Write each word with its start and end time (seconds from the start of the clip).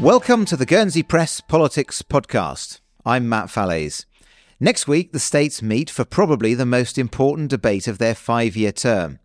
Welcome 0.00 0.46
to 0.46 0.56
the 0.56 0.64
Guernsey 0.64 1.02
Press 1.02 1.42
Politics 1.42 2.00
Podcast. 2.00 2.80
I'm 3.04 3.28
Matt 3.28 3.48
Fallaize. 3.48 4.06
Next 4.58 4.88
week, 4.88 5.12
the 5.12 5.18
states 5.18 5.60
meet 5.60 5.90
for 5.90 6.06
probably 6.06 6.54
the 6.54 6.64
most 6.64 6.96
important 6.96 7.50
debate 7.50 7.86
of 7.86 7.98
their 7.98 8.14
five 8.14 8.56
year 8.56 8.72
term. 8.72 9.18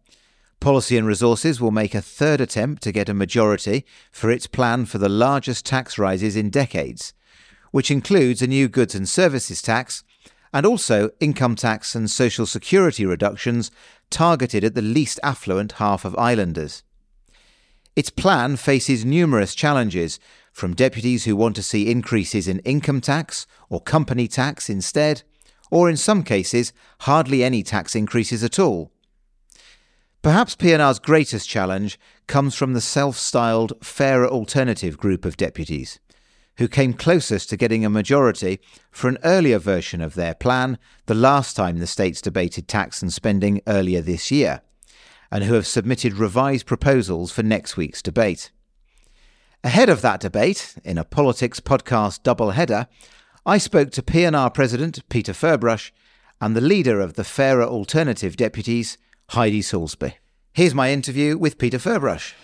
Policy 0.59 0.98
and 0.98 1.08
Resources 1.08 1.62
will 1.62 1.72
make 1.72 1.96
a 1.96 2.02
third 2.02 2.41
attempt 2.41 2.84
to 2.84 2.91
get 2.91 3.08
a 3.08 3.14
majority 3.14 3.86
for 4.12 4.30
its 4.30 4.48
plan 4.48 4.86
for 4.86 4.98
the 4.98 5.08
largest 5.08 5.66
tax 5.66 5.98
rises 5.98 6.36
in 6.36 6.50
decades, 6.50 7.14
which 7.71 7.89
includes 7.89 8.42
a 8.42 8.48
new 8.48 8.68
goods 8.68 8.94
and 8.94 9.07
services 9.07 9.62
tax 9.62 10.04
and 10.52 10.66
also 10.66 11.10
income 11.21 11.55
tax 11.55 11.96
and 11.96 12.12
social 12.12 12.46
security 12.46 13.05
reductions 13.05 13.72
targeted 14.09 14.66
at 14.66 14.76
the 14.76 14.81
least 14.81 15.22
affluent 15.23 15.72
half 15.73 16.03
of 16.03 16.17
islanders. 16.17 16.84
Its 17.95 18.09
plan 18.09 18.58
faces 18.58 19.05
numerous 19.05 19.55
challenges, 19.55 20.20
from 20.55 20.73
deputies 20.73 21.26
who 21.26 21.36
want 21.36 21.54
to 21.54 21.62
see 21.62 21.91
increases 21.91 22.48
in 22.48 22.59
income 22.59 23.02
tax 23.02 23.45
or 23.68 23.82
company 23.82 24.26
tax 24.26 24.70
instead, 24.70 25.22
or 25.70 25.90
in 25.90 25.98
some 25.98 26.23
cases, 26.23 26.72
hardly 27.02 27.44
any 27.44 27.62
tax 27.62 27.94
increases 27.94 28.41
at 28.41 28.58
all. 28.58 28.90
Perhaps 30.22 30.55
P&R's 30.55 31.00
greatest 31.00 31.50
challenge 31.50 32.00
comes 32.28 32.55
from 32.55 32.72
the 32.72 32.80
self-styled 32.80 33.73
fairer 33.84 34.30
alternative 34.30 34.98
group 34.98 35.26
of 35.26 35.36
deputies, 35.36 36.00
who 36.58 36.70
came 36.70 36.94
closest 36.94 37.50
to 37.50 37.58
getting 37.58 37.84
a 37.84 37.90
majority 37.90 38.62
for 38.92 39.09
an 39.09 39.17
earlier 39.26 39.59
version 39.59 40.00
of 40.00 40.16
their 40.16 40.34
plan 40.34 40.78
the 41.08 41.14
last 41.14 41.58
time 41.58 41.80
the 41.80 41.86
states 41.86 42.22
debated 42.22 42.70
tax 42.70 43.02
and 43.02 43.12
spending 43.12 43.59
earlier 43.67 44.00
this 44.00 44.31
year, 44.31 44.61
and 45.30 45.44
who 45.44 45.56
have 45.56 45.67
submitted 45.67 46.14
revised 46.14 46.66
proposals 46.66 47.30
for 47.30 47.44
next 47.44 47.76
week's 47.76 48.02
debate. 48.02 48.52
Ahead 49.66 49.89
of 49.89 50.03
that 50.03 50.19
debate, 50.19 50.75
in 50.83 50.99
a 50.99 51.03
politics 51.03 51.59
podcast 51.59 52.21
doubleheader, 52.21 52.85
I 53.47 53.58
spoke 53.58 53.89
to 53.94 54.03
P&R 54.03 54.52
President 54.52 55.02
Peter 55.09 55.33
Ferbrache 55.33 55.89
and 56.39 56.55
the 56.55 56.61
leader 56.61 57.02
of 57.02 57.16
the 57.16 57.23
Fairer 57.23 57.63
Alternative 57.63 58.38
deputies, 58.38 58.99
Heidi 59.30 59.63
Soulsby. 59.63 60.13
Here's 60.53 60.75
my 60.75 60.91
interview 60.91 61.36
with 61.36 61.58
Peter 61.58 61.80
Ferbrache. 61.80 62.36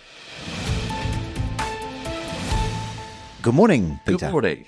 Good 3.40 3.54
morning, 3.54 4.00
Peter. 4.04 4.26
Good 4.26 4.32
morning. 4.32 4.66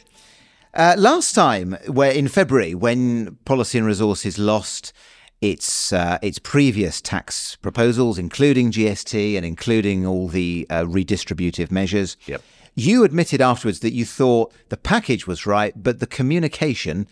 Uh, 0.73 0.95
last 0.97 1.35
time, 1.35 1.77
where 1.89 2.13
in 2.13 2.29
February, 2.29 2.73
when 2.73 3.37
Policy 3.45 3.79
and 3.79 3.87
Resources 3.89 4.39
lost 4.39 4.93
its 5.45 5.93
uh, 5.93 6.19
its 6.23 6.39
previous 6.39 7.01
tax 7.01 7.57
proposals, 7.57 8.19
including 8.19 8.73
GST 8.73 9.37
and 9.37 9.45
including 9.45 10.07
all 10.07 10.29
the 10.29 10.67
uh, 10.71 10.83
redistributive 10.85 11.71
measures. 11.71 12.17
Yep. 12.27 12.43
You 12.75 13.05
admitted 13.05 13.41
afterwards 13.41 13.81
that 13.81 13.93
you 13.93 14.05
thought 14.05 14.53
the 14.69 14.77
package 14.77 15.27
was 15.27 15.47
right, 15.47 15.75
but 15.81 16.01
the 16.01 16.07
communication 16.07 17.07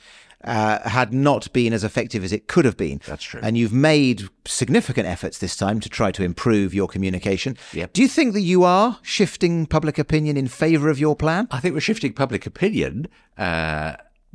uh, 0.44 0.88
had 0.88 1.12
not 1.12 1.52
been 1.52 1.72
as 1.72 1.84
effective 1.84 2.24
as 2.24 2.32
it 2.32 2.48
could 2.48 2.64
have 2.64 2.76
been. 2.76 3.00
That's 3.06 3.22
true. 3.22 3.40
And 3.42 3.56
you've 3.56 3.72
made 3.72 4.28
significant 4.44 5.06
efforts 5.06 5.38
this 5.38 5.56
time 5.56 5.78
to 5.80 5.88
try 5.88 6.10
to 6.12 6.24
improve 6.24 6.74
your 6.74 6.88
communication. 6.88 7.56
Yep. 7.72 7.92
Do 7.92 8.02
you 8.02 8.08
think 8.08 8.32
that 8.32 8.40
you 8.40 8.64
are 8.64 8.98
shifting 9.02 9.66
public 9.66 9.98
opinion 9.98 10.36
in 10.36 10.48
favour 10.48 10.88
of 10.88 10.98
your 10.98 11.14
plan? 11.14 11.46
I 11.50 11.60
think 11.60 11.74
we're 11.74 11.80
shifting 11.80 12.12
public 12.12 12.46
opinion. 12.46 13.06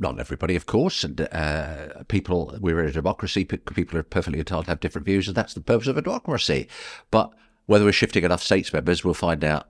Uh, 0.00 0.08
not 0.08 0.20
everybody, 0.20 0.56
of 0.56 0.66
course, 0.66 1.04
and 1.04 1.20
uh, 1.32 2.04
people. 2.08 2.56
We're 2.60 2.80
in 2.80 2.88
a 2.88 2.92
democracy. 2.92 3.44
People 3.44 3.98
are 3.98 4.02
perfectly 4.02 4.38
entitled 4.38 4.66
to 4.66 4.70
have 4.70 4.80
different 4.80 5.06
views, 5.06 5.28
and 5.28 5.36
that's 5.36 5.54
the 5.54 5.60
purpose 5.60 5.88
of 5.88 5.96
a 5.96 6.02
democracy. 6.02 6.68
But 7.10 7.32
whether 7.66 7.84
we're 7.84 7.92
shifting 7.92 8.24
enough 8.24 8.42
states 8.42 8.72
members, 8.72 9.04
we'll 9.04 9.14
find 9.14 9.44
out 9.44 9.68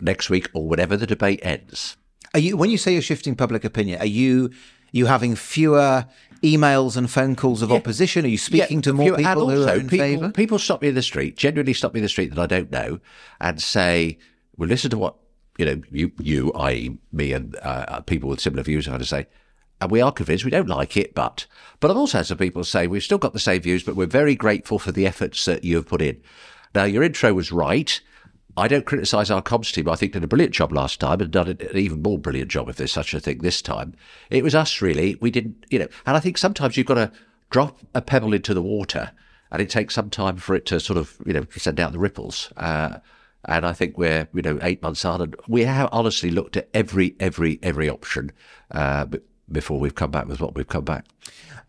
next 0.00 0.30
week 0.30 0.48
or 0.54 0.66
whenever 0.66 0.96
the 0.96 1.06
debate 1.06 1.40
ends. 1.42 1.96
Are 2.34 2.40
you 2.40 2.56
when 2.56 2.70
you 2.70 2.78
say 2.78 2.92
you're 2.92 3.02
shifting 3.02 3.34
public 3.34 3.64
opinion? 3.64 4.00
Are 4.00 4.06
you 4.06 4.50
you 4.92 5.06
having 5.06 5.34
fewer 5.36 6.06
emails 6.42 6.96
and 6.96 7.10
phone 7.10 7.36
calls 7.36 7.62
of 7.62 7.72
opposition? 7.72 8.24
Are 8.24 8.28
you 8.28 8.38
speaking 8.38 8.78
Yeah, 8.78 8.82
to 8.82 8.92
more 8.92 9.08
and 9.08 9.16
people 9.18 9.50
who 9.50 9.66
are 9.66 9.74
in 9.76 9.88
people, 9.88 9.98
favour? 9.98 10.30
People 10.30 10.58
stop 10.58 10.82
me 10.82 10.88
in 10.88 10.94
the 10.94 11.02
street, 11.02 11.36
genuinely 11.36 11.74
stop 11.74 11.94
me 11.94 11.98
in 11.98 12.02
the 12.02 12.08
street 12.08 12.34
that 12.34 12.40
I 12.40 12.46
don't 12.46 12.70
know, 12.70 13.00
and 13.40 13.60
say, 13.60 14.18
"Well, 14.56 14.68
listen 14.68 14.90
to 14.90 14.98
what 14.98 15.16
you 15.58 15.64
know." 15.64 15.82
You, 15.90 16.12
you, 16.20 16.52
i.e., 16.52 16.98
me, 17.12 17.32
and 17.32 17.56
uh, 17.62 18.00
people 18.00 18.28
with 18.28 18.40
similar 18.40 18.62
views, 18.62 18.86
are 18.86 18.90
going 18.90 19.00
to 19.00 19.06
say. 19.06 19.26
And 19.80 19.90
we 19.90 20.00
are 20.00 20.12
convinced 20.12 20.44
we 20.44 20.50
don't 20.50 20.68
like 20.68 20.96
it, 20.96 21.14
but 21.14 21.46
but 21.80 21.90
I've 21.90 21.96
also 21.96 22.18
had 22.18 22.26
some 22.26 22.38
people 22.38 22.64
say 22.64 22.86
we've 22.86 23.02
still 23.02 23.18
got 23.18 23.32
the 23.32 23.38
same 23.38 23.62
views, 23.62 23.82
but 23.82 23.96
we're 23.96 24.06
very 24.06 24.34
grateful 24.34 24.78
for 24.78 24.92
the 24.92 25.06
efforts 25.06 25.44
that 25.46 25.64
you 25.64 25.76
have 25.76 25.88
put 25.88 26.02
in. 26.02 26.20
Now, 26.74 26.84
your 26.84 27.02
intro 27.02 27.32
was 27.32 27.50
right. 27.50 28.00
I 28.56 28.68
don't 28.68 28.84
criticise 28.84 29.30
our 29.30 29.42
comms 29.42 29.72
team. 29.72 29.88
I 29.88 29.96
think 29.96 30.12
did 30.12 30.24
a 30.24 30.28
brilliant 30.28 30.54
job 30.54 30.72
last 30.72 31.00
time 31.00 31.20
and 31.20 31.30
done 31.30 31.48
an 31.48 31.58
even 31.74 32.02
more 32.02 32.18
brilliant 32.18 32.50
job 32.50 32.68
if 32.68 32.76
there's 32.76 32.92
such 32.92 33.14
a 33.14 33.20
thing 33.20 33.38
this 33.38 33.62
time. 33.62 33.94
It 34.28 34.44
was 34.44 34.54
us 34.54 34.82
really. 34.82 35.16
We 35.20 35.30
didn't, 35.30 35.64
you 35.70 35.78
know. 35.78 35.88
And 36.04 36.16
I 36.16 36.20
think 36.20 36.36
sometimes 36.36 36.76
you've 36.76 36.86
got 36.86 36.94
to 36.94 37.12
drop 37.50 37.78
a 37.94 38.02
pebble 38.02 38.34
into 38.34 38.52
the 38.52 38.62
water, 38.62 39.12
and 39.50 39.62
it 39.62 39.70
takes 39.70 39.94
some 39.94 40.10
time 40.10 40.36
for 40.36 40.54
it 40.54 40.66
to 40.66 40.80
sort 40.80 40.98
of, 40.98 41.16
you 41.24 41.32
know, 41.32 41.46
send 41.56 41.80
out 41.80 41.92
the 41.92 41.98
ripples. 41.98 42.52
Uh, 42.56 42.98
and 43.46 43.64
I 43.64 43.72
think 43.72 43.96
we're, 43.96 44.28
you 44.34 44.42
know, 44.42 44.58
eight 44.62 44.82
months 44.82 45.04
on, 45.04 45.22
and 45.22 45.36
we 45.48 45.64
have 45.64 45.88
honestly 45.90 46.30
looked 46.30 46.56
at 46.56 46.68
every, 46.74 47.16
every, 47.18 47.58
every 47.62 47.88
option 47.88 48.32
uh, 48.70 49.06
b- 49.06 49.20
before 49.52 49.78
we've 49.80 49.94
come 49.94 50.10
back 50.10 50.26
with 50.26 50.40
what 50.40 50.54
we've 50.54 50.68
come 50.68 50.84
back. 50.84 51.04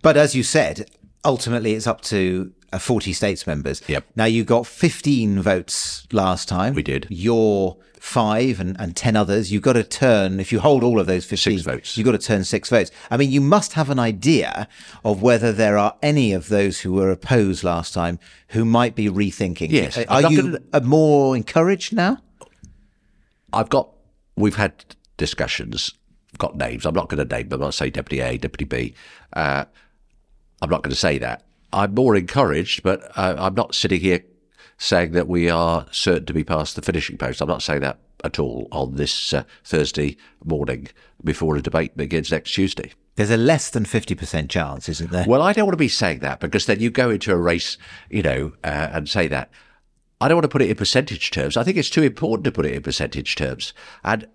But 0.01 0.17
as 0.17 0.35
you 0.35 0.43
said, 0.43 0.89
ultimately 1.23 1.73
it's 1.73 1.87
up 1.87 2.01
to 2.01 2.51
uh, 2.73 2.79
40 2.79 3.13
states 3.13 3.45
members. 3.45 3.81
Yep. 3.87 4.05
Now 4.15 4.25
you 4.25 4.43
got 4.43 4.65
15 4.67 5.41
votes 5.41 6.07
last 6.11 6.47
time. 6.47 6.73
We 6.73 6.83
did. 6.83 7.07
You're 7.09 7.77
five 7.99 8.59
and, 8.59 8.75
and 8.79 8.95
10 8.95 9.15
others. 9.15 9.51
You've 9.51 9.61
got 9.61 9.73
to 9.73 9.83
turn, 9.83 10.39
if 10.39 10.51
you 10.51 10.59
hold 10.59 10.83
all 10.83 10.99
of 10.99 11.05
those 11.05 11.23
15 11.25 11.59
Six 11.59 11.61
votes. 11.63 11.97
you've 11.97 12.05
got 12.05 12.13
to 12.13 12.17
turn 12.17 12.43
six 12.43 12.67
votes. 12.69 12.89
I 13.11 13.17
mean, 13.17 13.29
you 13.29 13.41
must 13.41 13.73
have 13.73 13.91
an 13.91 13.99
idea 13.99 14.67
of 15.05 15.21
whether 15.21 15.51
there 15.51 15.77
are 15.77 15.95
any 16.01 16.33
of 16.33 16.49
those 16.49 16.79
who 16.79 16.93
were 16.93 17.11
opposed 17.11 17.63
last 17.63 17.93
time 17.93 18.17
who 18.49 18.65
might 18.65 18.95
be 18.95 19.07
rethinking. 19.07 19.69
Yes. 19.69 19.99
Uh, 19.99 20.05
Are 20.09 20.31
you 20.31 20.41
gonna- 20.41 20.59
uh, 20.73 20.79
more 20.79 21.35
encouraged 21.35 21.93
now? 21.93 22.17
I've 23.53 23.69
got, 23.69 23.89
we've 24.35 24.55
had 24.55 24.83
discussions, 25.17 25.93
got 26.37 26.55
names. 26.55 26.85
I'm 26.85 26.95
not 26.95 27.09
going 27.09 27.25
to 27.27 27.35
name 27.35 27.49
them. 27.49 27.63
I'll 27.63 27.71
say 27.71 27.89
Deputy 27.89 28.21
A, 28.21 28.37
Deputy 28.37 28.65
B. 28.65 28.93
Uh, 29.33 29.65
I'm 30.61 30.69
not 30.69 30.83
going 30.83 30.91
to 30.91 30.99
say 30.99 31.17
that. 31.17 31.43
I'm 31.73 31.93
more 31.93 32.15
encouraged, 32.15 32.83
but 32.83 33.17
uh, 33.17 33.35
I'm 33.37 33.55
not 33.55 33.75
sitting 33.75 34.01
here 34.01 34.23
saying 34.77 35.11
that 35.11 35.27
we 35.27 35.49
are 35.49 35.85
certain 35.91 36.25
to 36.25 36.33
be 36.33 36.43
past 36.43 36.75
the 36.75 36.81
finishing 36.81 37.17
post. 37.17 37.41
I'm 37.41 37.47
not 37.47 37.61
saying 37.61 37.81
that 37.81 37.99
at 38.23 38.39
all 38.39 38.67
on 38.71 38.95
this 38.95 39.33
uh, 39.33 39.43
Thursday 39.63 40.17
morning 40.43 40.87
before 41.23 41.55
a 41.55 41.61
debate 41.61 41.95
begins 41.97 42.31
next 42.31 42.51
Tuesday. 42.51 42.91
There's 43.15 43.29
a 43.29 43.37
less 43.37 43.69
than 43.69 43.83
50% 43.83 44.49
chance, 44.49 44.89
isn't 44.89 45.11
there? 45.11 45.25
Well, 45.27 45.41
I 45.41 45.53
don't 45.53 45.65
want 45.65 45.73
to 45.73 45.77
be 45.77 45.87
saying 45.87 46.19
that 46.19 46.39
because 46.39 46.65
then 46.65 46.79
you 46.79 46.89
go 46.89 47.09
into 47.09 47.31
a 47.31 47.37
race, 47.37 47.77
you 48.09 48.21
know, 48.21 48.53
uh, 48.63 48.89
and 48.91 49.09
say 49.09 49.27
that. 49.27 49.51
I 50.19 50.27
don't 50.27 50.37
want 50.37 50.45
to 50.45 50.49
put 50.49 50.61
it 50.61 50.69
in 50.69 50.75
percentage 50.75 51.31
terms. 51.31 51.57
I 51.57 51.63
think 51.63 51.77
it's 51.77 51.89
too 51.89 52.03
important 52.03 52.45
to 52.45 52.51
put 52.51 52.65
it 52.65 52.73
in 52.73 52.81
percentage 52.81 53.35
terms. 53.35 53.73
And, 54.03 54.27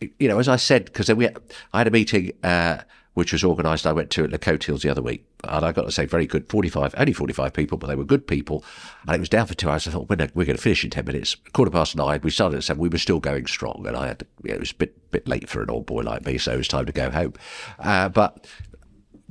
you 0.00 0.28
know, 0.28 0.38
as 0.38 0.48
I 0.48 0.56
said, 0.56 0.86
because 0.86 1.08
we 1.14 1.24
had, 1.24 1.38
I 1.72 1.78
had 1.78 1.86
a 1.86 1.90
meeting 1.90 2.32
uh, 2.42 2.78
which 3.14 3.32
was 3.32 3.44
organised. 3.44 3.86
I 3.86 3.92
went 3.92 4.10
to 4.10 4.24
at 4.24 4.30
the 4.30 4.38
Cotils 4.38 4.82
the 4.82 4.90
other 4.90 5.02
week, 5.02 5.24
and 5.44 5.64
I 5.64 5.72
got 5.72 5.82
to 5.82 5.92
say, 5.92 6.04
very 6.04 6.26
good. 6.26 6.48
Forty-five, 6.48 6.94
only 6.98 7.12
forty-five 7.12 7.52
people, 7.52 7.78
but 7.78 7.86
they 7.86 7.94
were 7.94 8.04
good 8.04 8.26
people. 8.26 8.64
And 9.06 9.16
it 9.16 9.20
was 9.20 9.28
down 9.28 9.46
for 9.46 9.54
two 9.54 9.70
hours. 9.70 9.86
I 9.86 9.92
thought, 9.92 10.08
we're, 10.08 10.28
we're 10.34 10.46
going 10.46 10.56
to 10.56 10.62
finish 10.62 10.84
in 10.84 10.90
ten 10.90 11.04
minutes. 11.04 11.36
Quarter 11.52 11.70
past 11.70 11.96
nine, 11.96 12.20
we 12.22 12.30
started 12.30 12.56
at 12.56 12.64
seven. 12.64 12.80
We 12.80 12.88
were 12.88 12.98
still 12.98 13.20
going 13.20 13.46
strong, 13.46 13.84
and 13.86 13.96
I 13.96 14.08
had, 14.08 14.26
you 14.42 14.50
know, 14.50 14.56
it 14.56 14.60
was 14.60 14.72
a 14.72 14.76
bit 14.76 15.10
bit 15.10 15.28
late 15.28 15.48
for 15.48 15.62
an 15.62 15.70
old 15.70 15.86
boy 15.86 16.02
like 16.02 16.26
me, 16.26 16.38
so 16.38 16.52
it 16.52 16.58
was 16.58 16.68
time 16.68 16.86
to 16.86 16.92
go 16.92 17.10
home. 17.10 17.34
Uh, 17.78 18.08
but 18.08 18.46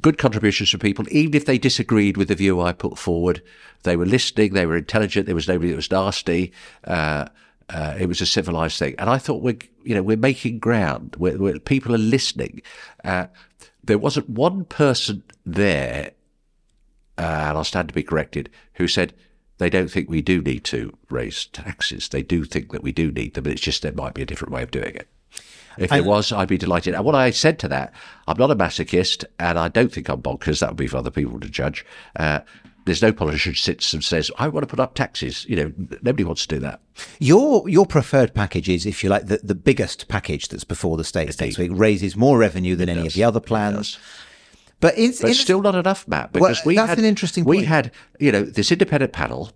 good 0.02 0.18
contributions 0.18 0.70
from 0.70 0.80
people, 0.80 1.06
even 1.12 1.34
if 1.34 1.46
they 1.46 1.58
disagreed 1.58 2.18
with 2.18 2.28
the 2.28 2.36
view 2.36 2.60
I 2.62 2.74
put 2.74 2.98
forward. 2.98 3.42
They 3.84 3.98
were 3.98 4.06
listening, 4.06 4.54
they 4.54 4.66
were 4.66 4.78
intelligent, 4.78 5.26
there 5.26 5.36
was 5.36 5.48
nobody 5.48 5.70
that 5.70 5.76
was 5.76 5.92
nasty. 5.92 6.54
Uh, 6.86 7.28
uh, 7.74 7.96
it 8.00 8.08
was 8.08 8.22
a 8.22 8.26
civilized 8.26 8.78
thing. 8.78 8.94
And 9.00 9.10
I 9.10 9.18
thought 9.18 9.42
we're, 9.42 9.58
you 9.84 9.96
know, 9.96 10.04
we're 10.04 10.16
making 10.16 10.60
ground. 10.60 11.16
We're, 11.18 11.38
we're, 11.38 11.60
people 11.60 11.96
are 11.96 12.00
listening. 12.00 12.62
Uh, 13.04 13.28
there 13.84 13.98
wasn't 13.98 14.30
one 14.30 14.66
person 14.66 15.24
there, 15.44 16.12
uh, 17.18 17.22
and 17.22 17.58
I'll 17.58 17.64
stand 17.64 17.90
to 17.90 17.94
be 17.94 18.04
corrected, 18.04 18.50
who 18.76 18.88
said 18.88 19.14
they 19.58 19.72
don't 19.72 19.90
think 19.90 20.08
we 20.08 20.22
do 20.22 20.42
need 20.42 20.64
to 20.66 20.96
raise 21.10 21.48
taxes. 21.48 22.10
They 22.10 22.22
do 22.22 22.46
think 22.46 22.72
that 22.72 22.84
we 22.84 22.92
do 22.92 23.12
need 23.12 23.34
them, 23.34 23.44
but 23.44 23.54
it's 23.54 23.62
just 23.62 23.82
there 23.82 23.92
might 23.92 24.14
be 24.14 24.22
a 24.22 24.26
different 24.28 24.54
way 24.54 24.62
of 24.62 24.72
doing 24.72 24.96
it. 24.96 25.08
If 25.76 25.90
there 25.90 26.04
was, 26.04 26.32
I'd 26.32 26.48
be 26.48 26.60
delighted. 26.60 26.94
And 26.94 27.04
what 27.04 27.16
I 27.16 27.32
said 27.32 27.58
to 27.60 27.68
that, 27.70 27.94
I'm 28.28 28.38
not 28.38 28.52
a 28.52 28.56
masochist, 28.56 29.26
and 29.40 29.58
I 29.58 29.70
don't 29.70 29.92
think 29.92 30.08
I'm 30.08 30.22
bonkers. 30.22 30.60
That 30.60 30.70
would 30.70 30.78
be 30.78 30.86
for 30.86 30.98
other 30.98 31.10
people 31.10 31.40
to 31.40 31.50
judge. 31.50 31.84
Uh, 32.16 32.42
there's 32.86 33.02
no 33.02 33.12
politician 33.12 33.56
sits 33.56 33.94
and 33.94 34.04
says, 34.04 34.30
"I 34.38 34.48
want 34.48 34.64
to 34.64 34.68
put 34.68 34.80
up 34.80 34.94
taxes." 34.94 35.46
You 35.48 35.56
know, 35.56 35.74
nobody 36.02 36.24
wants 36.24 36.46
to 36.46 36.56
do 36.56 36.60
that. 36.62 36.82
Your 37.20 37.68
your 37.70 37.86
preferred 37.86 38.34
package 38.34 38.70
is, 38.70 38.86
if 38.86 39.04
you 39.04 39.10
like, 39.10 39.28
the, 39.28 39.40
the 39.44 39.56
biggest 39.56 40.08
package 40.08 40.50
that's 40.50 40.64
before 40.64 40.98
the 40.98 41.04
states 41.04 41.40
next 41.40 41.58
week. 41.58 41.72
Raises 41.74 42.16
more 42.16 42.38
revenue 42.38 42.76
than 42.76 42.90
any 42.90 43.08
of 43.08 43.14
the 43.14 43.24
other 43.24 43.40
plans. 43.40 43.98
But, 44.80 44.98
it's, 44.98 45.22
But 45.22 45.30
in- 45.30 45.36
still 45.36 45.62
not 45.62 45.76
enough, 45.76 46.06
Matt. 46.10 46.34
Well, 46.34 46.54
we 46.66 46.76
that's 46.76 46.90
had, 46.90 47.00
an 47.00 47.06
interesting 47.06 47.46
We 47.46 47.64
had, 47.64 47.92
you 48.20 48.34
know, 48.34 48.44
this 48.44 48.70
independent 48.70 49.14
panel 49.14 49.52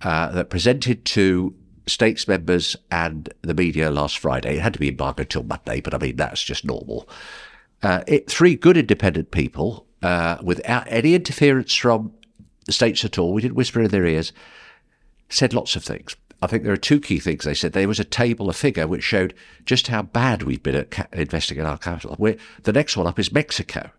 uh, 0.00 0.30
that 0.30 0.48
presented 0.48 1.04
to 1.04 1.54
states 1.86 2.26
members 2.26 2.76
and 2.90 3.28
the 3.42 3.52
media 3.52 3.90
last 3.90 4.16
Friday. 4.16 4.56
It 4.56 4.60
had 4.62 4.72
to 4.72 4.78
be 4.78 4.88
embargoed 4.88 5.28
till 5.28 5.42
Monday, 5.42 5.82
but 5.82 5.92
I 5.92 5.98
mean, 5.98 6.16
that's 6.16 6.42
just 6.42 6.64
normal. 6.64 7.06
Uh, 7.82 8.02
it, 8.06 8.30
three 8.30 8.56
good 8.56 8.78
independent 8.78 9.32
people 9.32 9.86
uh, 10.02 10.38
without 10.42 10.86
any 10.88 11.14
interference 11.14 11.74
from 11.74 12.12
the 12.70 12.74
states 12.74 13.04
at 13.04 13.18
all. 13.18 13.32
We 13.32 13.42
didn't 13.42 13.56
whisper 13.56 13.82
in 13.82 13.90
their 13.90 14.06
ears. 14.06 14.32
Said 15.28 15.52
lots 15.52 15.74
of 15.74 15.82
things. 15.82 16.14
I 16.40 16.46
think 16.46 16.62
there 16.62 16.72
are 16.72 16.78
two 16.78 17.00
key 17.00 17.18
things 17.18 17.44
they 17.44 17.52
said. 17.52 17.72
There 17.72 17.88
was 17.88 17.98
a 17.98 18.04
table, 18.04 18.48
a 18.48 18.52
figure, 18.52 18.86
which 18.86 19.02
showed 19.02 19.34
just 19.66 19.88
how 19.88 20.02
bad 20.02 20.44
we've 20.44 20.62
been 20.62 20.76
at 20.76 20.92
ca- 20.92 21.08
investing 21.12 21.58
in 21.58 21.66
our 21.66 21.76
capital. 21.76 22.14
We're, 22.16 22.36
the 22.62 22.72
next 22.72 22.96
one 22.96 23.08
up 23.08 23.18
is 23.18 23.32
Mexico. 23.32 23.90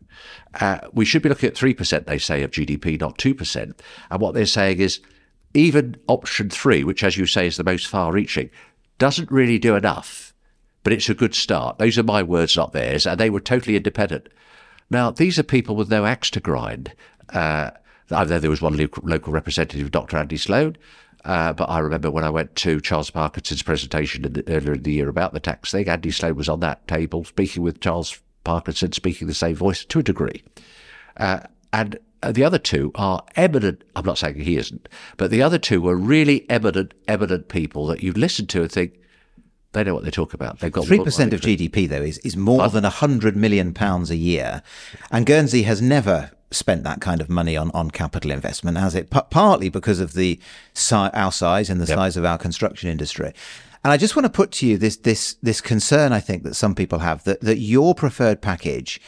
Uh, 0.61 0.79
we 0.93 1.03
should 1.03 1.21
be 1.21 1.27
looking 1.27 1.49
at 1.49 1.55
3%, 1.55 2.05
they 2.05 2.17
say, 2.17 2.43
of 2.43 2.51
GDP, 2.51 2.97
not 2.99 3.17
2%. 3.17 3.73
And 4.09 4.21
what 4.21 4.33
they're 4.33 4.45
saying 4.45 4.79
is 4.79 5.01
even 5.53 5.97
option 6.07 6.49
three, 6.49 6.83
which, 6.85 7.03
as 7.03 7.17
you 7.17 7.25
say, 7.25 7.45
is 7.45 7.57
the 7.57 7.63
most 7.65 7.87
far 7.87 8.13
reaching, 8.13 8.49
doesn't 8.97 9.31
really 9.31 9.59
do 9.59 9.75
enough, 9.75 10.33
but 10.83 10.93
it's 10.93 11.09
a 11.09 11.13
good 11.13 11.35
start. 11.35 11.77
Those 11.77 11.97
are 11.97 12.03
my 12.03 12.23
words, 12.23 12.55
not 12.55 12.71
theirs. 12.71 13.05
And 13.05 13.19
they 13.19 13.29
were 13.29 13.41
totally 13.41 13.75
independent. 13.75 14.29
Now, 14.89 15.11
these 15.11 15.37
are 15.37 15.43
people 15.43 15.75
with 15.75 15.89
no 15.89 16.05
axe 16.05 16.29
to 16.31 16.39
grind. 16.39 16.93
Uh, 17.29 17.71
I 18.11 18.23
know 18.25 18.39
there 18.39 18.49
was 18.49 18.61
one 18.61 18.77
local 19.03 19.33
representative, 19.33 19.91
Dr. 19.91 20.17
Andy 20.17 20.37
Sloan, 20.37 20.77
uh, 21.23 21.53
but 21.53 21.69
I 21.69 21.79
remember 21.79 22.09
when 22.09 22.23
I 22.23 22.29
went 22.29 22.55
to 22.57 22.81
Charles 22.81 23.09
Parkinson's 23.09 23.63
presentation 23.63 24.25
in 24.25 24.33
the, 24.33 24.43
earlier 24.47 24.73
in 24.73 24.83
the 24.83 24.93
year 24.93 25.09
about 25.09 25.33
the 25.33 25.39
tax 25.39 25.71
thing, 25.71 25.87
Andy 25.87 26.11
Sloan 26.11 26.35
was 26.35 26.49
on 26.49 26.59
that 26.61 26.87
table 26.87 27.23
speaking 27.23 27.63
with 27.63 27.79
Charles 27.79 28.19
Parkinson, 28.43 28.91
speaking 28.91 29.27
the 29.27 29.33
same 29.33 29.55
voice 29.55 29.85
to 29.85 29.99
a 29.99 30.03
degree. 30.03 30.43
Uh, 31.17 31.41
and 31.71 31.99
the 32.27 32.43
other 32.43 32.57
two 32.57 32.91
are 32.95 33.23
eminent. 33.35 33.83
I'm 33.95 34.05
not 34.05 34.17
saying 34.17 34.35
he 34.35 34.57
isn't, 34.57 34.89
but 35.17 35.31
the 35.31 35.41
other 35.41 35.57
two 35.57 35.81
were 35.81 35.95
really 35.95 36.49
eminent, 36.49 36.93
eminent 37.07 37.49
people 37.49 37.87
that 37.87 38.01
you 38.03 38.13
listen 38.13 38.47
to 38.47 38.61
and 38.61 38.71
think 38.71 38.99
they 39.73 39.83
know 39.83 39.93
what 39.93 40.03
they 40.03 40.11
talk 40.11 40.33
about. 40.33 40.59
They've 40.59 40.71
got 40.71 40.85
three 40.85 41.03
percent 41.03 41.33
of 41.33 41.41
GDP 41.41 41.87
though 41.87 42.01
is 42.01 42.17
is 42.19 42.35
more 42.35 42.67
than 42.67 42.83
a 42.85 42.89
hundred 42.89 43.35
million 43.35 43.73
pounds 43.73 44.11
a 44.11 44.15
year, 44.15 44.61
and 45.11 45.25
Guernsey 45.25 45.63
has 45.63 45.81
never 45.81 46.31
spent 46.51 46.83
that 46.83 47.01
kind 47.01 47.21
of 47.21 47.29
money 47.29 47.57
on, 47.57 47.71
on 47.71 47.91
capital 47.91 48.31
investment, 48.31 48.77
has 48.77 48.95
it? 48.95 49.09
P- 49.09 49.19
partly 49.29 49.69
because 49.69 49.99
of 49.99 50.13
the 50.13 50.39
si- 50.73 50.95
our 50.95 51.31
size 51.31 51.69
and 51.69 51.79
the 51.81 51.85
yep. 51.85 51.97
size 51.97 52.17
of 52.17 52.25
our 52.25 52.37
construction 52.37 52.89
industry. 52.89 53.33
And 53.83 53.91
I 53.91 53.97
just 53.97 54.15
want 54.15 54.25
to 54.25 54.31
put 54.31 54.51
to 54.53 54.67
you 54.67 54.77
this 54.77 54.97
this 54.97 55.35
this 55.41 55.59
concern 55.59 56.13
I 56.13 56.19
think 56.19 56.43
that 56.43 56.55
some 56.55 56.75
people 56.75 56.99
have 56.99 57.23
that 57.23 57.41
that 57.41 57.57
your 57.57 57.95
preferred 57.95 58.41
package, 58.41 59.01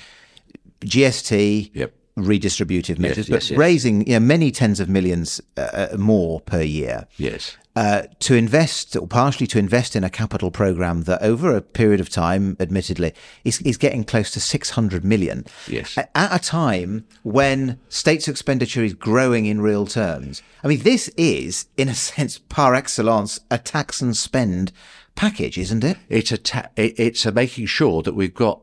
GST, 0.81 1.71
yep 1.73 1.93
redistributive 2.17 2.99
measures, 2.99 3.27
yes, 3.27 3.29
but 3.29 3.43
yes, 3.43 3.51
yes. 3.51 3.57
raising 3.57 4.07
you 4.07 4.13
know, 4.13 4.19
many 4.19 4.51
tens 4.51 4.79
of 4.79 4.89
millions 4.89 5.41
uh, 5.57 5.87
uh, 5.91 5.97
more 5.97 6.41
per 6.41 6.61
year. 6.61 7.07
Yes. 7.17 7.57
Uh, 7.75 8.03
to 8.19 8.35
invest, 8.35 8.95
or 8.95 9.07
partially 9.07 9.47
to 9.47 9.57
invest 9.57 9.95
in 9.95 10.03
a 10.03 10.09
capital 10.09 10.51
program 10.51 11.03
that 11.03 11.19
over 11.23 11.55
a 11.55 11.61
period 11.61 11.99
of 11.99 12.07
time, 12.07 12.55
admittedly, 12.59 13.11
is, 13.43 13.59
is 13.61 13.77
getting 13.77 14.03
close 14.03 14.29
to 14.29 14.39
600 14.39 15.03
million. 15.03 15.43
Yes. 15.67 15.97
At, 15.97 16.11
at 16.13 16.35
a 16.35 16.43
time 16.43 17.07
when 17.23 17.79
states' 17.89 18.27
expenditure 18.27 18.83
is 18.83 18.93
growing 18.93 19.47
in 19.47 19.59
real 19.59 19.87
terms. 19.87 20.43
I 20.63 20.67
mean, 20.67 20.83
this 20.83 21.07
is, 21.17 21.65
in 21.75 21.89
a 21.89 21.95
sense, 21.95 22.37
par 22.37 22.75
excellence, 22.75 23.39
a 23.49 23.57
tax 23.57 24.01
and 24.01 24.15
spend 24.15 24.71
package, 25.15 25.57
isn't 25.57 25.83
it? 25.83 25.97
It's 26.09 26.31
a 26.31 26.37
ta- 26.37 26.69
it's 26.75 27.25
a 27.25 27.31
making 27.31 27.65
sure 27.67 28.03
that 28.03 28.13
we've 28.13 28.33
got 28.33 28.61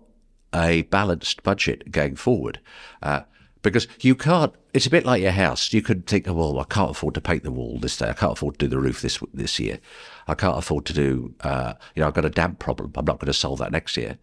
a 0.54 0.82
balanced 0.82 1.42
budget 1.42 1.90
going 1.90 2.16
forward. 2.16 2.60
Uh, 3.02 3.22
because 3.62 3.86
you 4.00 4.14
can't. 4.14 4.52
It's 4.72 4.86
a 4.86 4.90
bit 4.90 5.04
like 5.04 5.22
your 5.22 5.32
house. 5.32 5.72
You 5.72 5.82
could 5.82 6.06
think, 6.06 6.28
oh, 6.28 6.34
well, 6.34 6.60
I 6.60 6.64
can't 6.64 6.90
afford 6.90 7.14
to 7.14 7.20
paint 7.20 7.42
the 7.42 7.50
wall 7.50 7.78
this 7.78 7.96
day. 7.96 8.08
I 8.08 8.12
can't 8.12 8.32
afford 8.32 8.58
to 8.58 8.66
do 8.66 8.70
the 8.70 8.80
roof 8.80 9.02
this 9.02 9.18
this 9.34 9.58
year. 9.58 9.80
I 10.26 10.34
can't 10.34 10.58
afford 10.58 10.86
to 10.86 10.92
do. 10.92 11.34
Uh, 11.40 11.74
you 11.94 12.00
know, 12.00 12.08
I've 12.08 12.14
got 12.14 12.24
a 12.24 12.30
damp 12.30 12.58
problem. 12.58 12.92
I'm 12.94 13.04
not 13.04 13.18
going 13.18 13.26
to 13.26 13.32
solve 13.32 13.58
that 13.58 13.72
next 13.72 13.96
year. 13.96 14.18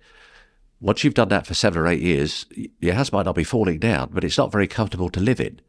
Once 0.79 1.03
you've 1.03 1.15
done 1.15 1.29
that 1.29 1.47
for 1.47 1.53
seven 1.53 1.79
or 1.79 1.87
eight 1.87 2.01
years, 2.01 2.45
your 2.79 2.93
house 2.93 3.11
might 3.11 3.25
not 3.25 3.35
be 3.35 3.43
falling 3.43 3.79
down, 3.79 4.09
but 4.13 4.23
it's 4.23 4.37
not 4.37 4.51
very 4.51 4.67
comfortable 4.67 5.09
to 5.09 5.19
live 5.19 5.39
in. 5.39 5.59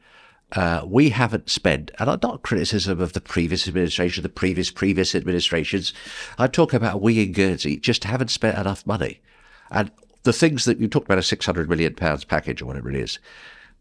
Uh, 0.52 0.82
we 0.86 1.10
haven't 1.10 1.50
spent, 1.50 1.90
and 1.98 2.08
I'm 2.08 2.20
not 2.22 2.42
criticism 2.42 3.00
of 3.00 3.12
the 3.12 3.20
previous 3.20 3.68
administration, 3.68 4.22
the 4.22 4.30
previous 4.30 4.70
previous 4.70 5.14
administrations. 5.14 5.92
I 6.38 6.46
talk 6.46 6.72
about 6.72 7.02
we 7.02 7.22
in 7.22 7.32
Guernsey 7.32 7.76
just 7.76 8.04
haven't 8.04 8.30
spent 8.30 8.56
enough 8.56 8.86
money, 8.86 9.20
and 9.70 9.90
the 10.22 10.32
things 10.32 10.64
that 10.64 10.78
you 10.78 10.88
talked 10.88 11.06
about 11.06 11.18
a 11.18 11.22
600 11.22 11.68
million 11.68 11.94
pounds 11.94 12.24
package 12.24 12.62
or 12.62 12.66
whatever 12.66 12.90
it 12.90 12.96
is 12.96 13.18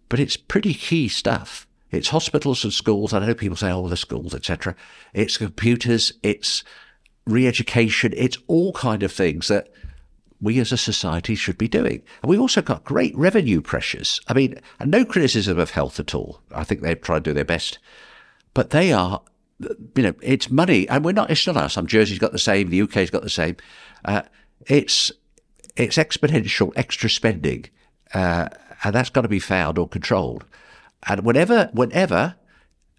but 0.09 0.19
it's 0.19 0.38
pretty 0.38 0.74
key 0.74 1.07
stuff. 1.07 1.68
It's 1.92 2.09
hospitals 2.09 2.63
and 2.63 2.74
schools. 2.74 3.13
I 3.13 3.25
know 3.25 3.33
people 3.33 3.57
say, 3.57 3.71
oh, 3.71 3.88
the 3.88 3.98
schools, 3.98 4.36
etc. 4.36 4.75
It's 5.13 5.38
computers. 5.38 6.13
It's 6.21 6.63
re-education. 7.25 8.13
It's 8.15 8.38
all 8.48 8.74
kind 8.74 9.04
of 9.04 9.12
things 9.12 9.48
that 9.48 9.69
we 10.42 10.59
as 10.59 10.71
a 10.71 10.77
society 10.77 11.36
should 11.36 11.57
be 11.57 11.68
doing. 11.68 12.04
And 12.21 12.30
we've 12.30 12.42
also 12.42 12.62
got 12.62 12.83
great 12.83 13.15
revenue 13.18 13.62
pressures. 13.62 14.21
I 14.27 14.33
mean, 14.33 14.59
no 14.83 15.06
criticism 15.06 15.57
of 15.57 15.71
health 15.71 16.00
at 16.00 16.13
all. 16.13 16.42
I 16.51 16.63
think 16.63 16.81
they 16.81 16.95
try 16.95 17.18
to 17.18 17.21
do 17.21 17.33
their 17.33 17.45
best, 17.45 17.80
but 18.53 18.69
they 18.69 18.92
are, 18.92 19.21
you 19.60 20.03
know, 20.03 20.13
it's 20.21 20.51
money, 20.51 20.88
and 20.89 21.03
we're 21.03 21.13
not. 21.13 21.31
It's 21.31 21.48
not 21.48 21.57
us. 21.57 21.74
Some 21.74 21.88
Jersey's 21.88 22.19
got 22.19 22.31
the 22.31 22.39
same. 22.39 22.69
The 22.69 22.81
UK's 22.81 23.10
got 23.10 23.24
the 23.24 23.30
same. 23.30 23.56
Uh, 24.06 24.24
it's 24.68 25.12
it's 25.75 25.98
exponential 25.98 26.71
extra 26.75 27.10
spending. 27.10 27.65
Uh, 28.13 28.50
and 28.83 28.94
that's 28.94 29.09
got 29.09 29.21
to 29.21 29.27
be 29.27 29.39
found 29.39 29.77
or 29.77 29.88
controlled. 29.88 30.45
And 31.07 31.21
whenever, 31.24 31.69
whenever, 31.74 32.35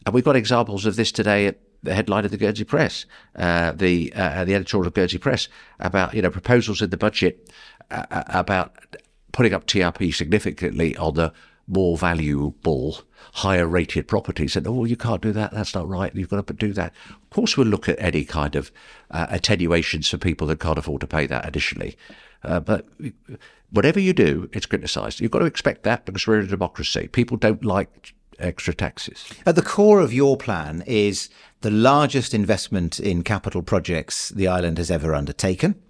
and 0.07 0.15
we've 0.15 0.25
got 0.25 0.37
examples 0.37 0.87
of 0.87 0.97
this 0.97 1.13
today 1.13 1.47
at 1.47 1.59
the 1.83 1.95
headline 1.95 2.25
of 2.25 2.31
the 2.31 2.37
Guernsey 2.37 2.65
Press, 2.65 3.07
uh, 3.37 3.73
the 3.73 4.13
uh, 4.15 4.45
the 4.45 4.55
editorial 4.55 4.87
of 4.87 4.95
Guernsey 4.95 5.19
Press 5.19 5.49
about 5.79 6.15
you 6.15 6.23
know 6.23 6.31
proposals 6.31 6.83
in 6.83 6.91
the 6.91 6.97
budget 6.97 7.51
uh, 7.91 8.05
uh 8.11 8.25
about 8.29 8.75
putting 9.33 9.55
up 9.55 9.67
TRP 9.67 10.15
significantly 10.15 10.97
on 10.97 11.15
the 11.15 11.33
more 11.69 11.99
valuable, 11.99 13.03
higher 13.35 13.67
rated 13.67 14.09
properties. 14.09 14.57
And 14.57 14.67
oh, 14.67 14.85
you 14.85 14.97
can't 14.97 15.21
do 15.21 15.33
that. 15.33 15.53
That's 15.53 15.75
not 15.75 15.87
right. 15.87 16.15
You've 16.15 16.31
got 16.31 16.47
to 16.47 16.53
do 16.55 16.73
that. 16.73 16.93
Of 17.11 17.31
course, 17.31 17.57
we'll 17.57 17.67
look 17.67 17.89
at 17.89 18.01
any 18.01 18.25
kind 18.25 18.57
of 18.57 18.73
uh, 19.11 19.27
attenuations 19.29 20.09
for 20.09 20.17
people 20.17 20.47
that 20.47 20.61
can't 20.61 20.79
afford 20.79 21.03
to 21.03 21.07
pay 21.07 21.27
that 21.27 21.47
additionally. 21.47 21.97
Uh, 22.43 22.61
but 22.61 22.89
whatever 23.71 24.01
you 24.01 24.13
do, 24.13 24.49
it's 24.53 24.67
criticised. 24.67 25.21
You've 25.21 25.31
got 25.31 25.41
to 25.41 25.45
expect 25.47 25.83
that 25.85 26.05
because 26.05 26.27
we're 26.27 26.41
a 26.41 26.47
democracy. 26.47 27.09
People 27.09 27.37
don't 27.37 27.65
like 27.65 28.15
extra 28.39 28.75
taxes. 28.75 29.25
At 29.45 29.57
the 29.57 29.63
core 29.63 30.01
of 30.01 30.13
your 30.13 30.37
plan 30.37 30.83
is 30.87 31.29
the 31.61 31.71
largest 31.71 32.35
investment 32.35 33.01
in 33.01 33.23
capital 33.23 33.63
projects 33.63 34.29
the 34.31 34.49
island 34.49 34.79
has 34.79 34.91
ever 34.91 35.15
undertaken. 35.15 35.81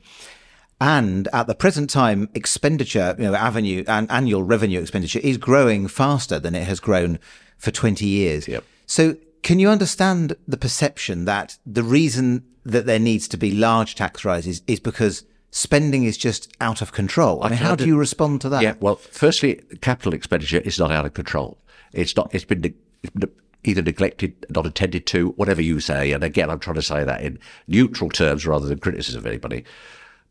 And 0.81 1.29
at 1.33 1.47
the 1.47 1.55
present 1.55 1.91
time, 1.91 2.29
expenditure, 2.35 3.17
you 3.19 3.25
know, 3.25 3.35
avenue 3.35 3.85
and 3.89 4.11
annual 4.11 4.45
revenue 4.45 4.81
expenditure 4.81 5.19
is 5.19 5.37
growing 5.37 5.89
faster 5.89 6.39
than 6.39 6.55
it 6.55 6.65
has 6.65 6.79
grown 6.79 7.19
for 7.57 7.71
20 7.71 8.07
years. 8.07 8.47
Yep. 8.47 8.65
So 8.87 9.17
can 9.43 9.59
you 9.59 9.69
understand 9.69 10.37
the 10.47 10.57
perception 10.57 11.25
that 11.25 11.59
the 11.67 11.83
reason 11.83 12.45
that 12.65 12.87
there 12.87 12.99
needs 12.99 13.27
to 13.29 13.37
be 13.37 13.51
large 13.53 13.95
tax 13.95 14.25
rises 14.25 14.63
is 14.67 14.79
because 14.79 15.25
spending 15.51 16.05
is 16.05 16.17
just 16.17 16.53
out 16.61 16.83
of 16.83 16.93
control. 16.93 17.43
I 17.43 17.49
mean, 17.49 17.59
how 17.59 17.75
do 17.75 17.87
you 17.87 17.97
respond 17.97 18.41
to 18.43 18.49
that? 18.51 18.63
Yeah, 18.63 18.75
well, 18.81 18.97
firstly, 18.97 19.63
capital 19.81 20.15
expenditure 20.15 20.59
is 20.59 20.79
not 20.79 20.91
out 20.91 21.07
of 21.07 21.15
control. 21.15 21.59
It's 21.93 22.17
not. 22.17 22.35
It's 22.35 22.45
been, 22.45 22.75
it's 23.03 23.13
been 23.13 23.31
either 23.65 23.83
neglected, 23.83 24.47
not 24.51 24.67
attended 24.67 25.07
to, 25.07 25.31
whatever 25.31 25.63
you 25.63 25.81
say. 25.81 26.13
And 26.13 26.23
again, 26.23 26.51
I'm 26.51 26.59
trying 26.59 26.77
to 26.77 26.83
say 26.83 27.05
that 27.05 27.23
in 27.23 27.39
neutral 27.67 28.11
terms 28.11 28.47
rather 28.47 28.67
than 28.67 28.79
criticism 28.79 29.21
of 29.21 29.27
anybody. 29.27 29.65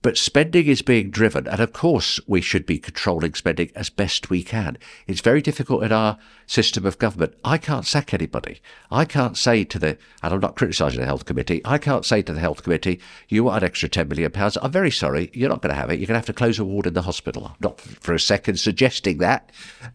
But 0.02 0.18
spending 0.18 0.68
is 0.68 0.82
being 0.82 1.10
driven, 1.10 1.48
and 1.48 1.60
of 1.60 1.74
course 1.74 2.20
we 2.28 2.40
should 2.40 2.66
be 2.66 2.78
controlling 2.78 3.34
spending 3.34 3.72
as 3.76 3.90
best 3.90 4.30
we 4.30 4.44
can. 4.44 4.78
It's 5.08 5.22
very 5.22 5.42
difficult 5.42 5.84
in 5.84 5.92
our 5.92 6.18
system 6.46 6.86
of 6.86 7.00
government. 7.00 7.34
I 7.44 7.58
can't 7.58 7.86
sack 7.86 8.14
anybody. 8.14 8.62
I 8.92 9.06
can't 9.06 9.36
say 9.36 9.64
to 9.64 9.80
the, 9.80 9.98
and 10.22 10.34
I'm 10.34 10.40
not 10.40 10.56
criticising 10.56 11.00
the 11.00 11.06
health 11.06 11.26
committee, 11.26 11.62
I 11.66 11.78
can't 11.78 12.06
say 12.06 12.22
to 12.22 12.34
the 12.34 12.40
health 12.40 12.64
committee, 12.64 13.00
you 13.28 13.44
want 13.44 13.64
an 13.64 13.68
extra 13.68 13.90
£10 13.90 14.08
million. 14.08 14.32
I'm 14.62 14.72
very 14.72 14.92
sorry, 14.92 15.32
you're 15.34 15.50
not 15.50 15.62
going 15.62 15.74
to 15.74 15.80
have 15.80 15.90
it. 15.90 16.00
You're 16.00 16.08
going 16.08 16.16
to 16.16 16.20
have 16.20 16.26
to 16.28 16.34
close 16.34 16.60
a 16.60 16.66
ward 16.66 16.86
in 16.86 16.94
the 16.94 17.02
hospital. 17.02 17.48
I'm 17.48 17.56
not 17.60 17.82
for 17.82 18.14
a 18.14 18.20
second 18.20 18.60
suggesting 18.60 19.18
that. 19.18 19.52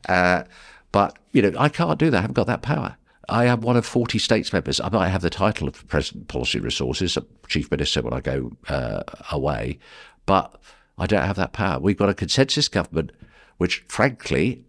Uh, 0.09 0.45
but, 0.91 1.17
you 1.33 1.43
know, 1.43 1.53
I 1.59 1.69
can't 1.69 1.99
do 1.99 2.11
that. 2.11 2.19
I 2.19 2.21
haven't 2.23 2.35
got 2.35 2.49
that 2.49 2.63
power. 2.63 2.97
I 3.29 3.47
am 3.47 3.61
one 3.61 3.77
of 3.77 3.87
40 3.87 4.19
states 4.19 4.53
members. 4.53 4.81
I 4.81 4.89
might 4.89 5.09
have 5.09 5.23
the 5.23 5.31
title 5.31 5.69
of 5.69 5.87
President 5.89 6.29
Policy 6.29 6.59
Resources, 6.59 7.17
Chief 7.47 7.71
Minister 7.71 8.03
when 8.03 8.13
I 8.13 8.21
go 8.21 8.53
uh, 8.69 9.03
away, 9.31 9.79
but 10.27 10.61
I 10.99 11.07
don't 11.07 11.25
have 11.25 11.37
that 11.37 11.53
power. 11.53 11.81
We've 11.81 11.97
got 11.97 12.09
a 12.09 12.15
consensus 12.15 12.69
government, 12.69 13.13
which 13.59 13.85
frankly, 13.89 14.65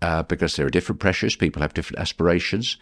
uh, 0.00 0.22
because 0.22 0.56
there 0.56 0.66
are 0.66 0.70
different 0.70 1.00
pressures, 1.00 1.36
people 1.36 1.62
have 1.62 1.74
different 1.74 2.00
aspirations, 2.00 2.78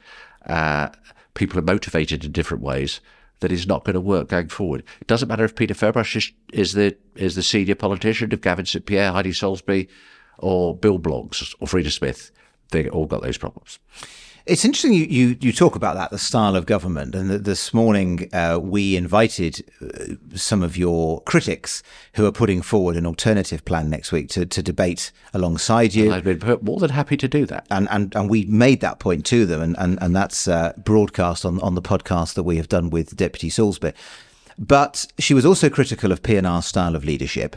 uh, 0.46 0.88
people 1.34 1.58
are 1.58 1.62
motivated 1.62 2.24
in 2.24 2.32
different 2.32 2.62
ways. 2.62 3.00
That 3.40 3.52
is 3.52 3.66
not 3.66 3.84
going 3.84 3.94
to 3.94 4.02
work 4.02 4.28
going 4.28 4.48
forward. 4.48 4.84
It 5.00 5.06
doesn't 5.06 5.28
matter 5.28 5.44
if 5.44 5.56
Peter 5.56 5.72
Ferbrache 5.72 6.16
is, 6.16 6.32
is 6.52 6.72
the 6.74 6.94
is 7.16 7.36
the 7.36 7.42
senior 7.42 7.74
politician, 7.74 8.32
if 8.32 8.42
Gavin 8.42 8.66
St 8.66 8.84
Pierre, 8.84 9.12
Heidi 9.12 9.30
Soulsby, 9.30 9.88
or 10.36 10.76
Bill 10.76 10.98
Bloggs 10.98 11.54
or 11.58 11.66
Freda 11.66 11.90
Smith. 11.90 12.32
They 12.70 12.90
all 12.90 13.06
got 13.06 13.22
those 13.22 13.38
problems. 13.38 13.78
It's 14.46 14.64
interesting 14.64 14.94
you, 14.94 15.04
you, 15.04 15.36
you 15.40 15.52
talk 15.52 15.76
about 15.76 15.96
that, 15.96 16.10
the 16.10 16.18
style 16.18 16.56
of 16.56 16.66
government. 16.66 17.14
And 17.14 17.30
this 17.30 17.74
morning, 17.74 18.28
uh, 18.32 18.58
we 18.60 18.96
invited 18.96 19.64
uh, 19.82 20.14
some 20.34 20.62
of 20.62 20.76
your 20.76 21.20
critics 21.22 21.82
who 22.14 22.26
are 22.26 22.32
putting 22.32 22.62
forward 22.62 22.96
an 22.96 23.06
alternative 23.06 23.64
plan 23.64 23.90
next 23.90 24.12
week 24.12 24.28
to, 24.30 24.46
to 24.46 24.62
debate 24.62 25.12
alongside 25.34 25.94
you. 25.94 26.12
I'd 26.12 26.24
been 26.24 26.58
more 26.62 26.78
than 26.78 26.90
happy 26.90 27.16
to 27.18 27.28
do 27.28 27.44
that. 27.46 27.66
And, 27.70 27.86
and, 27.90 28.14
and 28.16 28.30
we 28.30 28.46
made 28.46 28.80
that 28.80 28.98
point 28.98 29.26
to 29.26 29.44
them. 29.44 29.60
And, 29.60 29.76
and, 29.78 29.98
and 30.02 30.16
that's 30.16 30.48
uh, 30.48 30.72
broadcast 30.78 31.44
on, 31.44 31.60
on 31.60 31.74
the 31.74 31.82
podcast 31.82 32.34
that 32.34 32.44
we 32.44 32.56
have 32.56 32.68
done 32.68 32.90
with 32.90 33.16
Deputy 33.16 33.50
Soulsby. 33.50 33.92
But 34.58 35.06
she 35.18 35.34
was 35.34 35.46
also 35.46 35.70
critical 35.70 36.12
of 36.12 36.22
PNR's 36.22 36.66
style 36.66 36.96
of 36.96 37.04
leadership. 37.04 37.56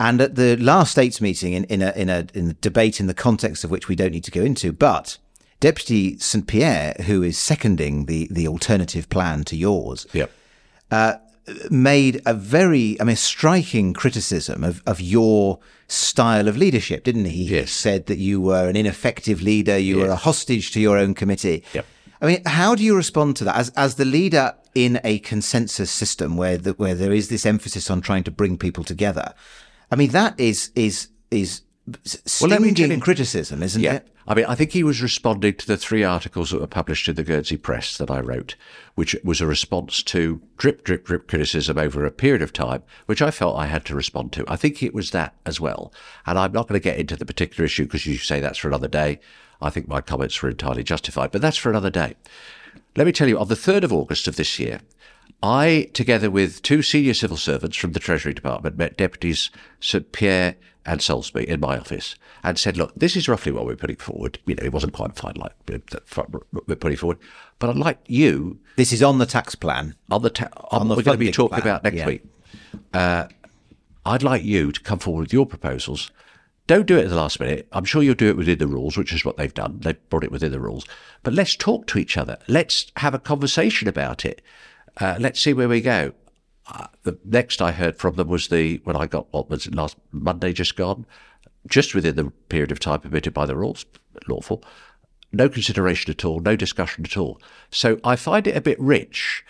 And 0.00 0.20
at 0.20 0.34
the 0.34 0.56
last 0.56 0.92
states 0.92 1.20
meeting, 1.20 1.52
in, 1.52 1.64
in, 1.64 1.82
a, 1.82 1.92
in, 1.92 2.08
a, 2.08 2.26
in 2.34 2.50
a 2.50 2.54
debate 2.54 2.98
in 2.98 3.06
the 3.06 3.14
context 3.14 3.62
of 3.62 3.70
which 3.70 3.88
we 3.88 3.94
don't 3.94 4.10
need 4.10 4.24
to 4.24 4.30
go 4.30 4.42
into, 4.42 4.72
but 4.72 5.18
Deputy 5.64 6.18
St 6.18 6.46
Pierre, 6.46 6.94
who 7.06 7.22
is 7.22 7.38
seconding 7.38 8.04
the, 8.04 8.28
the 8.30 8.46
alternative 8.46 9.08
plan 9.08 9.44
to 9.44 9.56
yours, 9.56 10.06
yep. 10.12 10.30
uh, 10.90 11.14
made 11.70 12.20
a 12.26 12.34
very, 12.34 13.00
I 13.00 13.04
mean, 13.04 13.16
striking 13.16 13.94
criticism 13.94 14.62
of, 14.62 14.82
of 14.86 15.00
your 15.00 15.60
style 15.88 16.48
of 16.48 16.58
leadership, 16.58 17.02
didn't 17.02 17.24
he? 17.24 17.44
Yes. 17.44 17.60
He 17.62 17.66
said 17.68 18.04
that 18.08 18.18
you 18.18 18.42
were 18.42 18.68
an 18.68 18.76
ineffective 18.76 19.40
leader, 19.40 19.78
you 19.78 20.00
yes. 20.00 20.06
were 20.06 20.12
a 20.12 20.16
hostage 20.16 20.70
to 20.72 20.80
your 20.80 20.98
own 20.98 21.14
committee. 21.14 21.64
Yep. 21.72 21.86
I 22.20 22.26
mean, 22.26 22.42
how 22.44 22.74
do 22.74 22.84
you 22.84 22.94
respond 22.94 23.36
to 23.36 23.44
that 23.44 23.56
as 23.56 23.70
as 23.70 23.94
the 23.94 24.04
leader 24.04 24.54
in 24.74 25.00
a 25.02 25.18
consensus 25.20 25.90
system 25.90 26.36
where 26.36 26.58
the, 26.58 26.72
where 26.72 26.94
there 26.94 27.12
is 27.12 27.30
this 27.30 27.46
emphasis 27.46 27.90
on 27.90 28.02
trying 28.02 28.24
to 28.24 28.30
bring 28.30 28.58
people 28.58 28.84
together? 28.84 29.32
I 29.90 29.96
mean, 29.96 30.10
that 30.10 30.38
is 30.38 30.70
is 30.74 31.08
is 31.30 31.62
stinging 32.04 32.88
well, 32.90 33.00
criticism, 33.00 33.62
isn't 33.62 33.82
yeah. 33.82 33.94
it? 33.94 34.08
I 34.26 34.34
mean, 34.34 34.46
I 34.46 34.54
think 34.54 34.72
he 34.72 34.82
was 34.82 35.02
responding 35.02 35.54
to 35.56 35.66
the 35.66 35.76
three 35.76 36.02
articles 36.02 36.50
that 36.50 36.60
were 36.60 36.66
published 36.66 37.08
in 37.08 37.14
the 37.14 37.24
Guernsey 37.24 37.58
Press 37.58 37.98
that 37.98 38.10
I 38.10 38.20
wrote, 38.20 38.56
which 38.94 39.14
was 39.22 39.42
a 39.42 39.46
response 39.46 40.02
to 40.04 40.40
drip, 40.56 40.82
drip, 40.82 41.04
drip 41.04 41.28
criticism 41.28 41.76
over 41.76 42.06
a 42.06 42.10
period 42.10 42.40
of 42.40 42.52
time, 42.52 42.82
which 43.04 43.20
I 43.20 43.30
felt 43.30 43.58
I 43.58 43.66
had 43.66 43.84
to 43.86 43.94
respond 43.94 44.32
to. 44.32 44.44
I 44.48 44.56
think 44.56 44.82
it 44.82 44.94
was 44.94 45.10
that 45.10 45.34
as 45.44 45.60
well. 45.60 45.92
And 46.24 46.38
I'm 46.38 46.52
not 46.52 46.68
going 46.68 46.80
to 46.80 46.84
get 46.84 46.98
into 46.98 47.16
the 47.16 47.26
particular 47.26 47.66
issue 47.66 47.84
because 47.84 48.06
you 48.06 48.16
say 48.16 48.40
that's 48.40 48.58
for 48.58 48.68
another 48.68 48.88
day. 48.88 49.20
I 49.60 49.68
think 49.68 49.86
my 49.86 50.00
comments 50.00 50.40
were 50.40 50.50
entirely 50.50 50.84
justified, 50.84 51.30
but 51.32 51.42
that's 51.42 51.58
for 51.58 51.68
another 51.68 51.90
day. 51.90 52.14
Let 52.96 53.06
me 53.06 53.12
tell 53.12 53.28
you, 53.28 53.38
on 53.38 53.48
the 53.48 53.54
3rd 53.54 53.84
of 53.84 53.92
August 53.92 54.26
of 54.26 54.36
this 54.36 54.58
year, 54.58 54.80
I, 55.42 55.90
together 55.92 56.30
with 56.30 56.62
two 56.62 56.80
senior 56.80 57.12
civil 57.12 57.36
servants 57.36 57.76
from 57.76 57.92
the 57.92 58.00
Treasury 58.00 58.32
Department, 58.32 58.78
met 58.78 58.96
deputies 58.96 59.50
St 59.80 60.10
Pierre 60.12 60.56
and 60.86 61.00
Soulsby 61.00 61.44
in 61.44 61.60
my 61.60 61.78
office 61.78 62.14
and 62.42 62.58
said, 62.58 62.76
look, 62.76 62.92
this 62.94 63.16
is 63.16 63.28
roughly 63.28 63.52
what 63.52 63.66
we're 63.66 63.76
putting 63.76 63.96
forward. 63.96 64.38
You 64.46 64.54
know, 64.54 64.64
it 64.64 64.72
wasn't 64.72 64.92
quite 64.92 65.16
fine 65.16 65.34
like 65.36 65.52
we're 65.68 66.76
putting 66.76 66.96
forward, 66.96 67.18
but 67.58 67.70
I'd 67.70 67.76
like 67.76 67.98
you. 68.06 68.58
This 68.76 68.92
is 68.92 69.02
on 69.02 69.18
the 69.18 69.26
tax 69.26 69.54
plan. 69.54 69.94
On 70.10 70.22
the, 70.22 70.30
ta- 70.30 70.50
on, 70.70 70.82
on 70.82 70.88
the 70.88 70.96
we're 70.96 71.02
going 71.02 71.18
to 71.18 71.24
be 71.24 71.32
talking 71.32 71.60
plan. 71.60 71.62
about 71.62 71.84
next 71.84 71.96
yeah. 71.96 72.06
week. 72.06 72.24
Uh, 72.92 73.28
I'd 74.04 74.22
like 74.22 74.44
you 74.44 74.72
to 74.72 74.80
come 74.80 74.98
forward 74.98 75.22
with 75.22 75.32
your 75.32 75.46
proposals. 75.46 76.10
Don't 76.66 76.86
do 76.86 76.98
it 76.98 77.04
at 77.04 77.10
the 77.10 77.16
last 77.16 77.40
minute. 77.40 77.68
I'm 77.72 77.84
sure 77.84 78.02
you'll 78.02 78.14
do 78.14 78.28
it 78.28 78.36
within 78.36 78.58
the 78.58 78.66
rules, 78.66 78.96
which 78.96 79.12
is 79.12 79.24
what 79.24 79.36
they've 79.36 79.52
done. 79.52 79.80
They've 79.80 80.08
brought 80.08 80.24
it 80.24 80.32
within 80.32 80.52
the 80.52 80.60
rules. 80.60 80.86
But 81.22 81.34
let's 81.34 81.56
talk 81.56 81.86
to 81.88 81.98
each 81.98 82.16
other. 82.16 82.38
Let's 82.48 82.90
have 82.96 83.14
a 83.14 83.18
conversation 83.18 83.86
about 83.88 84.24
it. 84.24 84.40
Uh, 84.98 85.16
let's 85.18 85.40
see 85.40 85.52
where 85.52 85.68
we 85.68 85.80
go. 85.80 86.12
The 87.02 87.18
next 87.24 87.60
I 87.60 87.72
heard 87.72 87.96
from 87.98 88.14
them 88.16 88.28
was 88.28 88.48
the 88.48 88.80
when 88.84 88.96
I 88.96 89.06
got 89.06 89.32
what 89.32 89.50
was 89.50 89.72
last 89.74 89.96
Monday 90.12 90.52
just 90.52 90.76
gone, 90.76 91.04
just 91.68 91.94
within 91.94 92.16
the 92.16 92.30
period 92.48 92.72
of 92.72 92.80
time 92.80 93.00
permitted 93.00 93.34
by 93.34 93.46
the 93.46 93.56
rules, 93.56 93.84
lawful. 94.26 94.62
No 95.32 95.48
consideration 95.48 96.10
at 96.10 96.24
all, 96.24 96.40
no 96.40 96.56
discussion 96.56 97.04
at 97.04 97.16
all. 97.16 97.40
So 97.70 97.98
I 98.04 98.16
find 98.16 98.46
it 98.46 98.56
a 98.56 98.60
bit 98.60 98.80
rich, 98.80 99.44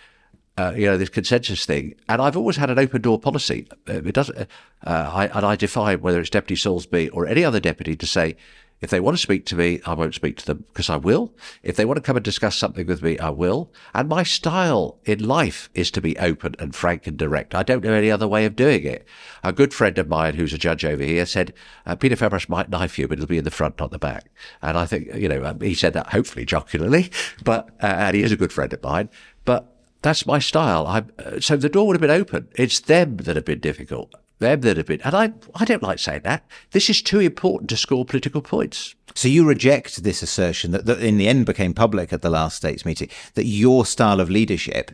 uh, 0.57 0.73
you 0.77 0.87
know, 0.87 0.97
this 0.97 1.11
consensus 1.11 1.67
thing. 1.67 1.95
And 2.09 2.23
I've 2.23 2.37
always 2.37 2.57
had 2.57 2.71
an 2.71 2.79
open 2.79 3.03
door 3.03 3.19
policy. 3.19 3.69
Uh, 3.89 4.03
it 4.05 4.15
doesn't, 4.15 4.39
uh, 4.39 4.47
I, 4.85 5.27
and 5.27 5.45
I 5.45 5.57
defy 5.57 5.95
whether 5.95 6.21
it's 6.21 6.31
Deputy 6.31 6.55
Soulsby 6.55 7.11
or 7.13 7.27
any 7.27 7.45
other 7.45 7.61
deputy 7.61 7.97
to 7.97 8.07
say, 8.07 8.37
if 8.81 8.91
they 8.91 9.01
want 9.01 9.17
to 9.17 9.23
speak 9.23 9.47
to 9.47 9.57
me, 9.57 9.81
I 9.87 9.95
won't 9.95 10.15
speak 10.15 10.37
to 10.39 10.47
them 10.47 10.65
because 10.69 10.91
I 10.91 10.97
will. 10.97 11.35
If 11.63 11.77
they 11.77 11.85
want 11.85 11.97
to 11.97 12.03
come 12.03 12.17
and 12.17 12.25
discuss 12.25 12.57
something 12.57 12.87
with 12.87 13.03
me, 13.03 13.19
I 13.19 13.31
will. 13.31 13.73
And 13.95 14.09
my 14.09 14.23
style 14.23 14.99
in 15.05 15.27
life 15.27 15.71
is 15.75 15.91
to 15.93 16.03
be 16.03 16.19
open 16.19 16.55
and 16.59 16.75
frank 16.75 17.07
and 17.07 17.17
direct. 17.17 17.55
I 17.55 17.63
don't 17.63 17.83
know 17.83 17.95
any 17.95 18.11
other 18.11 18.29
way 18.29 18.45
of 18.45 18.57
doing 18.57 18.85
it. 18.85 19.07
A 19.43 19.53
good 19.53 19.73
friend 19.73 19.97
of 19.97 20.09
mine 20.09 20.35
who's 20.35 20.53
a 20.53 20.59
judge 20.59 20.85
over 20.85 21.03
here 21.03 21.25
said, 21.25 21.55
uh, 21.87 21.97
Peter 21.97 22.17
Ferbrache 22.17 22.49
might 22.49 22.69
knife 22.69 22.99
you, 22.99 23.09
but 23.09 23.19
it'll 23.19 23.27
be 23.27 23.39
in 23.39 23.45
the 23.45 23.51
front, 23.51 23.79
not 23.79 23.91
the 23.91 23.99
back. 23.99 24.31
And 24.61 24.77
I 24.77 24.85
think, 24.85 25.15
you 25.15 25.29
know, 25.29 25.45
um, 25.45 25.61
he 25.61 25.75
said 25.75 25.95
that 25.95 26.09
hopefully 26.09 26.45
jocularly, 26.45 27.11
but, 27.45 27.71
uh, 27.83 27.87
and 27.87 28.17
he 28.17 28.23
is 28.23 28.33
a 28.33 28.37
good 28.37 28.53
friend 28.53 28.73
of 28.73 28.83
mine. 28.83 29.09
But 29.47 29.73
that's 30.03 30.27
my 30.27 30.39
style. 30.39 30.87
Uh, 30.87 31.41
so 31.41 31.57
the 31.57 31.71
door 31.71 31.87
would 31.87 31.97
have 31.97 32.03
been 32.03 32.11
open. 32.11 32.49
It's 32.55 32.81
them 32.81 33.17
that 33.19 33.37
have 33.37 33.47
been 33.47 33.61
difficult 33.61 34.15
them 34.45 34.61
that 34.61 34.77
have 34.77 34.87
been. 34.87 35.01
And 35.03 35.15
I, 35.15 35.33
I 35.55 35.65
don't 35.65 35.83
like 35.83 35.99
saying 35.99 36.23
that. 36.25 36.45
This 36.71 36.89
is 36.89 37.03
too 37.03 37.21
important 37.21 37.71
to 37.71 37.77
score 37.77 38.05
political 38.05 38.43
points. 38.43 38.95
So 39.15 39.29
you 39.29 39.47
reject 39.47 40.03
this 40.03 40.23
assertion 40.23 40.71
that, 40.73 40.87
that 40.87 41.01
in 41.01 41.19
the 41.19 41.29
end 41.29 41.47
became 41.47 41.75
public 41.75 42.13
at 42.13 42.23
the 42.23 42.31
last 42.31 42.57
states 42.57 42.85
meeting 42.85 43.09
that 43.35 43.47
your 43.47 43.87
style 43.87 44.21
of 44.21 44.31
leadership 44.31 44.93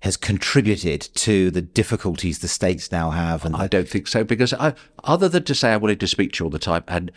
has 0.00 0.16
contributed 0.16 1.00
to 1.14 1.50
the 1.50 1.62
difficulties 1.62 2.40
the 2.40 2.48
states 2.48 2.90
now 2.90 3.10
have. 3.10 3.44
And 3.44 3.54
I 3.54 3.68
don't 3.68 3.88
think 3.88 4.08
so 4.08 4.24
because 4.24 4.52
I, 4.54 4.74
other 5.04 5.28
than 5.28 5.44
to 5.44 5.54
say 5.54 5.72
I 5.72 5.76
wanted 5.76 6.00
to 6.00 6.08
speak 6.08 6.32
to 6.32 6.42
you 6.42 6.46
all 6.46 6.50
the 6.50 6.58
time 6.58 6.82
and 6.88 7.12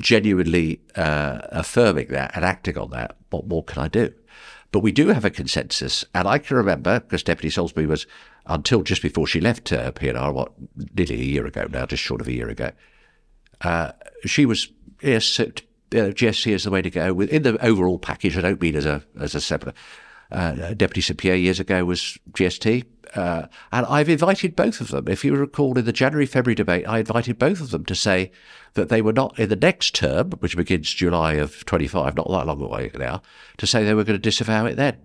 genuinely 0.00 0.80
uh, 0.94 1.40
affirming 1.50 2.08
that 2.08 2.30
and 2.34 2.44
acting 2.44 2.78
on 2.78 2.90
that, 2.90 3.16
what 3.30 3.48
more 3.48 3.64
can 3.64 3.82
I 3.82 3.88
do? 3.88 4.12
But 4.72 4.80
we 4.80 4.92
do 4.92 5.08
have 5.08 5.24
a 5.24 5.30
consensus, 5.30 6.04
and 6.14 6.28
I 6.28 6.38
can 6.38 6.56
remember 6.56 7.00
because 7.00 7.24
Deputy 7.24 7.48
Soulsby 7.48 7.86
was 7.86 8.06
until 8.46 8.82
just 8.82 9.02
before 9.02 9.26
she 9.26 9.40
left 9.40 9.72
uh, 9.72 9.92
PNR, 9.92 10.32
what 10.32 10.52
nearly 10.96 11.20
a 11.20 11.24
year 11.24 11.46
ago 11.46 11.66
now, 11.70 11.86
just 11.86 12.02
short 12.02 12.20
of 12.20 12.28
a 12.28 12.32
year 12.32 12.48
ago. 12.48 12.70
Uh, 13.60 13.92
she 14.24 14.46
was 14.46 14.68
yes, 15.02 15.38
uh, 15.38 15.46
GST 15.90 16.52
is 16.52 16.64
the 16.64 16.70
way 16.70 16.82
to 16.82 16.90
go. 16.90 17.20
In 17.20 17.42
the 17.42 17.64
overall 17.64 17.98
package, 17.98 18.36
I 18.36 18.40
don't 18.40 18.60
mean 18.60 18.76
as 18.76 18.86
a 18.86 19.02
as 19.18 19.34
a 19.34 19.40
separate. 19.40 19.74
Uh, 20.30 20.74
Deputy 20.74 21.12
Pierre 21.14 21.34
years 21.34 21.58
ago 21.58 21.84
was 21.84 22.16
GST, 22.32 22.84
uh, 23.16 23.46
and 23.72 23.86
I've 23.86 24.08
invited 24.08 24.54
both 24.54 24.80
of 24.80 24.88
them. 24.88 25.08
If 25.08 25.24
you 25.24 25.34
recall, 25.34 25.76
in 25.76 25.84
the 25.84 25.92
January 25.92 26.26
February 26.26 26.54
debate, 26.54 26.86
I 26.86 27.00
invited 27.00 27.36
both 27.36 27.60
of 27.60 27.70
them 27.70 27.84
to 27.86 27.96
say 27.96 28.30
that 28.74 28.90
they 28.90 29.02
were 29.02 29.12
not 29.12 29.36
in 29.40 29.48
the 29.48 29.56
next 29.56 29.96
term, 29.96 30.30
which 30.38 30.56
begins 30.56 30.94
July 30.94 31.32
of 31.32 31.66
25, 31.66 32.16
not 32.16 32.28
that 32.28 32.46
long 32.46 32.62
away 32.62 32.92
now, 32.96 33.22
to 33.58 33.66
say 33.66 33.82
they 33.82 33.94
were 33.94 34.04
going 34.04 34.18
to 34.18 34.22
disavow 34.22 34.66
it 34.66 34.76
then. 34.76 34.98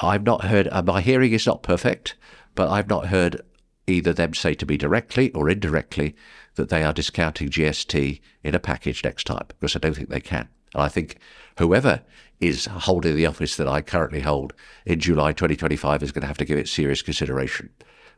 I've 0.00 0.24
not 0.24 0.44
heard, 0.44 0.68
uh, 0.70 0.82
my 0.82 1.00
hearing 1.00 1.32
is 1.32 1.46
not 1.46 1.62
perfect, 1.62 2.14
but 2.54 2.70
I've 2.70 2.88
not 2.88 3.06
heard 3.06 3.40
either 3.86 4.12
them 4.12 4.34
say 4.34 4.54
to 4.54 4.66
me 4.66 4.76
directly 4.76 5.30
or 5.32 5.50
indirectly 5.50 6.14
that 6.54 6.68
they 6.68 6.82
are 6.82 6.92
discounting 6.92 7.48
GST 7.48 8.20
in 8.42 8.54
a 8.54 8.60
package 8.60 9.02
next 9.04 9.24
time, 9.24 9.46
because 9.48 9.74
I 9.74 9.78
don't 9.78 9.94
think 9.94 10.08
they 10.08 10.20
can. 10.20 10.48
And 10.74 10.82
I 10.82 10.88
think 10.88 11.18
whoever 11.58 12.02
is 12.40 12.66
holding 12.66 13.16
the 13.16 13.26
office 13.26 13.56
that 13.56 13.68
I 13.68 13.82
currently 13.82 14.20
hold 14.20 14.52
in 14.84 15.00
July 15.00 15.32
2025 15.32 16.02
is 16.02 16.12
going 16.12 16.22
to 16.22 16.26
have 16.28 16.38
to 16.38 16.44
give 16.44 16.58
it 16.58 16.68
serious 16.68 17.02
consideration. 17.02 17.70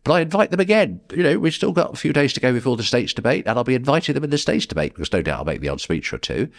But 0.03 0.13
I 0.13 0.21
invite 0.21 0.51
them 0.51 0.61
again. 0.61 1.01
You 1.15 1.23
know, 1.23 1.39
we've 1.39 1.55
still 1.55 1.73
got 1.73 1.95
a 1.95 1.97
few 1.97 2.13
days 2.13 2.35
to 2.35 2.41
go 2.41 2.53
before 2.53 2.77
the 2.77 2.83
states 2.83 3.15
debate, 3.15 3.47
and 3.47 3.57
I'll 3.57 3.65
be 3.65 3.75
inviting 3.75 4.15
them 4.15 4.25
in 4.25 4.31
the 4.31 4.39
states 4.39 4.67
debate 4.67 4.95
because 4.95 5.13
no 5.13 5.23
doubt 5.23 5.39
I'll 5.39 5.45
make 5.47 5.63
the 5.63 5.71
odd 5.71 5.81
speech 5.81 6.13
or 6.13 6.19
two, 6.19 6.51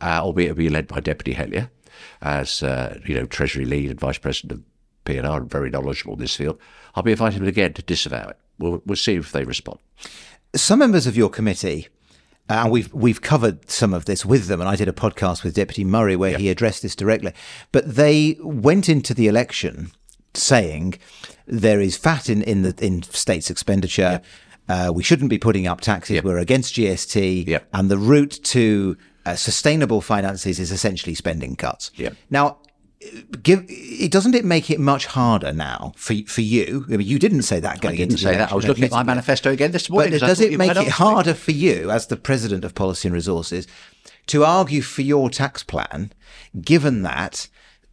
uh, 0.00 0.20
albeit 0.22 0.52
it'll 0.52 0.58
be 0.58 0.70
led 0.70 0.88
by 0.88 1.00
Deputy 1.00 1.34
Helyar 1.34 1.68
as, 2.22 2.62
uh, 2.62 2.98
you 3.06 3.14
know, 3.14 3.26
Treasury 3.26 3.64
lead 3.64 3.90
and 3.90 4.00
Vice 4.00 4.18
President 4.18 4.52
of 4.52 4.62
PNR 5.04 5.38
and 5.38 5.50
very 5.50 5.70
knowledgeable 5.70 6.14
in 6.14 6.20
this 6.20 6.36
field. 6.36 6.58
I'll 6.94 7.02
be 7.02 7.12
inviting 7.12 7.40
them 7.40 7.48
again 7.48 7.72
to 7.74 7.82
disavow 7.82 8.28
it. 8.28 8.38
We'll, 8.58 8.82
we'll 8.86 8.96
see 8.96 9.14
if 9.14 9.32
they 9.32 9.44
respond. 9.44 9.78
Some 10.54 10.78
members 10.78 11.06
of 11.06 11.16
your 11.16 11.28
committee 11.28 11.88
uh, 12.48 12.64
and 12.64 12.70
we've 12.70 12.92
we've 12.92 13.22
covered 13.22 13.70
some 13.70 13.94
of 13.94 14.04
this 14.04 14.24
with 14.26 14.48
them, 14.48 14.60
and 14.60 14.68
I 14.68 14.76
did 14.76 14.88
a 14.88 14.92
podcast 14.92 15.44
with 15.44 15.54
Deputy 15.54 15.82
Murray 15.82 16.14
where 16.14 16.32
yep. 16.32 16.40
he 16.40 16.50
addressed 16.50 16.82
this 16.82 16.94
directly. 16.94 17.32
But 17.72 17.94
they 17.94 18.36
went 18.40 18.86
into 18.86 19.14
the 19.14 19.28
election 19.28 19.92
saying 20.34 20.98
there 21.46 21.80
is 21.80 21.96
fat 21.96 22.28
in 22.28 22.42
in 22.42 22.60
the 22.60 22.74
in 22.84 23.02
states 23.02 23.48
expenditure. 23.48 24.20
Yep. 24.22 24.24
Uh, 24.66 24.92
we 24.94 25.02
shouldn't 25.02 25.30
be 25.30 25.38
putting 25.38 25.66
up 25.66 25.80
taxes. 25.80 26.16
Yep. 26.16 26.24
We're 26.24 26.38
against 26.38 26.74
GST, 26.74 27.62
and 27.72 27.90
the 27.90 27.98
route 27.98 28.38
to 28.44 28.98
uh, 29.26 29.34
sustainable 29.36 30.00
finances 30.00 30.58
is 30.58 30.70
essentially 30.70 31.14
spending 31.14 31.56
cuts. 31.56 31.90
Now, 32.30 32.58
give 33.42 33.64
it 33.68 34.10
doesn't 34.10 34.34
it 34.34 34.44
make 34.44 34.70
it 34.70 34.80
much 34.80 35.06
harder 35.06 35.52
now 35.52 35.92
for 35.96 36.14
for 36.26 36.40
you? 36.40 36.84
I 36.88 36.96
mean, 36.96 37.06
you 37.06 37.18
didn't 37.18 37.42
say 37.42 37.60
that 37.60 37.80
going 37.80 37.94
I 37.94 37.98
didn't 37.98 38.12
into 38.12 38.24
say 38.24 38.36
that. 38.36 38.52
I 38.52 38.54
was 38.54 38.66
looking 38.66 38.84
at 38.84 38.90
my 38.90 39.02
manifesto 39.02 39.50
again 39.50 39.72
this 39.72 39.88
morning. 39.90 40.12
But 40.12 40.26
does 40.26 40.40
it 40.40 40.58
make 40.58 40.76
it 40.76 40.88
harder 40.88 41.34
for 41.34 41.52
you, 41.52 41.90
as 41.90 42.06
the 42.06 42.16
president 42.16 42.64
of 42.64 42.74
Policy 42.74 43.08
and 43.08 43.14
Resources, 43.14 43.66
to 44.26 44.44
argue 44.44 44.82
for 44.82 45.02
your 45.02 45.30
tax 45.30 45.62
plan, 45.62 46.12
given 46.60 47.02
that? 47.02 47.48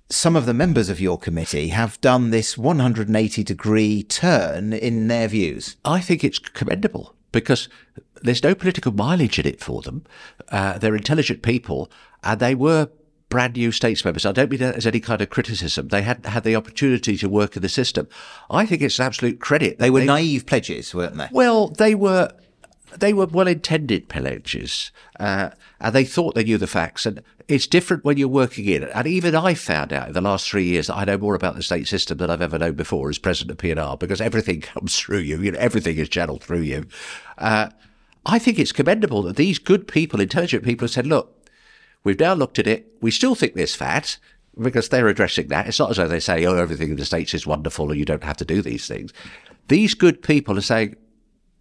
Some 0.10 0.36
of 0.36 0.46
the 0.46 0.54
members 0.54 0.90
of 0.90 1.00
your 1.00 1.18
committee 1.18 1.70
have 1.70 2.02
done 2.02 2.32
this 2.32 2.58
180 2.58 3.46
degree 3.46 4.04
turn 4.04 4.74
in 4.74 5.08
their 5.08 5.30
views. 5.30 5.78
I 5.86 6.02
think 6.02 6.26
it's 6.26 6.38
commendable 6.38 7.16
because 7.32 7.70
there's 8.22 8.44
no 8.44 8.54
political 8.56 8.92
mileage 8.92 9.40
in 9.40 9.48
it 9.48 9.60
for 9.60 9.82
them. 9.82 10.04
Uh, 10.50 10.78
they're 10.78 10.96
intelligent 10.96 11.42
people 11.42 11.92
and 12.24 12.40
they 12.40 12.56
were 12.56 12.90
brand 13.30 13.56
new 13.56 13.72
states 13.72 14.06
members. 14.06 14.26
I 14.26 14.34
don't 14.34 14.52
mean 14.52 14.60
that 14.60 14.76
as 14.76 14.86
any 14.86 15.00
kind 15.00 15.22
of 15.22 15.30
criticism. 15.30 15.88
They 15.88 16.04
hadn't 16.04 16.28
had 16.28 16.44
the 16.44 16.56
opportunity 16.56 17.18
to 17.18 17.30
work 17.30 17.56
in 17.56 17.62
the 17.62 17.70
system. 17.70 18.08
I 18.50 18.66
think 18.66 18.82
it's 18.82 19.00
an 19.00 19.06
absolute 19.06 19.40
credit. 19.40 19.80
They 19.80 19.90
were 19.90 20.04
naive 20.04 20.46
pledges, 20.46 20.94
weren't 20.94 21.16
they? 21.16 21.30
Well, 21.32 21.70
they 21.70 21.96
were 21.96 22.32
they 22.98 23.14
were 23.14 23.26
well 23.26 23.48
intended 23.48 24.10
pledges, 24.10 24.92
uh, 25.20 25.52
and 25.80 25.96
they 25.96 26.06
thought 26.06 26.36
they 26.36 26.44
knew 26.44 26.58
the 26.58 26.68
facts. 26.68 27.06
And 27.06 27.22
it's 27.48 27.68
different 27.68 28.06
when 28.06 28.18
you're 28.18 28.28
working 28.28 28.66
in 28.66 28.84
it. 28.84 28.92
And 28.94 29.08
even 29.08 29.36
I 29.36 29.54
found 29.54 29.92
out 29.92 30.08
in 30.08 30.14
the 30.14 30.22
last 30.22 30.50
three 30.50 30.66
years 30.66 30.88
that 30.88 30.98
I 30.98 31.06
know 31.06 31.18
more 31.18 31.36
about 31.36 31.56
the 31.56 31.64
state 31.64 31.88
system 31.88 32.18
than 32.18 32.30
I've 32.30 32.42
ever 32.42 32.60
known 32.60 32.74
before 32.74 33.10
as 33.10 33.18
president 33.18 33.52
of 33.52 33.58
P&R 33.58 33.98
because 33.98 34.22
everything 34.22 34.62
comes 34.62 34.98
through 34.98 35.20
you. 35.20 35.40
You 35.42 35.52
know, 35.52 35.60
everything 35.60 35.98
is 35.98 36.10
channeled 36.10 36.44
through 36.44 36.62
you. 36.62 36.88
Uh, 37.38 37.70
I 38.26 38.40
think 38.40 38.60
it's 38.60 38.72
commendable 38.72 39.24
that 39.24 39.36
these 39.36 39.60
good 39.60 39.88
people, 39.88 40.22
intelligent 40.22 40.64
people, 40.64 40.86
have 40.86 40.92
said, 40.92 41.08
look, 41.08 41.42
We've 42.04 42.20
now 42.20 42.34
looked 42.34 42.60
at 42.60 42.68
it. 42.68 42.92
We 43.02 43.12
still 43.12 43.36
think 43.36 43.54
there's 43.54 43.76
fat 43.76 44.18
because 44.60 44.90
they're 44.90 45.08
addressing 45.08 45.48
that. 45.48 45.68
It's 45.68 45.80
not 45.80 45.92
as 45.92 45.98
though 45.98 46.08
they 46.08 46.20
say, 46.20 46.46
oh, 46.46 46.56
everything 46.56 46.90
in 46.90 46.96
the 46.96 47.06
States 47.06 47.34
is 47.34 47.48
wonderful 47.48 47.90
and 47.90 48.00
you 48.00 48.06
don't 48.06 48.24
have 48.24 48.38
to 48.38 48.46
do 48.46 48.62
these 48.62 48.88
things. 48.88 49.14
These 49.68 49.94
good 49.94 50.22
people 50.22 50.58
are 50.58 50.62
saying, 50.62 50.96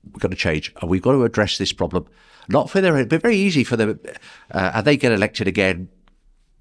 we've 0.04 0.20
got 0.20 0.30
to 0.30 0.36
change 0.36 0.72
and 0.80 0.90
we've 0.90 1.02
got 1.02 1.12
to 1.12 1.24
address 1.24 1.58
this 1.58 1.72
problem. 1.72 2.06
Not 2.48 2.70
for 2.70 2.80
their, 2.80 3.04
but 3.04 3.22
very 3.22 3.36
easy 3.36 3.64
for 3.64 3.76
them. 3.76 4.00
Uh, 4.50 4.72
and 4.74 4.86
they 4.86 4.96
get 4.96 5.12
elected 5.12 5.46
again 5.46 5.88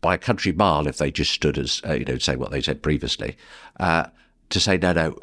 by 0.01 0.15
a 0.15 0.17
country 0.17 0.51
mile 0.51 0.87
if 0.87 0.97
they 0.97 1.11
just 1.11 1.31
stood 1.31 1.57
as, 1.57 1.81
uh, 1.87 1.93
you 1.93 2.05
know, 2.05 2.17
say 2.17 2.35
what 2.35 2.51
they 2.51 2.61
said 2.61 2.83
previously, 2.83 3.37
uh, 3.79 4.05
to 4.49 4.59
say, 4.59 4.77
no, 4.77 4.93
no, 4.93 5.15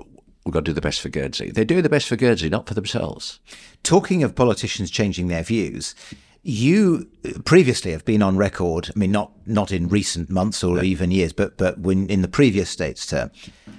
we've 0.44 0.52
got 0.52 0.61
to 0.61 0.70
do 0.70 0.73
the 0.73 0.80
best 0.80 1.00
for 1.00 1.08
Guernsey. 1.08 1.50
They're 1.50 1.64
doing 1.64 1.82
the 1.82 1.88
best 1.88 2.08
for 2.08 2.16
Guernsey, 2.16 2.49
not 2.49 2.66
for 2.66 2.75
themselves. 2.75 3.40
Talking 3.82 4.23
of 4.23 4.35
politicians 4.35 4.90
changing 4.90 5.28
their 5.28 5.42
views, 5.42 5.94
you 6.42 7.08
previously 7.44 7.90
have 7.90 8.04
been 8.04 8.23
on 8.23 8.37
record. 8.37 8.90
I 8.94 8.99
mean, 8.99 9.11
not 9.11 9.32
not 9.46 9.73
in 9.73 9.88
recent 9.88 10.30
months 10.30 10.62
or 10.62 10.82
even 10.82 11.11
years, 11.11 11.32
but 11.32 11.58
but 11.58 11.78
when 11.78 12.06
in 12.08 12.23
the 12.23 12.28
previous 12.28 12.70
state's 12.70 13.04
term, 13.04 13.32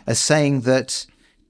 as 0.06 0.20
saying 0.20 0.62
that 0.62 1.06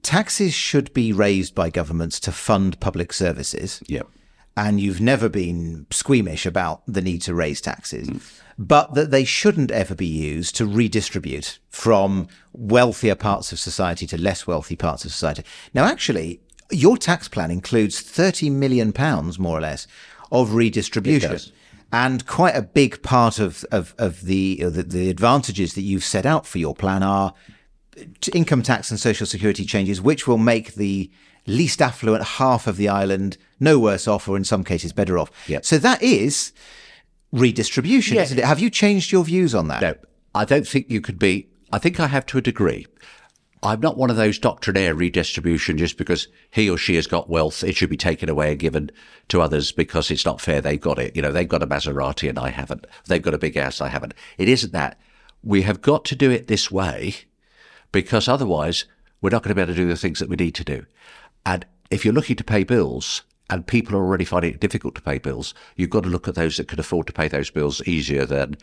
taxes 0.08 0.54
should 0.54 0.94
be 0.94 1.12
raised 1.12 1.54
by 1.54 1.70
governments 1.70 2.18
to 2.22 2.32
fund 2.32 2.80
public 2.80 3.12
services. 3.12 3.84
Yep. 3.88 4.08
And 4.56 4.80
you've 4.80 5.02
never 5.02 5.28
been 5.28 5.86
squeamish 5.92 6.46
about 6.46 6.82
the 6.88 7.02
need 7.02 7.22
to 7.24 7.36
raise 7.36 7.60
taxes, 7.60 8.10
mm. 8.10 8.42
but 8.58 8.94
that 8.94 9.12
they 9.12 9.26
shouldn't 9.26 9.70
ever 9.70 9.96
be 9.96 10.08
used 10.08 10.56
to 10.56 10.66
redistribute 10.66 11.60
from 11.70 12.30
wealthier 12.54 13.16
parts 13.16 13.52
of 13.52 13.60
society 13.60 14.08
to 14.08 14.18
less 14.18 14.48
wealthy 14.48 14.78
parts 14.78 15.04
of 15.04 15.12
society. 15.12 15.44
Now, 15.74 15.84
actually, 15.84 16.40
your 16.72 16.98
tax 16.98 17.28
plan 17.28 17.52
includes 17.52 18.00
30 18.00 18.50
million 18.50 18.94
pounds, 18.94 19.38
more 19.38 19.58
or 19.58 19.62
less, 19.62 19.88
of 20.32 20.56
redistribution. 20.56 21.38
And 21.92 22.26
quite 22.26 22.56
a 22.56 22.62
big 22.62 23.04
part 23.04 23.40
of, 23.40 23.66
of, 23.72 23.94
of 23.98 24.22
the, 24.22 24.64
the, 24.64 24.84
the 24.84 25.10
advantages 25.10 25.74
that 25.74 25.82
you've 25.82 26.06
set 26.06 26.26
out 26.26 26.48
for 26.48 26.60
your 26.60 26.76
plan 26.76 27.04
are 27.04 27.34
income 28.34 28.62
tax 28.62 28.92
and 28.92 29.00
social 29.00 29.26
security 29.26 29.66
changes, 29.66 30.02
which 30.02 30.28
will 30.28 30.38
make 30.38 30.76
the 30.76 31.12
least 31.46 31.82
affluent 31.82 32.24
half 32.24 32.68
of 32.68 32.78
the 32.78 32.90
island 32.90 33.38
no 33.60 33.80
worse 33.80 34.08
off, 34.08 34.28
or 34.28 34.38
in 34.38 34.44
some 34.44 34.64
cases 34.64 34.94
better 34.94 35.18
off. 35.18 35.32
Yep. 35.48 35.66
So 35.66 35.78
that 35.80 36.02
is 36.04 36.52
redistribution, 37.32 38.18
yeah. 38.18 38.24
isn't 38.24 38.38
it? 38.38 38.46
Have 38.46 38.60
you 38.60 38.70
changed 38.70 39.12
your 39.12 39.24
views 39.24 39.56
on 39.56 39.68
that? 39.70 39.82
No, 39.82 39.96
I 40.36 40.46
don't 40.46 40.68
think 40.68 40.90
you 40.90 41.02
could 41.02 41.18
be. 41.18 41.50
I 41.72 41.80
think 41.80 42.00
I 42.00 42.08
have 42.08 42.26
to 42.28 42.38
a 42.38 42.42
degree. 42.42 42.86
I'm 43.64 43.80
not 43.80 43.98
one 43.98 44.12
of 44.12 44.18
those 44.18 44.38
doctrinaire 44.38 44.94
redistribution 44.94 45.78
just 45.78 45.98
because 45.98 46.28
he 46.52 46.70
or 46.70 46.78
she 46.78 46.96
has 46.96 47.08
got 47.08 47.30
wealth, 47.30 47.64
it 47.64 47.76
should 47.76 47.90
be 47.90 47.98
taken 47.98 48.30
away 48.30 48.52
and 48.52 48.60
given 48.60 48.92
to 49.30 49.42
others 49.42 49.72
because 49.72 50.12
it's 50.12 50.26
not 50.26 50.40
fair 50.40 50.62
they've 50.62 50.80
got 50.80 51.00
it. 51.00 51.16
You 51.16 51.24
know, 51.24 51.32
they've 51.32 51.48
got 51.48 51.64
a 51.64 51.68
Maserati 51.68 52.30
and 52.30 52.38
I 52.38 52.50
haven't. 52.50 52.86
They've 53.08 53.22
got 53.22 53.34
a 53.34 53.40
big 53.40 53.58
house, 53.58 53.82
I 53.82 53.88
haven't. 53.88 54.14
It 54.38 54.48
isn't 54.48 54.74
that. 54.74 55.00
We 55.44 55.64
have 55.64 55.82
got 55.82 56.06
to 56.06 56.16
do 56.16 56.30
it 56.30 56.48
this 56.48 56.70
way 56.70 57.16
because 57.98 58.28
otherwise 58.28 58.86
we're 59.22 59.32
not 59.32 59.42
going 59.42 59.50
to 59.50 59.56
be 59.56 59.62
able 59.62 59.74
to 59.74 59.80
do 59.80 59.88
the 59.88 59.98
things 59.98 60.20
that 60.20 60.30
we 60.30 60.36
need 60.36 60.54
to 60.54 60.64
do. 60.64 60.86
And 61.48 61.66
if 61.90 62.06
you're 62.06 62.14
looking 62.14 62.36
to 62.36 62.44
pay 62.44 62.64
bills 62.64 63.24
and 63.50 63.66
people 63.66 63.96
are 63.96 64.04
already 64.04 64.24
finding 64.24 64.54
it 64.54 64.60
difficult 64.60 64.94
to 64.94 65.02
pay 65.02 65.18
bills, 65.18 65.56
you've 65.76 65.90
got 65.90 66.04
to 66.04 66.10
look 66.10 66.28
at 66.28 66.36
those 66.36 66.58
that 66.58 66.68
can 66.68 66.80
afford 66.80 67.08
to 67.08 67.14
pay 67.14 67.28
those 67.28 67.50
bills 67.50 67.82
easier 67.88 68.24
than 68.24 68.56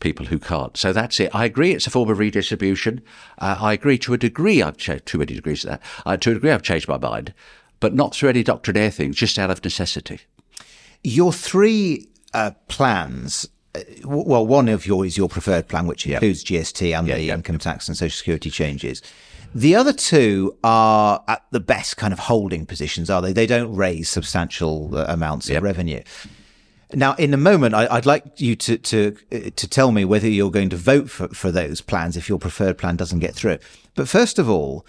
people 0.00 0.26
who 0.26 0.40
can't. 0.40 0.76
So 0.76 0.92
that's 0.92 1.20
it. 1.20 1.32
I 1.32 1.44
agree 1.44 1.70
it's 1.70 1.86
a 1.86 1.90
form 1.90 2.10
of 2.10 2.18
redistribution. 2.18 3.02
Uh, 3.38 3.56
I 3.60 3.72
agree 3.72 3.98
to 3.98 4.14
a 4.14 4.18
degree, 4.18 4.60
I've 4.60 4.78
changed, 4.78 5.06
too 5.06 5.18
many 5.18 5.34
degrees 5.34 5.64
of 5.64 5.70
that. 5.70 5.82
Uh, 6.04 6.16
to 6.16 6.32
a 6.32 6.34
degree, 6.34 6.50
I've 6.50 6.62
changed 6.62 6.88
my 6.88 6.98
mind, 6.98 7.34
but 7.78 7.94
not 7.94 8.16
through 8.16 8.30
any 8.30 8.42
doctrinaire 8.42 8.90
things, 8.90 9.14
just 9.14 9.38
out 9.38 9.52
of 9.52 9.62
necessity. 9.62 10.22
Your 11.04 11.32
three 11.32 12.08
uh, 12.34 12.50
plans 12.66 13.48
well, 14.04 14.46
one 14.46 14.68
of 14.68 14.86
your 14.86 15.06
is 15.06 15.16
your 15.16 15.28
preferred 15.28 15.68
plan, 15.68 15.86
which 15.86 16.06
includes 16.06 16.48
yep. 16.50 16.62
GST 16.62 16.98
and 16.98 17.08
yep, 17.08 17.16
the 17.16 17.24
yep. 17.24 17.38
income 17.38 17.58
tax 17.58 17.88
and 17.88 17.96
social 17.96 18.16
security 18.16 18.50
changes. 18.50 19.02
The 19.54 19.74
other 19.76 19.92
two 19.92 20.56
are 20.64 21.22
at 21.28 21.44
the 21.50 21.60
best 21.60 21.96
kind 21.96 22.12
of 22.12 22.18
holding 22.18 22.64
positions, 22.64 23.10
are 23.10 23.20
they? 23.20 23.32
They 23.32 23.46
don't 23.46 23.74
raise 23.74 24.08
substantial 24.08 24.96
uh, 24.96 25.04
amounts 25.08 25.50
of 25.50 25.62
revenue. 25.62 26.02
Now, 26.94 27.14
in 27.14 27.32
a 27.32 27.38
moment, 27.38 27.74
I, 27.74 27.94
would 27.94 28.06
like 28.06 28.40
you 28.40 28.54
to, 28.56 28.76
to 28.76 29.12
to 29.30 29.68
tell 29.68 29.92
me 29.92 30.04
whether 30.04 30.28
you're 30.28 30.50
going 30.50 30.68
to 30.70 30.76
vote 30.76 31.08
for, 31.10 31.28
for 31.28 31.50
those 31.50 31.80
plans 31.80 32.16
if 32.16 32.28
your 32.28 32.38
preferred 32.38 32.76
plan 32.76 32.96
doesn't 32.96 33.20
get 33.20 33.34
through. 33.34 33.58
But 33.94 34.08
first 34.08 34.38
of 34.38 34.48
all, 34.48 34.86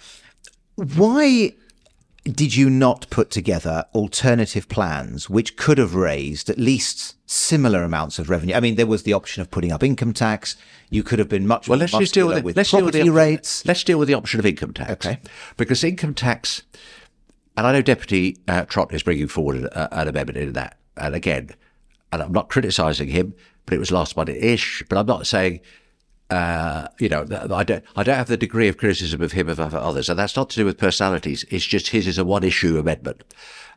why 0.76 1.54
did 2.24 2.56
you 2.56 2.70
not 2.70 3.08
put 3.10 3.30
together 3.30 3.84
alternative 3.94 4.68
plans 4.68 5.28
which 5.28 5.56
could 5.56 5.76
have 5.76 5.94
raised 5.94 6.48
at 6.48 6.58
least 6.58 7.16
similar 7.30 7.82
amounts 7.82 8.18
of 8.18 8.30
revenue? 8.30 8.54
I 8.54 8.60
mean, 8.60 8.76
there 8.76 8.86
was 8.86 9.02
the 9.02 9.12
option 9.12 9.42
of 9.42 9.50
putting 9.50 9.70
up 9.70 9.82
income 9.82 10.14
tax. 10.14 10.56
You 10.88 11.02
could 11.02 11.18
have 11.18 11.28
been 11.28 11.46
much 11.46 11.68
well. 11.68 11.78
Let's 11.78 11.92
just 11.92 12.14
deal 12.14 12.28
with, 12.28 12.38
it. 12.38 12.44
with 12.44 12.56
let's 12.56 12.70
property 12.70 12.92
deal 12.92 13.04
with 13.06 13.14
the, 13.14 13.16
rates. 13.16 13.66
Let's 13.66 13.84
deal 13.84 13.98
with 13.98 14.08
the 14.08 14.14
option 14.14 14.40
of 14.40 14.46
income 14.46 14.72
tax. 14.72 14.92
Okay, 14.92 15.20
because 15.58 15.84
income 15.84 16.14
tax, 16.14 16.62
and 17.56 17.66
I 17.66 17.72
know 17.72 17.82
Deputy 17.82 18.38
uh, 18.48 18.64
Trott 18.64 18.94
is 18.94 19.02
bringing 19.02 19.28
forward 19.28 19.68
an 19.74 20.08
amendment 20.08 20.38
in 20.38 20.52
that. 20.54 20.78
And 20.96 21.14
again, 21.14 21.50
and 22.10 22.22
I'm 22.22 22.32
not 22.32 22.48
criticising 22.48 23.08
him, 23.08 23.34
but 23.66 23.74
it 23.74 23.78
was 23.78 23.90
last 23.90 24.16
minute-ish. 24.16 24.84
But 24.88 24.96
I'm 24.96 25.06
not 25.06 25.26
saying, 25.26 25.60
uh, 26.30 26.88
you 26.98 27.08
know, 27.08 27.26
I 27.52 27.64
don't, 27.64 27.84
I 27.96 28.02
don't 28.02 28.16
have 28.16 28.28
the 28.28 28.36
degree 28.36 28.68
of 28.68 28.78
criticism 28.78 29.20
of 29.20 29.32
him 29.32 29.48
of 29.48 29.60
others, 29.60 30.08
and 30.08 30.18
that's 30.18 30.36
not 30.36 30.50
to 30.50 30.56
do 30.56 30.64
with 30.64 30.78
personalities. 30.78 31.44
It's 31.50 31.66
just 31.66 31.88
his 31.88 32.06
is 32.06 32.18
a 32.18 32.24
one-issue 32.24 32.78
amendment, 32.78 33.22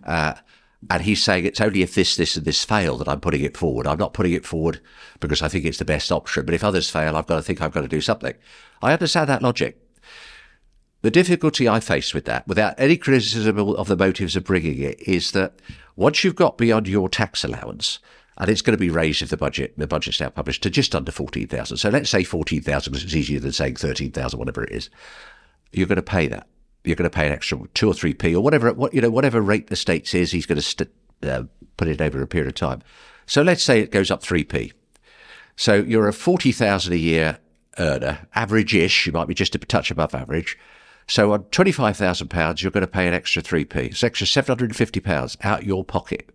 uh, 0.06 0.36
and 0.90 1.02
he's 1.04 1.24
saying 1.24 1.46
it's 1.46 1.60
only 1.60 1.82
if 1.82 1.96
this, 1.96 2.16
this, 2.16 2.36
and 2.36 2.46
this 2.46 2.64
fail 2.64 2.98
that 2.98 3.08
I'm 3.08 3.20
putting 3.20 3.42
it 3.42 3.58
forward. 3.58 3.88
I'm 3.88 3.98
not 3.98 4.14
putting 4.14 4.34
it 4.34 4.46
forward 4.46 4.80
because 5.20 5.42
I 5.42 5.48
think 5.48 5.66
it's 5.66 5.80
the 5.80 5.86
best 5.86 6.12
option. 6.12 6.46
But 6.46 6.54
if 6.54 6.64
others 6.64 6.90
fail, 6.90 7.18
I've 7.18 7.28
got 7.28 7.36
to 7.36 7.42
think 7.42 7.62
I've 7.62 7.74
got 7.74 7.82
to 7.82 7.88
do 7.88 8.02
something. 8.02 8.36
I 8.82 8.94
understand 8.94 9.28
that 9.30 9.42
logic. 9.42 9.82
The 11.02 11.12
difficulty 11.12 11.68
I 11.68 11.80
face 11.80 12.14
with 12.14 12.26
that, 12.26 12.48
without 12.48 12.76
any 12.78 12.98
criticism 12.98 13.60
of 13.60 13.88
the 13.88 13.98
motives 13.98 14.36
of 14.36 14.44
bringing 14.44 14.80
it, 14.80 15.00
is 15.02 15.32
that 15.32 15.54
once 15.96 16.24
you've 16.24 16.36
got 16.36 16.58
beyond 16.58 16.88
your 16.88 17.10
tax 17.10 17.44
allowance, 17.44 18.00
and 18.38 18.50
it's 18.50 18.62
going 18.62 18.78
to 18.78 18.80
be 18.80 18.90
raised 18.90 19.22
if 19.22 19.30
the 19.30 19.38
budget 19.38 19.74
the 19.78 19.88
budget's 19.88 20.20
now 20.20 20.30
published 20.30 20.64
to 20.64 20.70
just 20.70 20.96
under 20.96 21.12
fourteen 21.12 21.48
thousand. 21.48 21.78
So 21.78 21.90
let's 21.90 22.10
say 22.10 22.24
fourteen 22.24 22.62
thousand 22.62 22.92
because 22.94 23.04
it's 23.04 23.16
easier 23.16 23.40
than 23.40 23.52
saying 23.52 23.76
thirteen 23.76 24.12
thousand, 24.12 24.40
whatever 24.40 24.64
it 24.64 24.72
is. 24.72 24.90
You're 25.72 25.88
going 25.88 25.98
to 25.98 26.02
pay 26.02 26.28
that. 26.28 26.48
You're 26.84 26.96
going 26.96 27.10
to 27.10 27.16
pay 27.16 27.28
an 27.28 27.34
extra 27.34 27.60
two 27.74 27.90
or 27.90 27.94
three 27.94 28.14
p 28.14 28.36
or 28.36 28.44
whatever 28.44 28.72
what 28.74 28.94
you 28.94 29.02
know 29.02 29.10
whatever 29.10 29.42
rate 29.42 29.68
the 29.68 29.76
state 29.76 30.08
says 30.08 30.32
he's 30.32 30.46
going 30.46 30.58
to 30.58 30.62
st- 30.62 30.92
uh, 31.24 31.44
put 31.76 31.88
it 31.88 32.02
over 32.02 32.22
a 32.22 32.28
period 32.28 32.48
of 32.48 32.56
time. 32.56 32.82
So 33.26 33.42
let's 33.42 33.64
say 33.64 33.82
it 33.82 33.92
goes 33.92 34.12
up 34.12 34.22
three 34.22 34.44
p. 34.44 34.72
So 35.56 35.76
you're 35.76 36.08
a 36.08 36.14
forty 36.14 36.52
thousand 36.52 36.94
a 36.94 36.98
year 36.98 37.40
earner, 37.80 38.28
average-ish. 38.34 39.06
You 39.06 39.12
might 39.12 39.28
be 39.28 39.34
just 39.34 39.56
a 39.56 39.60
touch 39.60 39.92
above 39.92 40.16
average. 40.16 40.58
So 41.08 41.34
on 41.34 41.44
twenty-five 41.46 41.98
thousand 41.98 42.30
pounds, 42.30 42.62
you're 42.62 42.72
going 42.72 42.82
to 42.82 42.88
pay 42.88 43.08
an 43.08 43.14
extra 43.14 43.42
three 43.42 43.66
p. 43.66 43.80
It's 43.82 44.04
extra 44.04 44.28
seven 44.28 44.50
hundred 44.50 44.70
and 44.70 44.76
fifty 44.76 45.00
pounds 45.00 45.38
out 45.44 45.66
your 45.66 45.84
pocket 45.84 46.30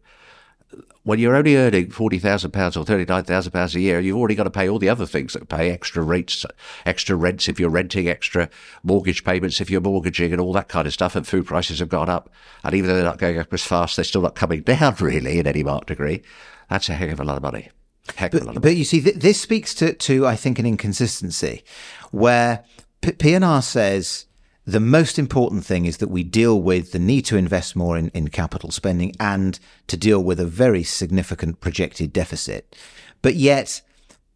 when 1.04 1.18
you're 1.18 1.35
only 1.35 1.56
earning 1.56 1.90
forty 1.90 2.18
thousand 2.18 2.52
pounds 2.52 2.76
or 2.76 2.85
thirty 2.85 3.04
nine 3.04 3.24
thousand 3.24 3.52
pounds 3.52 3.74
a 3.74 3.80
year, 3.80 4.00
you've 4.00 4.16
already 4.16 4.35
got 4.35 4.44
to 4.44 4.50
pay 4.50 4.68
all 4.68 4.78
the 4.78 4.88
other 4.88 5.06
things 5.06 5.32
that 5.32 5.48
pay 5.48 5.70
extra 5.70 6.02
rates, 6.02 6.46
extra 6.87 7.16
rents 7.16 7.48
if 7.48 7.58
you're 7.58 7.70
renting, 7.70 8.08
extra 8.08 8.48
mortgage 8.82 9.24
payments 9.24 9.61
if 9.61 9.70
you're 9.70 9.80
mortgaging, 9.80 10.32
and 10.32 10.40
all 10.40 10.52
that 10.52 10.68
kind 10.68 10.87
of 10.87 10.92
stuff. 10.92 11.16
And 11.16 11.26
food 11.26 11.46
prices 11.46 11.80
have 11.80 11.88
gone 11.88 12.08
up, 12.08 12.30
and 12.64 12.74
even 12.74 12.88
though 12.88 12.94
they're 12.94 13.04
not 13.04 13.18
going 13.18 13.38
up 13.38 13.52
as 13.52 13.64
fast, 13.64 13.96
they're 13.96 14.04
still 14.04 14.22
not 14.22 14.35
coming 14.35 14.62
down 14.62 14.96
really 15.00 15.38
in 15.38 15.46
any 15.46 15.62
marked 15.62 15.88
degree. 15.88 16.22
That's 16.70 16.88
a 16.88 16.94
heck 16.94 17.11
of 17.11 17.20
a 17.20 17.24
lot 17.24 17.37
of 17.37 17.42
money. 17.42 17.70
Heck 18.16 18.32
but, 18.32 18.40
of 18.40 18.42
a 18.42 18.46
lot 18.46 18.56
of 18.56 18.62
but 18.62 18.68
money. 18.68 18.78
you 18.78 18.85
see, 18.85 19.00
th- 19.00 19.16
this 19.16 19.40
speaks 19.40 19.74
to, 19.74 19.94
to 19.94 20.26
I 20.26 20.37
think 20.37 20.58
an 20.58 20.66
inconsistency 20.66 21.64
where 22.11 22.64
P- 23.00 23.12
PNR 23.12 23.62
says 23.62 24.26
the 24.64 24.81
most 24.81 25.18
important 25.18 25.64
thing 25.64 25.87
is 25.87 25.98
that 25.98 26.11
we 26.11 26.22
deal 26.22 26.61
with 26.61 26.92
the 26.92 26.98
need 26.98 27.22
to 27.27 27.37
invest 27.37 27.75
more 27.75 27.96
in, 27.96 28.09
in 28.11 28.29
capital 28.29 28.70
spending 28.70 29.12
and 29.18 29.59
to 29.88 29.96
deal 29.96 30.22
with 30.22 30.38
a 30.38 30.46
very 30.46 30.83
significant 30.83 31.61
projected 31.61 32.12
deficit. 32.12 32.77
But 33.22 33.35
yet, 33.35 33.83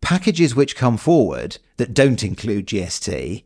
packages 0.00 0.54
which 0.54 0.76
come 0.76 0.96
forward 0.96 1.58
that 1.76 1.94
don't 1.94 2.22
include 2.24 2.66
GST, 2.66 3.44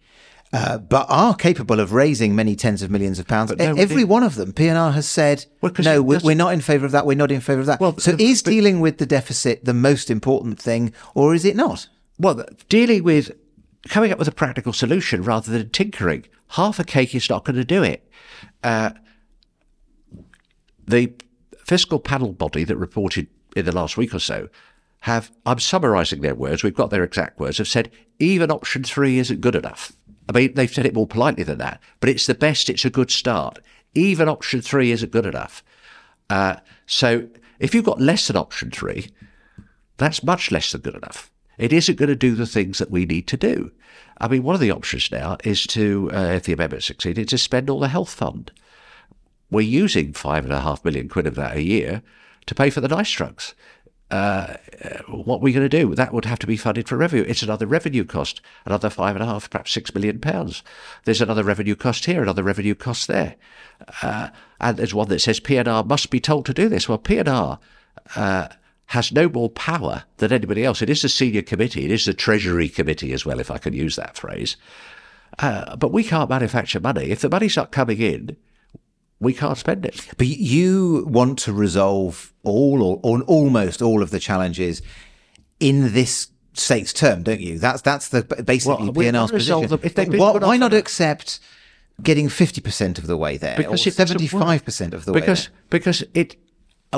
uh, 0.52 0.78
but 0.78 1.06
are 1.08 1.34
capable 1.34 1.78
of 1.78 1.92
raising 1.92 2.34
many 2.34 2.56
tens 2.56 2.82
of 2.82 2.90
millions 2.90 3.18
of 3.18 3.28
pounds. 3.28 3.54
No, 3.56 3.74
Every 3.74 4.04
one 4.04 4.22
of 4.22 4.34
them, 4.34 4.52
PNR 4.52 4.94
has 4.94 5.06
said, 5.06 5.46
well, 5.60 5.72
no, 5.78 6.02
we're, 6.02 6.20
we're, 6.24 6.34
not 6.34 6.52
in 6.52 6.60
favour 6.60 6.86
of 6.86 6.92
that. 6.92 7.06
We're 7.06 7.16
not 7.16 7.30
in 7.30 7.40
favour 7.40 7.60
of 7.60 7.66
that. 7.66 7.78
Well, 7.78 7.96
so, 7.98 8.16
is 8.18 8.42
dealing 8.42 8.80
with 8.80 8.98
the 8.98 9.06
deficit 9.06 9.64
the 9.64 9.74
most 9.74 10.10
important 10.10 10.60
thing, 10.60 10.92
or 11.14 11.34
is 11.34 11.44
it 11.44 11.56
not? 11.56 11.88
well, 12.20 12.44
dealing 12.68 13.02
with 13.02 13.32
coming 13.88 14.12
up 14.12 14.18
with 14.18 14.28
a 14.28 14.32
practical 14.32 14.72
solution 14.72 15.22
rather 15.22 15.50
than 15.50 15.70
tinkering. 15.70 16.26
Half 16.50 16.78
a 16.78 16.84
cake 16.84 17.14
is 17.14 17.30
not 17.30 17.44
going 17.44 17.56
to 17.56 17.64
do 17.64 17.82
it. 17.82 18.08
Uh, 18.62 18.90
the 20.86 21.12
fiscal 21.64 22.00
panel 22.00 22.32
body 22.32 22.64
that 22.64 22.76
reported 22.76 23.28
in 23.54 23.64
the 23.64 23.72
last 23.72 23.96
week 23.96 24.14
or 24.14 24.18
so 24.18 24.48
have, 25.00 25.30
I'm 25.46 25.60
summarising 25.60 26.20
their 26.20 26.34
words, 26.34 26.62
we've 26.62 26.74
got 26.74 26.90
their 26.90 27.04
exact 27.04 27.38
words, 27.38 27.58
have 27.58 27.68
said 27.68 27.90
even 28.18 28.50
option 28.50 28.82
three 28.82 29.18
isn't 29.18 29.40
good 29.40 29.54
enough. 29.54 29.92
I 30.28 30.32
mean, 30.32 30.54
they've 30.54 30.72
said 30.72 30.86
it 30.86 30.94
more 30.94 31.06
politely 31.06 31.44
than 31.44 31.58
that, 31.58 31.80
but 32.00 32.10
it's 32.10 32.26
the 32.26 32.34
best, 32.34 32.68
it's 32.68 32.84
a 32.84 32.90
good 32.90 33.10
start. 33.10 33.58
Even 33.94 34.28
option 34.28 34.60
three 34.60 34.90
isn't 34.90 35.10
good 35.12 35.26
enough. 35.26 35.64
Uh, 36.28 36.56
so 36.86 37.28
if 37.58 37.74
you've 37.74 37.84
got 37.84 38.00
less 38.00 38.26
than 38.26 38.36
option 38.36 38.70
three, 38.70 39.10
that's 39.96 40.22
much 40.22 40.50
less 40.50 40.72
than 40.72 40.80
good 40.80 40.94
enough. 40.94 41.30
It 41.60 41.74
isn't 41.74 41.98
going 41.98 42.08
to 42.08 42.16
do 42.16 42.34
the 42.34 42.46
things 42.46 42.78
that 42.78 42.90
we 42.90 43.04
need 43.04 43.26
to 43.28 43.36
do. 43.36 43.70
I 44.18 44.28
mean, 44.28 44.42
one 44.42 44.54
of 44.54 44.62
the 44.62 44.70
options 44.70 45.12
now 45.12 45.36
is 45.44 45.66
to, 45.68 46.10
uh, 46.10 46.32
if 46.36 46.44
the 46.44 46.54
amendment 46.54 46.84
succeeded, 46.84 47.28
to 47.28 47.36
spend 47.36 47.68
all 47.68 47.80
the 47.80 47.88
health 47.88 48.08
fund. 48.08 48.50
We're 49.50 49.60
using 49.60 50.14
five 50.14 50.44
and 50.44 50.54
a 50.54 50.60
half 50.60 50.82
million 50.86 51.10
quid 51.10 51.26
of 51.26 51.34
that 51.34 51.58
a 51.58 51.62
year 51.62 52.02
to 52.46 52.54
pay 52.54 52.70
for 52.70 52.80
the 52.80 52.88
NICE 52.88 53.10
drugs. 53.12 53.54
Uh, 54.10 54.54
what 55.06 55.36
are 55.36 55.40
we 55.40 55.52
going 55.52 55.68
to 55.68 55.78
do? 55.78 55.94
That 55.94 56.14
would 56.14 56.24
have 56.24 56.38
to 56.38 56.46
be 56.46 56.56
funded 56.56 56.88
for 56.88 56.96
revenue. 56.96 57.26
It's 57.28 57.42
another 57.42 57.66
revenue 57.66 58.04
cost, 58.04 58.40
another 58.64 58.88
five 58.88 59.14
and 59.14 59.22
a 59.22 59.26
half, 59.26 59.50
perhaps 59.50 59.70
six 59.70 59.94
million 59.94 60.18
pounds. 60.18 60.62
There's 61.04 61.20
another 61.20 61.44
revenue 61.44 61.76
cost 61.76 62.06
here, 62.06 62.22
another 62.22 62.42
revenue 62.42 62.74
cost 62.74 63.06
there. 63.06 63.36
Uh, 64.00 64.30
and 64.58 64.78
there's 64.78 64.94
one 64.94 65.08
that 65.10 65.20
says 65.20 65.40
P&R 65.40 65.84
must 65.84 66.08
be 66.08 66.20
told 66.20 66.46
to 66.46 66.54
do 66.54 66.70
this. 66.70 66.88
Well, 66.88 66.96
P&R 66.96 67.58
uh, 68.16 68.48
has 68.90 69.12
no 69.12 69.28
more 69.28 69.48
power 69.48 70.02
than 70.16 70.32
anybody 70.32 70.64
else. 70.64 70.82
It 70.82 70.90
is 70.90 71.02
the 71.02 71.08
senior 71.08 71.42
committee. 71.42 71.84
It 71.84 71.92
is 71.92 72.06
the 72.06 72.12
Treasury 72.12 72.68
Committee 72.68 73.12
as 73.12 73.24
well, 73.24 73.38
if 73.38 73.48
I 73.48 73.56
can 73.56 73.72
use 73.72 73.94
that 73.94 74.16
phrase. 74.16 74.56
Uh, 75.38 75.76
but 75.76 75.92
we 75.92 76.02
can't 76.02 76.28
manufacture 76.28 76.80
money. 76.80 77.10
If 77.10 77.20
the 77.20 77.28
money's 77.28 77.56
not 77.56 77.70
coming 77.70 78.00
in, 78.00 78.36
we 79.20 79.32
can't 79.32 79.56
spend 79.56 79.86
it. 79.86 80.08
But 80.18 80.26
you 80.26 81.04
want 81.06 81.38
to 81.40 81.52
resolve 81.52 82.32
all 82.42 82.82
or, 82.82 82.98
or 83.04 83.22
almost 83.22 83.80
all 83.80 84.02
of 84.02 84.10
the 84.10 84.18
challenges 84.18 84.82
in 85.60 85.92
this 85.92 86.26
state's 86.54 86.92
term, 86.92 87.22
don't 87.22 87.40
you? 87.40 87.60
That's 87.60 87.82
that's 87.82 88.08
the 88.08 88.24
basically 88.44 88.90
well, 88.90 89.12
PNR's 89.12 89.30
position. 89.30 89.68
Them. 89.68 89.80
If 89.84 89.94
they 89.94 90.06
why, 90.06 90.32
why 90.32 90.56
not 90.56 90.74
accept 90.74 91.38
getting 92.02 92.28
fifty 92.28 92.60
percent 92.60 92.98
of 92.98 93.06
the 93.06 93.16
way 93.16 93.36
there, 93.36 93.56
because 93.56 93.86
or 93.86 93.90
seventy 93.92 94.26
five 94.26 94.64
percent 94.64 94.94
of 94.94 95.04
the 95.04 95.12
because, 95.12 95.48
way? 95.48 95.54
Because 95.68 96.00
because 96.00 96.10
it 96.12 96.36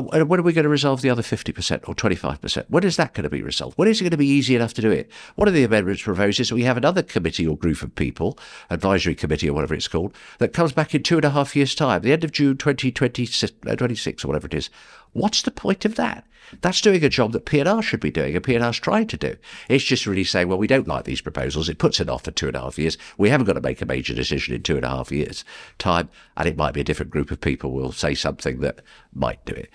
when 0.01 0.41
are 0.41 0.43
we 0.43 0.55
going 0.55 0.63
to 0.63 0.71
resolve 0.71 1.03
the 1.03 1.11
other 1.11 1.23
50% 1.23 1.87
or 1.87 1.95
25%? 1.95 2.65
When 2.69 2.85
is 2.85 2.97
that 2.97 3.13
going 3.13 3.25
to 3.25 3.31
be 3.31 3.43
resolved? 3.43 3.77
When 3.77 3.89
is 3.89 4.01
it 4.01 4.05
going 4.05 4.13
to 4.13 4.17
be 4.17 4.27
easy 4.27 4.57
enough 4.57 4.73
to 4.75 4.83
do 4.83 4.91
it? 4.91 5.11
One 5.35 5.49
of 5.49 5.55
the 5.55 5.65
amendments 5.65 6.03
proposes 6.03 6.49
that 6.49 6.55
we 6.55 6.65
have 6.65 6.79
another 6.79 7.03
committee 7.03 7.47
or 7.47 7.59
group 7.59 7.83
of 7.83 7.95
people, 7.95 8.39
advisory 8.71 9.15
committee 9.15 9.51
or 9.51 9.53
whatever 9.53 9.75
it's 9.75 9.89
called, 9.89 10.15
that 10.39 10.55
comes 10.55 10.73
back 10.73 10.95
in 10.95 11.03
two 11.03 11.17
and 11.17 11.27
a 11.27 11.31
half 11.31 11.55
years' 11.55 11.75
time, 11.75 12.01
the 12.01 12.13
end 12.13 12.25
of 12.25 12.33
June 12.33 12.57
2026 12.57 13.43
uh, 13.45 14.27
or 14.27 14.29
whatever 14.29 14.47
it 14.47 14.55
is. 14.55 14.71
What's 15.13 15.43
the 15.43 15.51
point 15.51 15.85
of 15.85 15.97
that? 15.97 16.27
That's 16.61 16.81
doing 16.81 17.03
a 17.03 17.09
job 17.09 17.33
that 17.33 17.47
P&R 17.47 17.83
should 17.83 18.01
be 18.01 18.11
doing 18.11 18.35
and 18.35 18.45
P&R's 18.45 18.79
trying 18.79 19.07
to 19.09 19.17
do. 19.17 19.37
It's 19.69 19.85
just 19.85 20.07
really 20.07 20.25
saying, 20.25 20.49
well, 20.49 20.59
we 20.59 20.67
don't 20.67 20.89
like 20.89 21.05
these 21.05 21.21
proposals. 21.21 21.69
It 21.69 21.79
puts 21.79 22.01
it 22.01 22.11
off 22.11 22.25
for 22.25 22.31
two 22.31 22.49
and 22.49 22.57
a 22.57 22.61
half 22.61 22.79
years. 22.79 22.99
We 23.17 23.31
haven't 23.31 23.47
got 23.47 23.55
to 23.55 23.61
make 23.61 23.81
a 23.81 23.87
major 23.87 24.15
decision 24.15 24.55
in 24.55 24.63
two 24.63 24.77
and 24.77 24.85
a 24.85 24.91
half 24.91 25.11
years' 25.11 25.45
time, 25.79 26.11
and 26.37 26.47
it 26.47 26.57
might 26.57 26.75
be 26.75 26.81
a 26.81 26.85
different 26.85 27.11
group 27.11 27.31
of 27.31 27.41
people 27.41 27.73
will 27.73 27.93
say 27.93 28.15
something 28.15 28.61
that 28.61 28.83
might 29.15 29.45
do 29.47 29.55
it. 29.55 29.71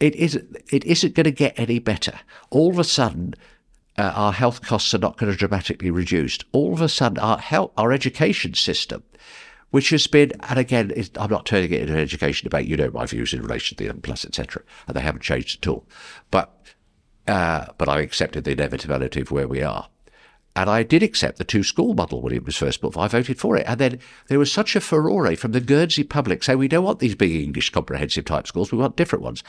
It 0.00 0.16
isn't, 0.16 0.56
it 0.72 0.84
isn't 0.84 1.14
going 1.14 1.24
to 1.24 1.30
get 1.32 1.58
any 1.58 1.78
better. 1.78 2.18
All 2.50 2.70
of 2.70 2.78
a 2.78 2.84
sudden, 2.84 3.34
uh, 3.98 4.12
our 4.14 4.32
health 4.32 4.62
costs 4.62 4.94
are 4.94 4.98
not 4.98 5.18
going 5.18 5.30
to 5.30 5.38
dramatically 5.38 5.90
reduce. 5.90 6.38
All 6.52 6.72
of 6.72 6.80
a 6.80 6.88
sudden, 6.88 7.18
our 7.18 7.38
health, 7.38 7.72
our 7.76 7.92
education 7.92 8.54
system 8.54 9.02
which 9.72 9.88
has 9.90 10.06
been, 10.06 10.32
and 10.48 10.58
again, 10.58 10.92
I'm 11.16 11.30
not 11.30 11.46
turning 11.46 11.72
it 11.72 11.80
into 11.80 11.94
an 11.94 11.98
education 11.98 12.44
debate. 12.44 12.68
You 12.68 12.76
know 12.76 12.90
my 12.92 13.06
views 13.06 13.34
in 13.34 13.42
relation 13.42 13.76
to 13.76 13.84
the 13.84 13.90
M 13.90 14.00
plus, 14.00 14.24
etc., 14.24 14.62
and 14.86 14.94
they 14.94 15.00
haven't 15.00 15.22
changed 15.22 15.64
at 15.64 15.68
all. 15.68 15.86
But 16.30 16.54
uh, 17.26 17.66
but 17.78 17.88
I 17.88 18.00
accepted 18.00 18.44
the 18.44 18.52
inevitability 18.52 19.22
of 19.22 19.30
where 19.30 19.48
we 19.48 19.62
are. 19.62 19.88
And 20.54 20.68
I 20.68 20.82
did 20.82 21.02
accept 21.02 21.38
the 21.38 21.44
two 21.44 21.62
school 21.62 21.94
model 21.94 22.20
when 22.20 22.34
it 22.34 22.44
was 22.44 22.56
first 22.56 22.82
put. 22.82 22.96
I 22.98 23.08
voted 23.08 23.38
for 23.38 23.56
it. 23.56 23.64
And 23.66 23.80
then 23.80 23.98
there 24.28 24.38
was 24.38 24.52
such 24.52 24.76
a 24.76 24.80
furore 24.80 25.34
from 25.36 25.52
the 25.52 25.60
Guernsey 25.60 26.04
public 26.04 26.42
saying, 26.42 26.58
we 26.58 26.68
don't 26.68 26.84
want 26.84 26.98
these 26.98 27.14
big 27.14 27.34
English 27.34 27.70
comprehensive 27.70 28.26
type 28.26 28.46
schools. 28.46 28.70
We 28.70 28.78
want 28.78 28.96
different 28.96 29.22
ones. 29.22 29.42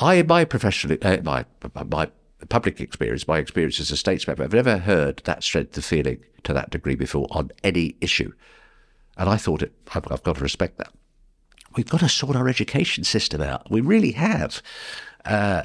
I, 0.00 0.14
in 0.14 0.26
my 0.26 0.44
professional, 0.44 0.98
uh, 1.02 1.18
my, 1.22 1.44
my 1.88 2.10
public 2.48 2.80
experience, 2.80 3.28
my 3.28 3.38
experience 3.38 3.78
as 3.78 3.92
a 3.92 3.96
statesman, 3.96 4.40
I've 4.40 4.52
never 4.52 4.78
heard 4.78 5.22
that 5.26 5.44
strength 5.44 5.76
of 5.78 5.84
feeling 5.84 6.24
to 6.42 6.52
that 6.52 6.70
degree 6.70 6.96
before 6.96 7.28
on 7.30 7.52
any 7.62 7.94
issue. 8.00 8.32
And 9.18 9.28
I 9.28 9.36
thought, 9.36 9.62
it, 9.62 9.72
I've, 9.94 10.10
I've 10.10 10.22
got 10.22 10.36
to 10.36 10.42
respect 10.42 10.78
that. 10.78 10.92
We've 11.76 11.88
got 11.88 12.00
to 12.00 12.08
sort 12.08 12.36
our 12.36 12.48
education 12.48 13.04
system 13.04 13.42
out. 13.42 13.70
We 13.70 13.80
really 13.80 14.12
have. 14.12 14.62
Uh, 15.24 15.64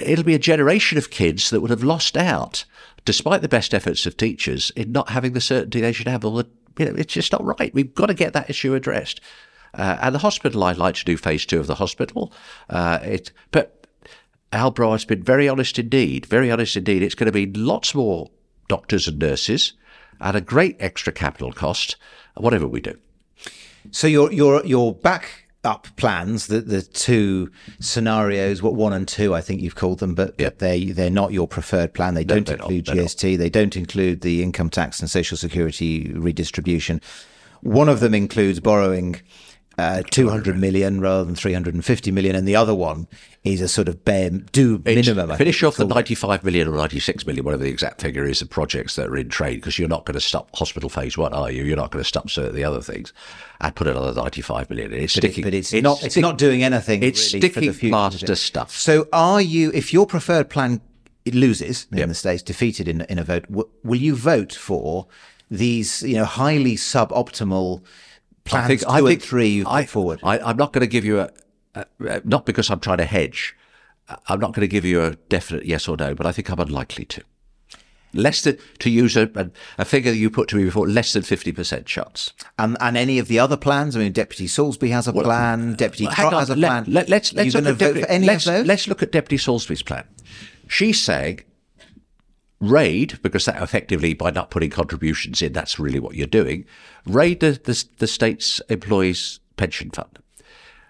it'll 0.00 0.24
be 0.24 0.34
a 0.34 0.40
generation 0.40 0.98
of 0.98 1.10
kids 1.10 1.50
that 1.50 1.60
would 1.60 1.70
have 1.70 1.84
lost 1.84 2.16
out, 2.16 2.64
despite 3.04 3.42
the 3.42 3.48
best 3.48 3.74
efforts 3.74 4.06
of 4.06 4.16
teachers, 4.16 4.72
in 4.74 4.90
not 4.90 5.10
having 5.10 5.32
the 5.32 5.40
certainty 5.40 5.80
they 5.80 5.92
should 5.92 6.08
have. 6.08 6.24
All 6.24 6.36
the, 6.36 6.48
you 6.78 6.86
know, 6.86 6.94
it's 6.96 7.14
just 7.14 7.30
not 7.30 7.44
right. 7.44 7.72
We've 7.74 7.94
got 7.94 8.06
to 8.06 8.14
get 8.14 8.32
that 8.32 8.50
issue 8.50 8.74
addressed. 8.74 9.20
Uh, 9.74 9.98
and 10.02 10.14
the 10.14 10.20
hospital, 10.20 10.64
I'd 10.64 10.76
like 10.76 10.96
to 10.96 11.04
do 11.04 11.16
phase 11.16 11.46
two 11.46 11.60
of 11.60 11.66
the 11.66 11.76
hospital. 11.76 12.32
Uh, 12.68 12.98
it, 13.02 13.32
but 13.52 13.86
Al 14.52 14.72
has 14.72 15.04
been 15.04 15.22
very 15.22 15.48
honest 15.48 15.78
indeed, 15.78 16.26
very 16.26 16.50
honest 16.50 16.76
indeed. 16.76 17.02
It's 17.02 17.14
going 17.14 17.26
to 17.26 17.32
be 17.32 17.46
lots 17.46 17.94
more 17.94 18.30
doctors 18.68 19.08
and 19.08 19.18
nurses 19.18 19.74
at 20.20 20.36
a 20.36 20.40
great 20.40 20.76
extra 20.78 21.12
capital 21.12 21.52
cost 21.52 21.96
whatever 22.36 22.66
we 22.66 22.80
do. 22.80 22.98
So 23.90 24.06
your 24.06 24.32
your 24.32 24.64
your 24.64 24.94
back 24.94 25.46
up 25.64 25.86
plans, 25.96 26.46
the 26.46 26.60
the 26.60 26.82
two 26.82 27.50
scenarios, 27.80 28.62
what 28.62 28.74
one 28.74 28.92
and 28.92 29.06
two, 29.06 29.34
I 29.34 29.40
think 29.40 29.60
you've 29.60 29.74
called 29.74 29.98
them, 29.98 30.14
but, 30.14 30.34
yep. 30.38 30.58
they 30.58 30.86
they're 30.86 31.10
not 31.10 31.32
your 31.32 31.48
preferred 31.48 31.94
plan. 31.94 32.14
They 32.14 32.24
don't 32.24 32.48
include 32.48 32.86
not, 32.88 32.96
GST. 32.96 33.38
They 33.38 33.50
don't 33.50 33.76
include 33.76 34.20
the 34.22 34.42
income 34.42 34.70
tax 34.70 35.00
and 35.00 35.10
social 35.10 35.36
security 35.36 36.12
redistribution. 36.14 37.00
One 37.60 37.88
of 37.88 38.00
them 38.00 38.14
includes 38.14 38.60
borrowing 38.60 39.20
uh, 39.78 40.02
200 40.10 40.58
million 40.58 41.00
rather 41.00 41.24
than 41.24 41.34
350 41.34 42.10
million, 42.10 42.36
and 42.36 42.46
the 42.46 42.56
other 42.56 42.74
one 42.74 43.06
is 43.44 43.60
a 43.60 43.68
sort 43.68 43.88
of 43.88 44.04
bare 44.04 44.30
do 44.30 44.80
minimum. 44.84 45.30
It's, 45.30 45.38
finish 45.38 45.62
off 45.62 45.76
the 45.76 45.86
95 45.86 46.44
million 46.44 46.68
or 46.68 46.76
96 46.76 47.26
million, 47.26 47.44
whatever 47.44 47.64
the 47.64 47.70
exact 47.70 48.00
figure 48.00 48.24
is, 48.24 48.42
of 48.42 48.50
projects 48.50 48.96
that 48.96 49.08
are 49.08 49.16
in 49.16 49.28
trade, 49.28 49.56
because 49.56 49.78
you're 49.78 49.88
not 49.88 50.04
going 50.04 50.14
to 50.14 50.20
stop 50.20 50.54
hospital 50.54 50.88
phase 50.88 51.16
one, 51.16 51.32
are 51.32 51.50
you? 51.50 51.64
You're 51.64 51.76
not 51.76 51.90
going 51.90 52.02
to 52.02 52.08
stop 52.08 52.30
certain 52.30 52.54
the 52.54 52.64
other 52.64 52.80
things. 52.80 53.12
I'd 53.60 53.74
put 53.74 53.86
another 53.86 54.12
95 54.14 54.70
million 54.70 54.92
in. 54.92 55.02
It's 55.02 55.14
but 55.14 55.20
sticking, 55.20 55.42
it, 55.42 55.46
but 55.46 55.54
it's, 55.54 55.72
it's 55.72 55.82
not. 55.82 56.02
It's 56.04 56.16
not 56.16 56.38
doing 56.38 56.62
anything. 56.62 57.02
It's 57.02 57.32
really 57.32 57.48
sticking 57.48 57.72
future, 57.72 57.92
plaster 57.92 58.34
stuff. 58.34 58.72
So, 58.72 59.08
are 59.12 59.40
you? 59.40 59.70
If 59.72 59.92
your 59.92 60.06
preferred 60.06 60.50
plan 60.50 60.80
it 61.24 61.34
loses 61.34 61.86
in 61.92 61.98
yep. 61.98 62.08
the 62.08 62.14
states, 62.14 62.42
defeated 62.42 62.88
in 62.88 63.02
in 63.02 63.18
a 63.18 63.24
vote, 63.24 63.46
w- 63.48 63.68
will 63.84 64.00
you 64.00 64.14
vote 64.14 64.52
for 64.52 65.06
these? 65.50 66.02
You 66.02 66.16
know, 66.16 66.24
highly 66.24 66.76
suboptimal 66.76 67.82
plans 68.44 68.64
I 68.64 68.68
think, 68.68 68.80
two 68.80 68.88
I 68.88 69.10
think, 69.10 69.22
three 69.22 69.48
you 69.48 69.64
put 69.64 69.88
forward? 69.88 70.20
I, 70.22 70.50
am 70.50 70.56
not 70.56 70.72
going 70.72 70.80
to 70.80 70.86
give 70.86 71.04
you 71.04 71.20
a, 71.20 71.30
a, 71.74 71.86
a, 72.00 72.22
not 72.24 72.46
because 72.46 72.70
I'm 72.70 72.80
trying 72.80 72.98
to 72.98 73.04
hedge. 73.04 73.56
I'm 74.28 74.40
not 74.40 74.52
going 74.52 74.62
to 74.62 74.68
give 74.68 74.84
you 74.84 75.02
a 75.02 75.14
definite 75.14 75.64
yes 75.64 75.88
or 75.88 75.96
no, 75.96 76.14
but 76.14 76.26
I 76.26 76.32
think 76.32 76.50
I'm 76.50 76.60
unlikely 76.60 77.04
to. 77.06 77.22
Less 78.14 78.42
than, 78.42 78.58
to 78.80 78.90
use 78.90 79.16
a, 79.16 79.50
a 79.78 79.84
figure 79.86 80.12
you 80.12 80.28
put 80.28 80.48
to 80.48 80.56
me 80.56 80.64
before, 80.64 80.86
less 80.86 81.14
than 81.14 81.22
50% 81.22 81.86
chance. 81.86 82.32
And, 82.58 82.76
and 82.80 82.96
any 82.96 83.18
of 83.18 83.28
the 83.28 83.38
other 83.38 83.56
plans? 83.56 83.96
I 83.96 84.00
mean, 84.00 84.12
Deputy 84.12 84.46
Soulsby 84.46 84.90
has 84.90 85.08
a 85.08 85.12
well, 85.12 85.24
plan, 85.24 85.74
Deputy 85.74 86.06
uh, 86.08 86.14
Trott 86.14 86.32
has 86.34 86.50
a 86.50 86.54
plan. 86.54 86.84
Let, 86.88 87.04
us 87.04 87.32
let's, 87.32 87.32
let's, 87.32 87.54
look 87.54 87.80
at 87.80 88.20
let's, 88.22 88.46
let's 88.46 88.86
look 88.86 89.02
at 89.02 89.12
Deputy 89.12 89.42
Soulsby's 89.42 89.82
plan. 89.82 90.04
She's 90.68 91.02
saying 91.02 91.40
raid, 92.62 93.18
because 93.22 93.44
that 93.44 93.60
effectively, 93.60 94.14
by 94.14 94.30
not 94.30 94.50
putting 94.50 94.70
contributions 94.70 95.42
in, 95.42 95.52
that's 95.52 95.78
really 95.78 95.98
what 95.98 96.14
you're 96.14 96.26
doing, 96.26 96.64
raid 97.04 97.40
the, 97.40 97.60
the, 97.64 97.84
the 97.98 98.06
state's 98.06 98.60
employees' 98.70 99.40
pension 99.56 99.90
fund. 99.90 100.20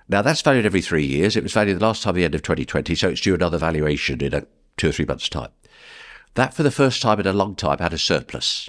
Now, 0.08 0.20
that's 0.20 0.42
valued 0.42 0.66
every 0.66 0.82
three 0.82 1.06
years. 1.06 1.34
It 1.34 1.42
was 1.42 1.54
valued 1.54 1.78
the 1.78 1.84
last 1.84 2.02
time 2.02 2.10
at 2.10 2.16
the 2.16 2.24
end 2.24 2.34
of 2.34 2.42
2020, 2.42 2.94
so 2.94 3.08
it's 3.08 3.20
due 3.22 3.34
another 3.34 3.56
valuation 3.56 4.20
in 4.20 4.34
a, 4.34 4.46
two 4.76 4.90
or 4.90 4.92
three 4.92 5.06
months' 5.06 5.30
time. 5.30 5.50
That, 6.34 6.54
for 6.54 6.62
the 6.62 6.70
first 6.70 7.00
time 7.00 7.18
in 7.18 7.26
a 7.26 7.32
long 7.32 7.56
time, 7.56 7.78
had 7.78 7.94
a 7.94 7.98
surplus. 7.98 8.68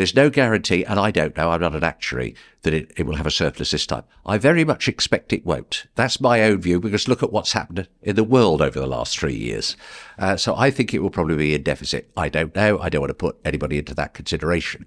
There's 0.00 0.16
no 0.16 0.30
guarantee, 0.30 0.82
and 0.82 0.98
I 0.98 1.10
don't 1.10 1.36
know, 1.36 1.50
I'm 1.50 1.60
not 1.60 1.74
an 1.76 1.84
actuary, 1.84 2.34
that 2.62 2.72
it, 2.72 2.90
it 2.96 3.04
will 3.04 3.16
have 3.16 3.26
a 3.26 3.30
surplus 3.30 3.72
this 3.72 3.84
time. 3.84 4.04
I 4.24 4.38
very 4.38 4.64
much 4.64 4.88
expect 4.88 5.30
it 5.30 5.44
won't. 5.44 5.84
That's 5.94 6.22
my 6.22 6.42
own 6.42 6.62
view 6.62 6.80
because 6.80 7.06
look 7.06 7.22
at 7.22 7.30
what's 7.30 7.52
happened 7.52 7.86
in 8.00 8.16
the 8.16 8.24
world 8.24 8.62
over 8.62 8.80
the 8.80 8.86
last 8.86 9.18
three 9.18 9.34
years. 9.34 9.76
Uh, 10.18 10.38
so 10.38 10.56
I 10.56 10.70
think 10.70 10.94
it 10.94 11.00
will 11.00 11.10
probably 11.10 11.36
be 11.36 11.54
in 11.54 11.64
deficit. 11.64 12.10
I 12.16 12.30
don't 12.30 12.56
know. 12.56 12.78
I 12.78 12.88
don't 12.88 13.02
want 13.02 13.10
to 13.10 13.14
put 13.14 13.38
anybody 13.44 13.76
into 13.76 13.94
that 13.96 14.14
consideration. 14.14 14.86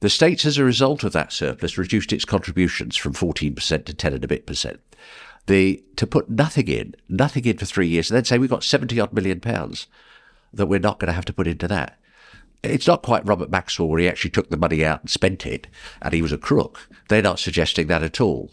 The 0.00 0.10
states, 0.10 0.44
as 0.44 0.58
a 0.58 0.64
result 0.64 1.04
of 1.04 1.12
that 1.12 1.32
surplus, 1.32 1.78
reduced 1.78 2.12
its 2.12 2.24
contributions 2.24 2.96
from 2.96 3.12
14% 3.12 3.84
to 3.84 3.94
10 3.94 4.14
and 4.14 4.24
a 4.24 4.26
bit 4.26 4.46
percent. 4.48 4.80
The, 5.46 5.84
to 5.94 6.08
put 6.08 6.28
nothing 6.28 6.66
in, 6.66 6.96
nothing 7.08 7.44
in 7.44 7.56
for 7.56 7.66
three 7.66 7.86
years, 7.86 8.10
and 8.10 8.16
then 8.16 8.24
say 8.24 8.36
we've 8.36 8.50
got 8.50 8.64
70 8.64 8.98
odd 8.98 9.12
million 9.12 9.38
pounds 9.38 9.86
that 10.52 10.66
we're 10.66 10.80
not 10.80 10.98
going 10.98 11.06
to 11.06 11.12
have 11.12 11.24
to 11.26 11.32
put 11.32 11.46
into 11.46 11.68
that. 11.68 11.99
It's 12.62 12.86
not 12.86 13.02
quite 13.02 13.26
Robert 13.26 13.50
Maxwell 13.50 13.88
where 13.88 14.00
he 14.00 14.08
actually 14.08 14.30
took 14.30 14.50
the 14.50 14.56
money 14.56 14.84
out 14.84 15.00
and 15.00 15.10
spent 15.10 15.46
it 15.46 15.66
and 16.02 16.12
he 16.12 16.22
was 16.22 16.32
a 16.32 16.38
crook. 16.38 16.88
They're 17.08 17.22
not 17.22 17.38
suggesting 17.38 17.86
that 17.86 18.02
at 18.02 18.20
all. 18.20 18.50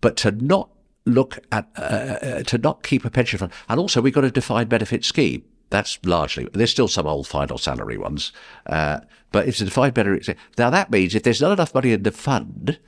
But 0.00 0.16
to 0.18 0.30
not 0.30 0.70
look 1.04 1.38
at, 1.50 1.68
uh, 1.76 1.80
uh, 1.80 2.42
to 2.44 2.58
not 2.58 2.82
keep 2.82 3.04
a 3.04 3.10
pension 3.10 3.38
fund, 3.38 3.52
and 3.68 3.80
also 3.80 4.00
we've 4.00 4.14
got 4.14 4.24
a 4.24 4.30
defined 4.30 4.68
benefit 4.68 5.04
scheme. 5.04 5.44
That's 5.70 5.98
largely, 6.04 6.48
there's 6.52 6.70
still 6.70 6.88
some 6.88 7.06
old 7.06 7.28
final 7.28 7.56
salary 7.56 7.96
ones, 7.96 8.32
uh, 8.66 9.00
but 9.30 9.46
it's 9.46 9.60
a 9.60 9.64
defined 9.64 9.94
benefit. 9.94 10.36
Now 10.58 10.70
that 10.70 10.90
means 10.90 11.14
if 11.14 11.22
there's 11.22 11.40
not 11.40 11.52
enough 11.52 11.74
money 11.74 11.92
in 11.92 12.02
the 12.02 12.10
fund, 12.10 12.78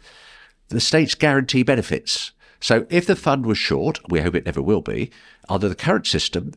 the 0.69 0.81
states 0.81 1.15
guarantee 1.15 1.63
benefits. 1.63 2.33
So 2.61 2.87
if 2.91 3.07
the 3.07 3.17
fund 3.17 3.45
was 3.45 3.59
short, 3.59 3.99
we 4.09 4.21
hope 4.21 4.35
it 4.35 4.47
never 4.47 4.63
will 4.63 4.83
be, 4.83 5.11
under 5.49 5.69
the 5.69 5.75
current 5.75 6.07
system, 6.07 6.53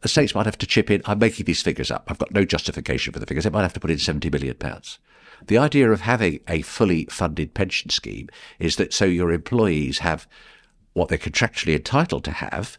the 0.00 0.08
states 0.08 0.34
might 0.34 0.46
have 0.46 0.58
to 0.58 0.66
chip 0.66 0.90
in. 0.90 1.02
I'm 1.04 1.18
making 1.18 1.46
these 1.46 1.62
figures 1.62 1.90
up. 1.90 2.04
I've 2.08 2.18
got 2.18 2.32
no 2.32 2.44
justification 2.44 3.12
for 3.12 3.18
the 3.18 3.26
figures. 3.26 3.44
They 3.44 3.50
might 3.50 3.62
have 3.62 3.72
to 3.74 3.80
put 3.80 3.90
in 3.90 3.98
70 3.98 4.30
million 4.30 4.54
pounds. 4.54 4.98
The 5.46 5.58
idea 5.58 5.90
of 5.90 6.00
having 6.00 6.40
a 6.48 6.62
fully 6.62 7.04
funded 7.06 7.54
pension 7.54 7.90
scheme 7.90 8.28
is 8.58 8.76
that 8.76 8.92
so 8.92 9.04
your 9.04 9.32
employees 9.32 9.98
have 9.98 10.26
what 10.94 11.08
they're 11.08 11.18
contractually 11.18 11.74
entitled 11.74 12.24
to 12.24 12.32
have, 12.32 12.78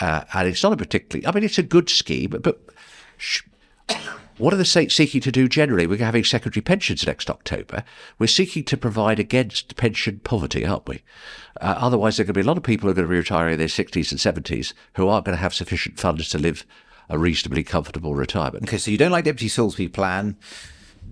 uh, 0.00 0.24
and 0.34 0.48
it's 0.48 0.62
not 0.62 0.72
a 0.72 0.76
particularly. 0.76 1.26
I 1.26 1.32
mean, 1.32 1.44
it's 1.44 1.58
a 1.58 1.62
good 1.62 1.88
scheme, 1.88 2.30
but 2.30 2.60
sh- 3.16 3.42
what 4.40 4.54
are 4.54 4.56
the 4.56 4.64
states 4.64 4.94
seeking 4.94 5.20
to 5.20 5.30
do 5.30 5.48
generally? 5.48 5.86
We're 5.86 5.98
having 5.98 6.24
secondary 6.24 6.62
pensions 6.62 7.06
next 7.06 7.30
October. 7.30 7.84
We're 8.18 8.26
seeking 8.26 8.64
to 8.64 8.76
provide 8.76 9.18
against 9.18 9.76
pension 9.76 10.20
poverty, 10.24 10.64
aren't 10.66 10.88
we? 10.88 11.02
Uh, 11.60 11.74
otherwise, 11.78 12.16
there 12.16 12.24
are 12.24 12.26
going 12.26 12.34
to 12.34 12.40
be 12.40 12.44
a 12.44 12.48
lot 12.48 12.56
of 12.56 12.62
people 12.62 12.86
who 12.86 12.92
are 12.92 12.94
going 12.94 13.06
to 13.06 13.10
be 13.10 13.18
retiring 13.18 13.52
in 13.52 13.58
their 13.58 13.68
60s 13.68 14.10
and 14.10 14.44
70s 14.44 14.72
who 14.94 15.08
aren't 15.08 15.26
going 15.26 15.36
to 15.36 15.42
have 15.42 15.54
sufficient 15.54 15.98
funds 16.00 16.28
to 16.30 16.38
live 16.38 16.64
a 17.08 17.18
reasonably 17.18 17.62
comfortable 17.62 18.14
retirement. 18.14 18.64
Okay, 18.64 18.78
so 18.78 18.90
you 18.90 18.98
don't 18.98 19.10
like 19.10 19.24
Deputy 19.24 19.48
Soulsby's 19.48 19.90
plan. 19.90 20.36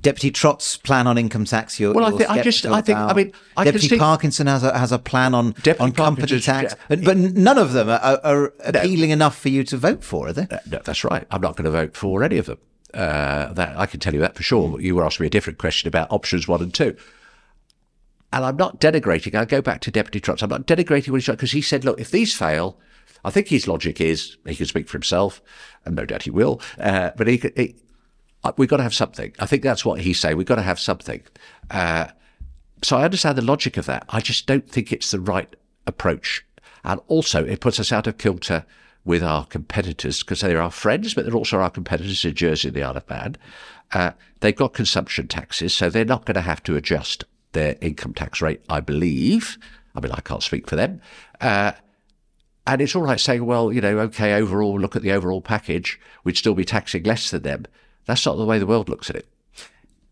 Deputy 0.00 0.30
Trott's 0.30 0.76
plan 0.76 1.06
on 1.06 1.18
income 1.18 1.44
tax. 1.44 1.80
You're, 1.80 1.92
well, 1.92 2.04
I, 2.04 2.16
think, 2.16 2.30
I 2.30 2.40
just, 2.40 2.64
I 2.64 2.80
think, 2.80 2.98
I 2.98 3.12
mean, 3.14 3.32
I 3.56 3.64
Deputy 3.64 3.98
Parkinson 3.98 4.46
has 4.46 4.62
a 4.62 4.78
has 4.78 4.92
a 4.92 4.98
plan 4.98 5.34
on 5.34 5.52
Deputy 5.52 5.80
on 5.80 5.92
company 5.92 6.40
tax, 6.40 6.76
but, 6.88 7.02
but 7.02 7.16
none 7.16 7.58
of 7.58 7.72
them 7.72 7.88
are, 7.88 8.20
are, 8.22 8.52
appealing 8.64 9.10
enough 9.10 9.36
for 9.36 9.48
you 9.48 9.64
to 9.64 9.76
vote 9.76 10.04
for, 10.04 10.28
are 10.28 10.32
they? 10.32 10.46
Uh, 10.48 10.58
No, 10.70 10.80
that's 10.84 11.02
right. 11.02 11.26
I'm 11.32 11.40
not 11.40 11.56
going 11.56 11.64
to 11.64 11.72
vote 11.72 11.96
for 11.96 12.22
any 12.22 12.38
of 12.38 12.46
them. 12.46 12.58
Uh, 12.94 13.52
that 13.52 13.76
I 13.76 13.84
can 13.84 14.00
tell 14.00 14.14
you 14.14 14.20
that 14.20 14.34
for 14.34 14.42
sure. 14.42 14.80
You 14.80 14.94
were 14.94 15.04
asking 15.04 15.24
me 15.24 15.26
a 15.28 15.30
different 15.30 15.58
question 15.58 15.88
about 15.88 16.10
options 16.10 16.48
one 16.48 16.62
and 16.62 16.72
two. 16.72 16.96
And 18.32 18.44
I'm 18.44 18.56
not 18.56 18.80
denigrating. 18.80 19.34
I 19.34 19.44
go 19.44 19.60
back 19.60 19.80
to 19.82 19.90
Deputy 19.90 20.20
Trott's. 20.20 20.42
I'm 20.42 20.50
not 20.50 20.66
denigrating 20.66 21.10
what 21.10 21.20
he's 21.20 21.26
because 21.26 21.52
he 21.52 21.62
said, 21.62 21.84
look, 21.84 22.00
if 22.00 22.10
these 22.10 22.34
fail, 22.34 22.78
I 23.24 23.30
think 23.30 23.48
his 23.48 23.68
logic 23.68 24.00
is 24.00 24.36
he 24.46 24.56
can 24.56 24.66
speak 24.66 24.88
for 24.88 24.96
himself, 24.96 25.42
and 25.84 25.96
no 25.96 26.06
doubt 26.06 26.22
he 26.22 26.30
will. 26.30 26.60
Uh, 26.78 27.10
but 27.16 27.26
he, 27.26 27.42
he 27.56 27.76
uh, 28.44 28.52
we've 28.56 28.68
got 28.68 28.78
to 28.78 28.82
have 28.82 28.94
something. 28.94 29.34
I 29.38 29.46
think 29.46 29.62
that's 29.62 29.84
what 29.84 30.00
he's 30.00 30.20
saying. 30.20 30.36
We've 30.36 30.46
got 30.46 30.56
to 30.56 30.62
have 30.62 30.78
something. 30.78 31.22
Uh, 31.70 32.08
so 32.82 32.96
I 32.96 33.04
understand 33.04 33.36
the 33.36 33.42
logic 33.42 33.76
of 33.76 33.86
that. 33.86 34.04
I 34.08 34.20
just 34.20 34.46
don't 34.46 34.68
think 34.68 34.92
it's 34.92 35.10
the 35.10 35.20
right 35.20 35.54
approach. 35.86 36.44
And 36.84 37.00
also, 37.08 37.44
it 37.44 37.60
puts 37.60 37.80
us 37.80 37.92
out 37.92 38.06
of 38.06 38.18
kilter 38.18 38.64
with 39.08 39.22
our 39.22 39.46
competitors 39.46 40.22
because 40.22 40.42
they're 40.42 40.60
our 40.60 40.70
friends, 40.70 41.14
but 41.14 41.24
they're 41.24 41.34
also 41.34 41.58
our 41.58 41.70
competitors 41.70 42.26
in 42.26 42.34
Jersey 42.34 42.68
and 42.68 42.76
the 42.76 42.82
Isle 42.82 42.98
of 42.98 43.08
Man. 43.08 43.36
Uh, 43.90 44.10
they've 44.40 44.54
got 44.54 44.74
consumption 44.74 45.26
taxes, 45.26 45.74
so 45.74 45.88
they're 45.88 46.04
not 46.04 46.26
going 46.26 46.34
to 46.34 46.42
have 46.42 46.62
to 46.64 46.76
adjust 46.76 47.24
their 47.52 47.76
income 47.80 48.12
tax 48.12 48.42
rate, 48.42 48.60
I 48.68 48.80
believe. 48.80 49.56
I 49.96 50.00
mean, 50.00 50.12
I 50.12 50.20
can't 50.20 50.42
speak 50.42 50.68
for 50.68 50.76
them. 50.76 51.00
Uh, 51.40 51.72
and 52.66 52.82
it's 52.82 52.94
all 52.94 53.00
right 53.00 53.18
saying, 53.18 53.46
well, 53.46 53.72
you 53.72 53.80
know, 53.80 53.98
okay, 54.00 54.34
overall, 54.34 54.78
look 54.78 54.94
at 54.94 55.00
the 55.00 55.12
overall 55.12 55.40
package, 55.40 55.98
we'd 56.22 56.36
still 56.36 56.54
be 56.54 56.66
taxing 56.66 57.02
less 57.04 57.30
than 57.30 57.44
them. 57.44 57.64
That's 58.04 58.26
not 58.26 58.36
the 58.36 58.44
way 58.44 58.58
the 58.58 58.66
world 58.66 58.90
looks 58.90 59.08
at 59.08 59.16
it. 59.16 59.26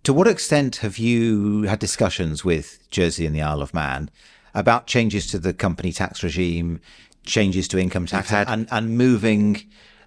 To 0.05 0.15
what 0.15 0.27
extent 0.27 0.77
have 0.77 0.97
you 0.97 1.65
had 1.65 1.81
discussions 1.81 2.47
with 2.47 2.89
Jersey 2.91 3.27
and 3.27 3.37
the 3.37 3.43
Isle 3.43 3.61
of 3.61 3.75
Man 3.75 4.09
about 4.55 4.87
changes 4.87 5.27
to 5.33 5.39
the 5.39 5.53
company 5.53 5.93
tax 5.93 6.23
regime, 6.23 6.81
changes 7.27 7.69
to 7.69 7.79
income 7.79 8.07
tax, 8.07 8.31
had- 8.31 8.49
and, 8.49 8.67
and 8.71 8.97
moving 8.97 9.63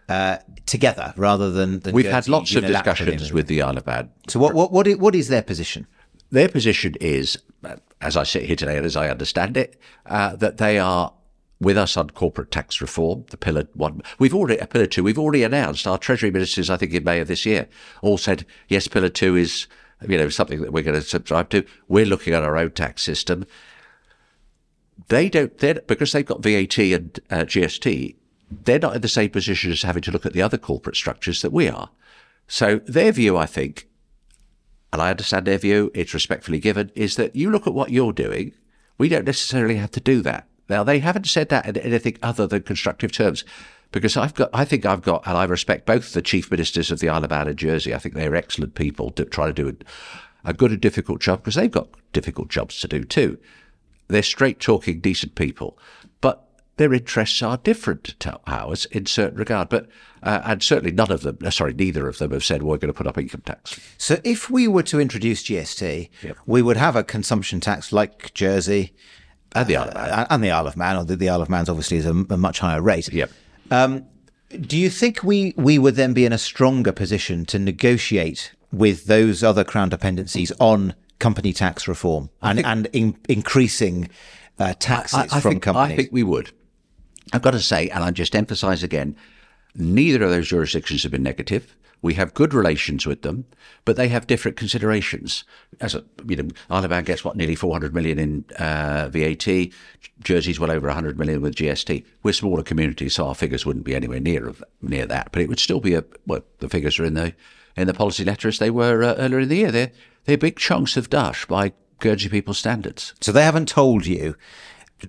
uh, 0.07 0.37
together 0.65 1.13
rather 1.17 1.51
than, 1.51 1.79
than 1.81 1.93
We've 1.93 2.05
had 2.07 2.27
lots 2.27 2.55
of 2.55 2.65
discussions 2.65 3.31
with 3.31 3.47
the 3.47 3.61
Isle 3.61 3.77
of 3.77 3.85
Man. 3.85 4.09
So 4.27 4.39
what 4.39 4.53
what 4.53 4.71
what 4.71 4.87
is, 4.87 4.97
what 4.97 5.15
is 5.15 5.27
their 5.27 5.43
position? 5.43 5.85
Their 6.31 6.49
position 6.49 6.95
is, 7.01 7.37
uh, 7.63 7.75
as 8.01 8.15
I 8.15 8.23
sit 8.23 8.43
here 8.43 8.55
today 8.55 8.77
and 8.77 8.85
as 8.85 8.95
I 8.95 9.09
understand 9.09 9.57
it, 9.57 9.79
uh, 10.05 10.35
that 10.37 10.57
they 10.57 10.79
are 10.79 11.13
with 11.59 11.77
us 11.77 11.97
on 11.97 12.09
corporate 12.11 12.51
tax 12.51 12.79
reform, 12.81 13.25
the 13.31 13.37
pillar 13.37 13.67
one. 13.73 14.01
We've 14.17 14.33
already, 14.33 14.59
uh, 14.61 14.65
pillar 14.65 14.85
two, 14.85 15.03
we've 15.03 15.19
already 15.19 15.43
announced 15.43 15.85
our 15.87 15.97
treasury 15.97 16.31
ministers, 16.31 16.69
I 16.69 16.77
think 16.77 16.93
in 16.93 17.03
May 17.03 17.19
of 17.19 17.27
this 17.27 17.45
year, 17.45 17.67
all 18.01 18.17
said, 18.17 18.45
yes, 18.69 18.87
pillar 18.87 19.09
two 19.09 19.35
is, 19.35 19.67
you 20.07 20.17
know, 20.17 20.29
something 20.29 20.61
that 20.61 20.71
we're 20.71 20.83
going 20.83 20.95
to 20.95 21.01
subscribe 21.01 21.49
to. 21.49 21.65
We're 21.87 22.05
looking 22.05 22.33
at 22.33 22.43
our 22.43 22.55
own 22.57 22.71
tax 22.71 23.01
system. 23.01 23.45
They 25.09 25.27
don't, 25.27 25.55
they're, 25.57 25.81
because 25.85 26.11
they've 26.11 26.25
got 26.25 26.41
VAT 26.41 26.77
and 26.77 27.19
uh, 27.29 27.35
GST, 27.39 28.15
they're 28.49 28.79
not 28.79 28.95
in 28.95 29.01
the 29.01 29.07
same 29.07 29.29
position 29.29 29.71
as 29.71 29.81
having 29.81 30.03
to 30.03 30.11
look 30.11 30.25
at 30.25 30.33
the 30.33 30.41
other 30.41 30.57
corporate 30.57 30.95
structures 30.95 31.41
that 31.41 31.51
we 31.51 31.67
are. 31.67 31.89
So 32.47 32.79
their 32.85 33.11
view, 33.11 33.37
I 33.37 33.45
think, 33.45 33.87
and 34.91 35.01
I 35.01 35.11
understand 35.11 35.45
their 35.45 35.57
view, 35.57 35.91
it's 35.93 36.13
respectfully 36.13 36.59
given, 36.59 36.91
is 36.95 37.15
that 37.15 37.35
you 37.35 37.51
look 37.51 37.67
at 37.67 37.73
what 37.73 37.91
you're 37.91 38.13
doing, 38.13 38.53
we 38.97 39.09
don't 39.09 39.25
necessarily 39.25 39.75
have 39.75 39.91
to 39.91 39.99
do 39.99 40.21
that. 40.21 40.47
Now, 40.67 40.83
they 40.83 40.99
haven't 40.99 41.27
said 41.27 41.49
that 41.49 41.65
in 41.65 41.77
anything 41.77 42.17
other 42.21 42.45
than 42.45 42.63
constructive 42.63 43.11
terms, 43.11 43.43
because 43.91 44.15
I've 44.15 44.35
got, 44.35 44.49
I 44.53 44.65
think 44.65 44.85
I've 44.85 45.01
got, 45.01 45.25
and 45.25 45.35
I 45.35 45.45
respect 45.45 45.87
both 45.87 46.13
the 46.13 46.21
chief 46.21 46.51
ministers 46.51 46.91
of 46.91 46.99
the 46.99 47.09
Isle 47.09 47.23
of 47.23 47.31
Man 47.31 47.47
and 47.47 47.57
Jersey. 47.57 47.93
I 47.93 47.97
think 47.97 48.13
they're 48.13 48.35
excellent 48.35 48.75
people 48.75 49.09
to 49.11 49.25
try 49.25 49.47
to 49.47 49.53
do 49.53 49.69
a, 49.69 50.49
a 50.49 50.53
good 50.53 50.71
and 50.71 50.81
difficult 50.81 51.21
job, 51.21 51.39
because 51.39 51.55
they've 51.55 51.71
got 51.71 51.89
difficult 52.13 52.49
jobs 52.49 52.79
to 52.81 52.87
do 52.87 53.03
too. 53.03 53.39
They're 54.09 54.23
straight 54.23 54.59
talking, 54.59 54.99
decent 54.99 55.35
people, 55.35 55.77
but 56.19 56.45
their 56.77 56.93
interests 56.93 57.41
are 57.41 57.57
different 57.57 58.19
to 58.19 58.39
ours 58.47 58.85
in 58.85 59.05
certain 59.05 59.37
regard. 59.37 59.69
But 59.69 59.87
uh, 60.23 60.41
and 60.43 60.61
certainly 60.61 60.91
none 60.91 61.11
of 61.11 61.21
them, 61.21 61.37
uh, 61.43 61.49
sorry, 61.49 61.73
neither 61.73 62.07
of 62.07 62.17
them 62.17 62.31
have 62.31 62.43
said 62.43 62.63
we're 62.63 62.77
going 62.77 62.91
to 62.91 62.97
put 62.97 63.07
up 63.07 63.17
income 63.17 63.41
tax. 63.45 63.79
So 63.97 64.19
if 64.23 64.49
we 64.49 64.67
were 64.67 64.83
to 64.83 64.99
introduce 64.99 65.43
GST, 65.43 66.09
we 66.45 66.61
would 66.61 66.77
have 66.77 66.95
a 66.95 67.03
consumption 67.03 67.59
tax 67.61 67.93
like 67.93 68.33
Jersey 68.33 68.93
And 69.55 69.67
the 69.67 69.77
Isle 69.77 69.87
of 69.87 69.93
Man. 69.93 70.09
uh, 70.09 70.27
and 70.29 70.43
the 70.43 70.51
Isle 70.51 70.67
of 70.67 70.75
Man. 70.77 70.97
Or 70.97 71.03
the, 71.05 71.15
the 71.15 71.29
Isle 71.29 71.41
of 71.41 71.49
Man's 71.49 71.69
obviously 71.69 71.97
is 71.97 72.05
a, 72.05 72.11
a 72.11 72.37
much 72.37 72.59
higher 72.59 72.81
rate. 72.81 73.11
Yep. 73.13 73.31
Do 73.71 74.77
you 74.77 74.89
think 74.89 75.23
we, 75.23 75.53
we 75.57 75.77
would 75.77 75.95
then 75.95 76.13
be 76.13 76.25
in 76.25 76.33
a 76.33 76.37
stronger 76.39 76.91
position 76.91 77.45
to 77.45 77.59
negotiate 77.59 78.51
with 78.71 79.05
those 79.05 79.43
other 79.43 79.63
crown 79.63 79.89
dependencies 79.89 80.51
on 80.59 80.95
company 81.19 81.53
tax 81.53 81.87
reform 81.87 82.29
and, 82.41 82.65
and 82.65 82.87
in, 82.93 83.17
increasing 83.27 84.09
uh, 84.57 84.73
taxes 84.79 85.19
I, 85.31 85.37
I 85.37 85.39
from 85.39 85.51
think, 85.51 85.63
companies? 85.63 85.93
I 85.93 85.95
think 85.95 86.09
we 86.11 86.23
would. 86.23 86.51
I've 87.33 87.41
got 87.41 87.51
to 87.51 87.59
say, 87.59 87.89
and 87.89 88.03
I 88.03 88.11
just 88.11 88.35
emphasise 88.35 88.83
again, 88.83 89.15
neither 89.75 90.23
of 90.23 90.29
those 90.29 90.47
jurisdictions 90.47 91.03
have 91.03 91.11
been 91.11 91.23
negative. 91.23 91.75
We 92.01 92.13
have 92.13 92.33
good 92.33 92.53
relations 92.53 93.05
with 93.05 93.23
them, 93.23 93.45
but 93.83 93.97
they 93.97 94.07
have 94.07 94.25
different 94.25 94.55
considerations. 94.55 95.43
As 95.81 95.95
a, 95.95 96.05
you 96.25 96.37
know, 96.37 96.47
Isle 96.69 96.85
of 96.85 96.91
Man 96.91 97.03
gets 97.03 97.25
what 97.25 97.35
nearly 97.35 97.55
400 97.55 97.93
million 97.93 98.17
in 98.17 98.45
uh, 98.57 99.09
VAT. 99.11 99.69
Jersey's 100.23 100.61
well 100.61 100.71
over 100.71 100.87
100 100.87 101.19
million 101.19 101.41
with 101.41 101.55
GST. 101.55 102.05
We're 102.23 102.31
smaller 102.33 102.63
communities, 102.63 103.15
so 103.15 103.27
our 103.27 103.35
figures 103.35 103.65
wouldn't 103.65 103.85
be 103.85 103.95
anywhere 103.95 104.21
near 104.21 104.47
of, 104.47 104.63
near 104.81 105.05
that. 105.07 105.33
But 105.33 105.41
it 105.41 105.49
would 105.49 105.59
still 105.59 105.81
be 105.81 105.93
a 105.93 106.05
well, 106.25 106.41
the 106.59 106.69
figures 106.69 106.99
are 106.99 107.05
in 107.05 107.15
the 107.15 107.33
in 107.75 107.87
the 107.87 107.93
policy 107.93 108.23
letter 108.23 108.47
as 108.47 108.59
they 108.59 108.69
were 108.69 109.03
uh, 109.03 109.15
earlier 109.15 109.39
in 109.39 109.49
the 109.49 109.57
year. 109.57 109.71
They're 109.71 109.91
they're 110.25 110.37
big 110.37 110.57
chunks 110.57 110.97
of 110.97 111.09
dash 111.09 111.45
by 111.45 111.73
Guernsey 111.99 112.29
people's 112.29 112.57
standards. 112.57 113.13
so 113.21 113.31
they 113.31 113.43
haven't 113.43 113.67
told 113.67 114.05
you 114.05 114.35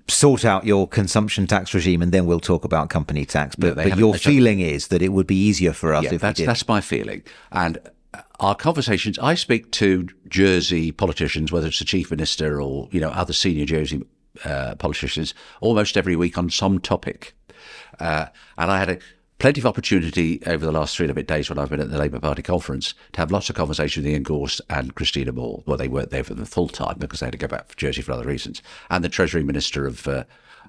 sort 0.07 0.45
out 0.45 0.65
your 0.65 0.87
consumption 0.87 1.45
tax 1.47 1.73
regime 1.73 2.01
and 2.01 2.11
then 2.11 2.25
we'll 2.25 2.39
talk 2.39 2.63
about 2.63 2.89
company 2.89 3.25
tax. 3.25 3.55
But, 3.55 3.75
they 3.75 3.89
but 3.89 3.97
your 3.99 4.13
They 4.13 4.19
don't. 4.19 4.33
feeling 4.33 4.59
is 4.61 4.87
that 4.87 5.01
it 5.01 5.09
would 5.09 5.27
be 5.27 5.35
easier 5.35 5.73
for 5.73 5.93
us 5.93 6.05
Yeah, 6.05 6.13
if 6.13 6.21
that's 6.21 6.39
we 6.39 6.43
did. 6.43 6.49
that's 6.49 6.67
my 6.67 6.79
feeling. 6.81 7.23
And 7.51 7.77
uh, 8.13 8.21
our 8.39 8.55
conversations, 8.55 9.19
I 9.19 9.35
speak 9.35 9.69
to 9.73 10.07
Jersey 10.29 10.91
politicians, 10.93 11.51
whether 11.51 11.67
it's 11.67 11.79
the 11.79 11.85
chief 11.85 12.09
minister 12.09 12.61
or 12.61 12.87
you 12.91 13.01
know 13.01 13.09
other 13.09 13.33
senior 13.33 13.65
Jersey 13.65 14.03
uh, 14.45 14.75
politicians, 14.75 15.33
almost 15.59 15.97
every 15.97 16.15
week 16.15 16.37
on 16.37 16.49
some 16.49 16.79
topic. 16.79 17.35
Uh, 17.99 18.27
and 18.57 18.71
I 18.71 18.79
had 18.79 18.89
a 18.89 18.99
plenty 19.41 19.59
of 19.59 19.65
opportunity 19.65 20.39
over 20.45 20.63
the 20.63 20.71
last 20.71 20.95
three 20.95 21.05
and 21.05 21.11
a 21.11 21.15
bit 21.15 21.25
days 21.25 21.49
when 21.49 21.57
I've 21.57 21.71
been 21.71 21.79
at 21.79 21.89
the 21.89 21.97
Labour 21.97 22.19
Party 22.19 22.43
conference 22.43 22.93
to 23.13 23.19
have 23.19 23.31
lots 23.31 23.49
of 23.49 23.55
conversation 23.55 24.03
with 24.03 24.11
Ian 24.11 24.21
Gorst 24.21 24.61
and 24.69 24.93
Kristina 24.93 25.33
Moore. 25.33 25.63
Well, 25.65 25.77
they 25.77 25.87
weren't 25.87 26.11
there 26.11 26.23
for 26.23 26.35
the 26.35 26.45
full 26.45 26.67
time 26.67 26.97
because 26.99 27.19
they 27.21 27.25
had 27.25 27.31
to 27.31 27.39
go 27.39 27.47
back 27.47 27.67
to 27.69 27.75
Jersey 27.75 28.03
for 28.03 28.11
other 28.11 28.27
reasons. 28.27 28.61
And 28.91 29.03
the 29.03 29.09
Treasury 29.09 29.41
Minister 29.43 29.87
of 29.87 30.07
uh, 30.07 30.25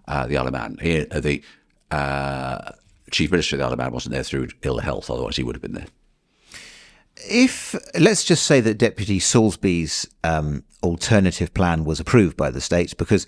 uh, 0.09 0.27
the 0.27 0.39
Isle 0.39 0.47
of 0.47 0.53
Man, 0.55 0.79
He- 0.81 1.07
uh, 1.07 1.21
the 1.21 1.43
uh, 1.91 2.73
Chief 3.11 3.31
Minister 3.31 3.57
of 3.57 3.59
the 3.59 3.67
Isle 3.67 3.73
of 3.75 3.79
Man 3.79 3.93
wasn't 3.93 4.15
there 4.15 4.23
through 4.23 4.49
ill 4.63 4.79
health, 4.79 5.11
otherwise 5.11 5.37
he 5.37 5.43
would 5.43 5.55
have 5.55 5.63
been 5.63 5.75
there. 5.75 5.89
if 7.29 7.75
let's 8.01 8.25
just 8.25 8.45
say 8.45 8.63
that 8.63 8.79
Deputy 8.79 9.19
Soulsby's 9.19 10.09
um, 10.25 10.65
alternative 10.83 11.53
plan 11.53 11.85
was 11.85 12.01
approved 12.01 12.39
by 12.39 12.51
the 12.51 12.63
states, 12.63 12.95
because 12.95 13.27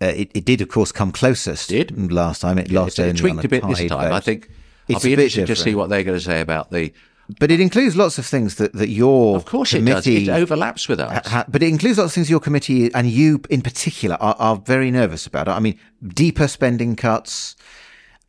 uh, 0.00 0.06
it, 0.06 0.30
it 0.32 0.44
did, 0.44 0.60
of 0.60 0.68
course, 0.68 0.92
come 0.92 1.10
closest. 1.10 1.70
Did. 1.70 2.12
last 2.12 2.42
time? 2.42 2.56
It 2.56 2.70
lost 2.70 3.00
It 3.00 3.02
only 3.02 3.10
on 3.10 3.16
tweaked 3.16 3.44
a 3.44 3.46
a 3.46 3.48
bit 3.48 3.66
this 3.66 3.88
time. 3.88 4.12
I 4.12 4.20
vote. 4.20 4.48
Think 4.86 4.96
I'll 4.98 5.02
be 5.04 5.12
interested 5.12 5.46
to 5.48 5.56
see 5.56 5.74
what 5.74 5.88
they're 5.90 6.04
going 6.04 6.18
to 6.18 6.24
say 6.24 6.40
about 6.40 6.70
the. 6.70 6.92
But 7.40 7.50
it 7.50 7.60
includes 7.60 7.96
lots 7.96 8.18
of 8.18 8.26
things 8.26 8.54
that, 8.56 8.72
that 8.74 8.88
your 8.88 9.34
Of 9.36 9.46
course, 9.46 9.74
it 9.74 9.84
does. 9.84 10.06
It 10.06 10.28
overlaps 10.28 10.88
with 10.88 11.00
us. 11.00 11.26
ha- 11.26 11.44
but 11.48 11.60
it 11.60 11.68
includes 11.68 11.98
lots 11.98 12.10
of 12.12 12.14
things 12.14 12.30
your 12.30 12.38
committee 12.38 12.94
and 12.94 13.08
you 13.10 13.40
in 13.50 13.62
particular 13.62 14.16
are, 14.20 14.36
are 14.38 14.56
very 14.56 14.92
nervous 14.92 15.26
about. 15.26 15.48
I 15.48 15.58
mean, 15.58 15.76
deeper 16.06 16.46
spending 16.46 16.94
cuts, 16.94 17.56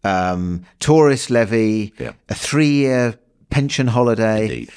um, 0.04 0.64
tourist 0.80 1.30
levy, 1.30 1.94
Yeah. 2.00 2.14
a 2.30 2.34
three-year 2.34 3.20
pension 3.52 3.88
holiday. 3.88 4.44
Indeed. 4.44 4.70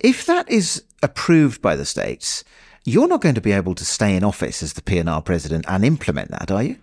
If 0.00 0.24
that 0.26 0.50
is 0.50 0.82
approved 1.02 1.60
by 1.60 1.76
the 1.76 1.84
states, 1.84 2.44
you're 2.84 3.08
not 3.08 3.20
going 3.20 3.34
to 3.34 3.40
be 3.42 3.52
able 3.52 3.74
to 3.74 3.84
stay 3.84 4.16
in 4.16 4.24
office 4.24 4.62
as 4.62 4.72
the 4.74 4.80
PNR 4.82 5.22
president 5.24 5.64
and 5.68 5.84
implement 5.84 6.30
that, 6.30 6.50
are 6.50 6.62
you? 6.62 6.76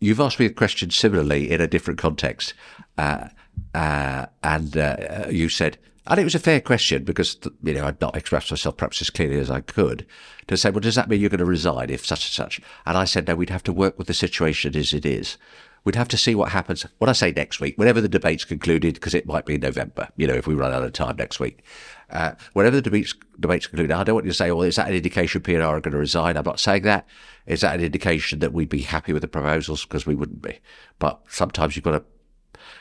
You've 0.00 0.18
asked 0.20 0.40
me 0.40 0.46
a 0.46 0.50
question 0.50 0.90
similarly 0.90 1.50
in 1.50 1.60
a 1.60 1.66
different 1.66 1.98
context, 2.00 2.54
uh, 3.00 3.28
uh, 3.74 4.26
and 4.42 4.76
uh, 4.76 5.26
you 5.30 5.48
said, 5.48 5.78
and 6.06 6.18
it 6.18 6.24
was 6.24 6.34
a 6.34 6.40
fair 6.40 6.60
question 6.60 7.04
because 7.04 7.38
you 7.62 7.74
know 7.74 7.86
I'd 7.86 8.00
not 8.00 8.16
expressed 8.16 8.50
myself 8.50 8.76
perhaps 8.76 9.00
as 9.00 9.10
clearly 9.10 9.38
as 9.38 9.50
I 9.50 9.60
could 9.60 10.06
to 10.48 10.56
say, 10.56 10.70
well, 10.70 10.80
does 10.80 10.96
that 10.96 11.08
mean 11.08 11.20
you're 11.20 11.30
going 11.30 11.38
to 11.38 11.44
resign 11.44 11.90
if 11.90 12.04
such 12.04 12.26
and 12.26 12.32
such? 12.32 12.60
And 12.84 12.98
I 12.98 13.04
said, 13.04 13.28
no, 13.28 13.36
we'd 13.36 13.50
have 13.50 13.62
to 13.64 13.72
work 13.72 13.96
with 13.96 14.06
the 14.06 14.14
situation 14.14 14.76
as 14.76 14.92
it 14.92 15.06
is. 15.06 15.38
We'd 15.84 15.94
have 15.94 16.08
to 16.08 16.18
see 16.18 16.34
what 16.34 16.50
happens. 16.50 16.84
What 16.98 17.08
I 17.08 17.12
say 17.12 17.32
next 17.32 17.60
week, 17.60 17.78
whenever 17.78 18.02
the 18.02 18.08
debate's 18.08 18.44
concluded, 18.44 18.94
because 18.94 19.14
it 19.14 19.26
might 19.26 19.46
be 19.46 19.56
November, 19.56 20.08
you 20.16 20.26
know, 20.26 20.34
if 20.34 20.46
we 20.46 20.54
run 20.54 20.72
out 20.72 20.82
of 20.82 20.92
time 20.92 21.16
next 21.16 21.40
week, 21.40 21.64
uh, 22.10 22.32
whenever 22.52 22.76
the 22.76 22.82
debate's, 22.82 23.14
debate's 23.38 23.66
concluded, 23.66 23.94
I 23.94 24.04
don't 24.04 24.16
want 24.16 24.26
you 24.26 24.32
to 24.32 24.36
say, 24.36 24.50
well, 24.50 24.62
is 24.62 24.76
that 24.76 24.88
an 24.88 24.94
indication 24.94 25.40
P&R 25.40 25.62
are 25.62 25.80
going 25.80 25.92
to 25.92 25.98
resign? 25.98 26.36
I'm 26.36 26.44
not 26.44 26.60
saying 26.60 26.82
that. 26.82 27.06
Is 27.46 27.62
that 27.62 27.76
an 27.76 27.84
indication 27.84 28.40
that 28.40 28.52
we'd 28.52 28.68
be 28.68 28.82
happy 28.82 29.14
with 29.14 29.22
the 29.22 29.28
proposals? 29.28 29.86
Because 29.86 30.06
we 30.06 30.14
wouldn't 30.14 30.42
be. 30.42 30.58
But 30.98 31.22
sometimes 31.28 31.76
you've 31.76 31.84
got 31.84 31.92
to 31.92 32.04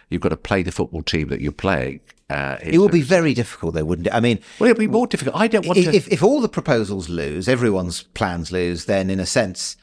you've 0.10 0.22
got 0.22 0.30
to 0.30 0.38
play 0.38 0.64
the 0.64 0.72
football 0.72 1.04
team 1.04 1.30
that 1.30 1.42
you're 1.42 1.52
playing. 1.52 2.02
Uh, 2.30 2.58
It 2.62 2.78
will 2.78 2.90
be 2.90 3.02
very 3.02 3.34
difficult, 3.34 3.74
though, 3.74 3.86
wouldn't 3.86 4.08
it? 4.08 4.14
I 4.14 4.20
mean, 4.20 4.40
well, 4.60 4.70
it'll 4.70 4.80
be 4.80 4.88
more 4.88 5.08
difficult. 5.08 5.36
I 5.36 5.48
don't 5.48 5.66
want 5.66 5.80
if, 5.80 5.86
to. 5.86 5.96
if, 5.96 6.08
if 6.10 6.24
all 6.24 6.42
the 6.42 6.50
proposals 6.50 7.10
lose, 7.10 7.48
everyone's 7.48 8.04
plans 8.04 8.52
lose, 8.52 8.86
then 8.86 9.10
in 9.10 9.20
a 9.20 9.26
sense, 9.26 9.78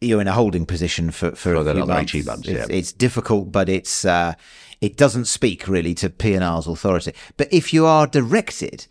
you're 0.00 0.20
in 0.20 0.28
a 0.28 0.32
holding 0.32 0.64
position 0.64 1.10
for, 1.10 1.32
for, 1.32 1.54
a 1.54 1.62
the 1.62 1.74
few 1.74 1.84
months. 1.84 2.14
18 2.14 2.24
months, 2.24 2.48
It's, 2.48 2.70
yeah. 2.70 2.74
it's 2.76 2.92
difficult, 2.92 3.52
but 3.52 3.68
it's 3.68 4.04
uh, 4.06 4.32
it 4.80 4.96
doesn't 4.96 5.26
speak 5.26 5.68
really 5.68 5.92
to 5.94 6.08
P&R's 6.08 6.66
authority. 6.66 7.12
But 7.36 7.52
if 7.52 7.74
you 7.74 7.84
are 7.84 8.06
directed 8.06 8.86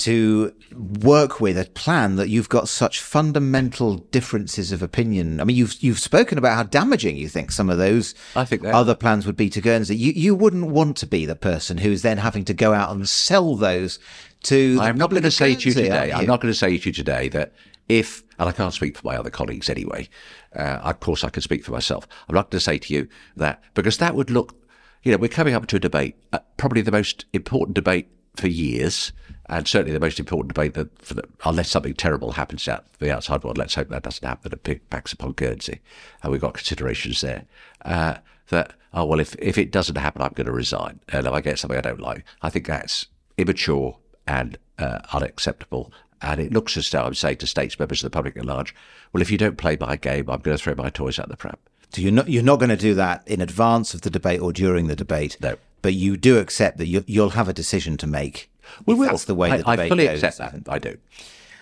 to 0.00 0.54
work 0.74 1.40
with 1.40 1.58
a 1.58 1.64
plan 1.64 2.16
that 2.16 2.28
you've 2.28 2.48
got 2.48 2.68
such 2.68 3.00
fundamental 3.00 3.96
differences 3.96 4.72
of 4.72 4.82
opinion, 4.82 5.40
I 5.40 5.44
mean, 5.44 5.56
you've 5.56 5.76
you've 5.80 5.98
spoken 5.98 6.38
about 6.38 6.56
how 6.56 6.62
damaging 6.62 7.16
you 7.16 7.28
think 7.28 7.50
some 7.50 7.70
of 7.70 7.78
those 7.78 8.14
I 8.34 8.44
think 8.44 8.64
other 8.64 8.94
plans 8.94 9.26
would 9.26 9.36
be 9.36 9.50
to 9.50 9.60
Guernsey. 9.60 9.96
You 9.96 10.12
you 10.12 10.34
wouldn't 10.34 10.66
want 10.66 10.96
to 10.98 11.06
be 11.06 11.26
the 11.26 11.36
person 11.36 11.78
who's 11.78 12.02
then 12.02 12.18
having 12.18 12.44
to 12.46 12.54
go 12.54 12.72
out 12.72 12.94
and 12.94 13.08
sell 13.08 13.56
those 13.56 13.98
to. 14.44 14.78
I'm 14.80 14.98
not 14.98 15.10
going 15.10 15.22
to 15.22 15.30
say 15.30 15.54
to 15.54 15.68
you 15.68 15.74
today. 15.74 16.10
are 16.10 16.20
I'm 16.20 16.26
not 16.26 16.40
going 16.40 16.52
to 16.52 16.58
say 16.58 16.78
to 16.78 16.88
you 16.88 16.92
today 16.92 17.28
that 17.28 17.52
if, 17.88 18.22
and 18.38 18.48
I 18.48 18.52
can't 18.52 18.74
speak 18.74 18.96
for 18.96 19.06
my 19.06 19.16
other 19.16 19.30
colleagues 19.30 19.70
anyway. 19.70 20.08
Uh, 20.54 20.80
of 20.82 21.00
course, 21.00 21.24
I 21.24 21.30
can 21.30 21.42
speak 21.42 21.64
for 21.64 21.72
myself. 21.72 22.06
I'm 22.28 22.34
not 22.34 22.50
going 22.50 22.58
to 22.58 22.64
say 22.64 22.78
to 22.78 22.94
you 22.94 23.08
that 23.36 23.62
because 23.74 23.98
that 23.98 24.14
would 24.14 24.30
look, 24.30 24.54
you 25.02 25.12
know, 25.12 25.18
we're 25.18 25.28
coming 25.28 25.54
up 25.54 25.66
to 25.68 25.76
a 25.76 25.80
debate, 25.80 26.16
uh, 26.32 26.40
probably 26.56 26.82
the 26.82 26.92
most 26.92 27.24
important 27.32 27.74
debate 27.74 28.08
for 28.38 28.48
years, 28.48 29.12
and 29.46 29.66
certainly 29.66 29.92
the 29.92 30.00
most 30.00 30.20
important 30.20 30.54
debate 30.54 30.74
that, 30.74 31.00
for 31.02 31.14
the, 31.14 31.24
unless 31.44 31.70
something 31.70 31.94
terrible 31.94 32.32
happens 32.32 32.68
out 32.68 32.86
the 32.98 33.12
outside 33.14 33.42
world. 33.44 33.58
Let's 33.58 33.74
hope 33.74 33.88
that 33.88 34.02
doesn't 34.02 34.26
happen. 34.26 34.50
That 34.50 34.68
it 34.68 34.90
backs 34.90 35.12
upon 35.12 35.32
Guernsey, 35.32 35.80
and 36.22 36.32
we've 36.32 36.40
got 36.40 36.54
considerations 36.54 37.20
there. 37.20 37.44
Uh, 37.82 38.16
that 38.48 38.74
oh 38.94 39.04
well, 39.04 39.20
if 39.20 39.34
if 39.38 39.58
it 39.58 39.70
doesn't 39.70 39.96
happen, 39.96 40.22
I'm 40.22 40.32
going 40.34 40.46
to 40.46 40.52
resign, 40.52 41.00
and 41.08 41.26
if 41.26 41.32
I 41.32 41.40
get 41.40 41.58
something 41.58 41.78
I 41.78 41.82
don't 41.82 42.00
like, 42.00 42.24
I 42.42 42.50
think 42.50 42.66
that's 42.66 43.06
immature 43.36 43.96
and 44.26 44.58
uh, 44.78 45.00
unacceptable. 45.12 45.92
And 46.20 46.40
it 46.40 46.52
looks 46.52 46.76
as 46.76 46.90
though 46.90 47.04
I'm 47.04 47.14
saying 47.14 47.36
to 47.38 47.46
states, 47.46 47.78
members 47.78 48.02
of 48.02 48.10
the 48.10 48.14
public 48.14 48.36
at 48.36 48.44
large, 48.44 48.74
well, 49.12 49.22
if 49.22 49.30
you 49.30 49.38
don't 49.38 49.56
play 49.56 49.76
my 49.80 49.94
game, 49.94 50.28
I'm 50.28 50.40
going 50.40 50.56
to 50.56 50.62
throw 50.62 50.74
my 50.74 50.90
toys 50.90 51.18
out 51.18 51.28
the 51.28 51.36
pram. 51.36 51.56
So 51.90 52.02
you're 52.02 52.12
not 52.12 52.28
you're 52.28 52.42
not 52.42 52.58
going 52.58 52.70
to 52.70 52.76
do 52.76 52.94
that 52.94 53.26
in 53.26 53.40
advance 53.40 53.94
of 53.94 54.02
the 54.02 54.10
debate 54.10 54.40
or 54.40 54.52
during 54.52 54.88
the 54.88 54.96
debate. 54.96 55.36
No. 55.40 55.56
But 55.82 55.94
you 55.94 56.16
do 56.16 56.38
accept 56.38 56.78
that 56.78 56.86
you, 56.86 57.04
you'll 57.06 57.30
have 57.30 57.48
a 57.48 57.52
decision 57.52 57.96
to 57.98 58.06
make. 58.06 58.50
We 58.86 58.94
will. 58.94 59.08
That's 59.08 59.24
the 59.24 59.34
way 59.34 59.50
I, 59.50 59.56
the 59.58 59.68
I 59.68 59.88
fully 59.88 60.06
goes. 60.06 60.22
accept 60.22 60.64
that. 60.64 60.72
I 60.72 60.78
do. 60.78 60.98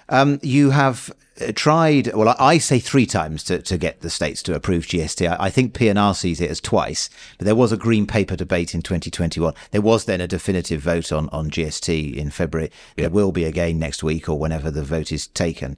Um, 0.08 0.38
you 0.42 0.70
have 0.70 1.12
uh, 1.40 1.52
tried. 1.54 2.12
Well, 2.14 2.28
I, 2.28 2.36
I 2.38 2.58
say 2.58 2.78
three 2.78 3.06
times 3.06 3.42
to, 3.44 3.60
to 3.62 3.76
get 3.76 4.00
the 4.00 4.10
states 4.10 4.42
to 4.44 4.54
approve 4.54 4.86
GST. 4.86 5.28
I, 5.28 5.46
I 5.46 5.50
think 5.50 5.74
P&R 5.74 6.14
sees 6.14 6.40
it 6.40 6.50
as 6.50 6.60
twice. 6.60 7.10
But 7.38 7.44
there 7.44 7.54
was 7.54 7.72
a 7.72 7.76
green 7.76 8.06
paper 8.06 8.36
debate 8.36 8.74
in 8.74 8.82
2021. 8.82 9.52
There 9.70 9.80
was 9.80 10.04
then 10.04 10.20
a 10.20 10.28
definitive 10.28 10.80
vote 10.80 11.12
on 11.12 11.28
on 11.30 11.50
GST 11.50 12.16
in 12.16 12.30
February. 12.30 12.70
There 12.96 13.10
will 13.10 13.32
be 13.32 13.44
again 13.44 13.78
next 13.78 14.02
week 14.02 14.28
or 14.28 14.38
whenever 14.38 14.70
the 14.70 14.84
vote 14.84 15.12
is 15.12 15.26
taken. 15.26 15.76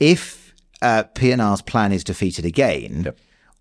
If 0.00 0.46
uh, 0.82 1.04
P&R's 1.14 1.62
plan 1.62 1.92
is 1.92 2.04
defeated 2.04 2.44
again. 2.44 3.02
Yep. 3.04 3.18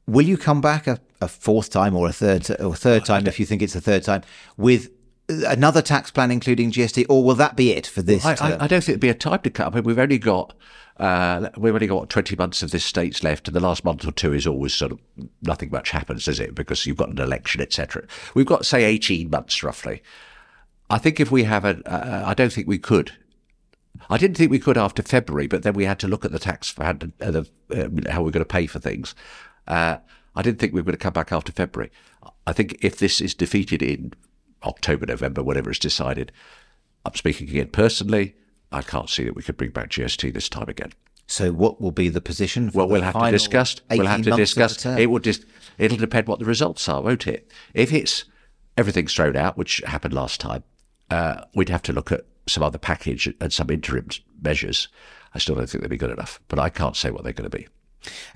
Will 0.07 0.25
you 0.25 0.37
come 0.37 0.61
back 0.61 0.87
a, 0.87 0.99
a 1.21 1.27
fourth 1.27 1.69
time 1.69 1.95
or 1.95 2.07
a 2.07 2.13
third 2.13 2.49
or 2.59 2.75
third 2.75 3.05
time 3.05 3.25
if 3.27 3.39
you 3.39 3.45
think 3.45 3.61
it's 3.61 3.75
a 3.75 3.81
third 3.81 4.03
time 4.03 4.21
with 4.57 4.89
another 5.27 5.81
tax 5.81 6.11
plan 6.11 6.31
including 6.31 6.71
GST, 6.71 7.05
or 7.09 7.23
will 7.23 7.35
that 7.35 7.55
be 7.55 7.71
it 7.71 7.87
for 7.87 8.01
this? 8.01 8.25
I, 8.25 8.35
term? 8.35 8.61
I, 8.61 8.65
I 8.65 8.67
don't 8.67 8.81
think 8.81 8.89
it'd 8.89 8.99
be 8.99 9.09
a 9.09 9.13
time 9.13 9.39
to 9.39 9.49
cut. 9.49 9.71
I 9.71 9.75
mean, 9.75 9.83
we've 9.83 9.99
only 9.99 10.17
got 10.19 10.53
uh, 10.97 11.49
we've 11.57 11.73
only 11.73 11.87
got 11.87 12.09
20 12.09 12.35
months 12.35 12.63
of 12.63 12.71
this 12.71 12.85
state's 12.85 13.23
left, 13.23 13.47
and 13.47 13.55
the 13.55 13.59
last 13.59 13.83
month 13.83 14.07
or 14.07 14.11
two 14.11 14.33
is 14.33 14.47
always 14.47 14.73
sort 14.73 14.91
of 14.91 14.99
nothing 15.41 15.69
much 15.71 15.91
happens, 15.91 16.27
is 16.27 16.39
it? 16.39 16.55
Because 16.55 16.85
you've 16.85 16.97
got 16.97 17.09
an 17.09 17.19
election, 17.19 17.61
etc. 17.61 18.03
We've 18.33 18.45
got 18.45 18.65
say 18.65 18.83
18 18.83 19.29
months 19.29 19.61
roughly. 19.63 20.01
I 20.89 20.97
think 20.99 21.19
if 21.19 21.31
we 21.31 21.43
have 21.43 21.65
a, 21.65 21.81
uh, 21.85 22.23
I 22.25 22.33
don't 22.33 22.53
think 22.53 22.67
we 22.67 22.77
could. 22.77 23.11
I 24.09 24.17
didn't 24.17 24.37
think 24.37 24.51
we 24.51 24.59
could 24.59 24.77
after 24.77 25.01
February, 25.01 25.47
but 25.47 25.63
then 25.63 25.73
we 25.73 25.85
had 25.85 25.99
to 25.99 26.07
look 26.07 26.25
at 26.25 26.31
the 26.31 26.39
tax 26.39 26.69
for 26.69 26.83
uh, 26.83 26.93
the, 26.93 27.49
uh, 27.71 28.11
how 28.11 28.21
we're 28.21 28.31
going 28.31 28.41
to 28.41 28.45
pay 28.45 28.67
for 28.67 28.79
things. 28.79 29.15
I 30.35 30.41
didn't 30.41 30.59
think 30.59 30.73
we 30.73 30.81
were 30.81 30.85
going 30.85 30.97
to 30.97 31.03
come 31.03 31.13
back 31.13 31.31
after 31.31 31.51
February. 31.51 31.91
I 32.45 32.53
think 32.53 32.77
if 32.81 32.97
this 32.97 33.21
is 33.21 33.33
defeated 33.33 33.81
in 33.81 34.13
October, 34.63 35.05
November, 35.05 35.43
whatever 35.43 35.71
is 35.71 35.79
decided, 35.79 36.31
I'm 37.05 37.15
speaking 37.15 37.49
again 37.49 37.69
personally. 37.69 38.35
I 38.71 38.81
can't 38.81 39.09
see 39.09 39.23
that 39.23 39.35
we 39.35 39.43
could 39.43 39.57
bring 39.57 39.69
back 39.69 39.89
GST 39.89 40.33
this 40.33 40.49
time 40.49 40.67
again. 40.67 40.91
So, 41.27 41.51
what 41.51 41.81
will 41.81 41.91
be 41.91 42.09
the 42.09 42.21
position? 42.21 42.69
For 42.69 42.79
Well, 42.79 42.89
we'll 42.89 43.01
have 43.01 43.19
to 43.19 43.31
discuss. 43.31 43.81
We'll 43.89 44.05
have 44.05 44.21
to 44.23 44.31
months 44.31 44.51
of 44.51 44.55
the 44.57 44.67
discuss. 44.67 44.85
It 44.99 45.07
will 45.07 45.19
just. 45.19 45.45
It'll 45.77 45.97
depend 45.97 46.27
what 46.27 46.39
the 46.39 46.45
results 46.45 46.87
are, 46.87 47.01
won't 47.01 47.27
it? 47.27 47.51
If 47.73 47.91
it's 47.91 48.25
everything's 48.77 49.13
thrown 49.13 49.35
out, 49.35 49.57
which 49.57 49.81
happened 49.85 50.13
last 50.13 50.39
time, 50.39 50.63
uh, 51.09 51.45
we'd 51.55 51.69
have 51.69 51.81
to 51.83 51.93
look 51.93 52.11
at 52.11 52.25
some 52.47 52.63
other 52.63 52.77
package 52.77 53.33
and 53.41 53.51
some 53.51 53.69
interim 53.69 54.09
measures. 54.41 54.87
I 55.33 55.39
still 55.39 55.55
don't 55.55 55.67
think 55.67 55.81
they'll 55.81 55.89
be 55.89 55.97
good 55.97 56.11
enough, 56.11 56.39
but 56.47 56.59
I 56.59 56.69
can't 56.69 56.95
say 56.95 57.09
what 57.11 57.23
they're 57.23 57.33
going 57.33 57.49
to 57.49 57.57
be. 57.57 57.67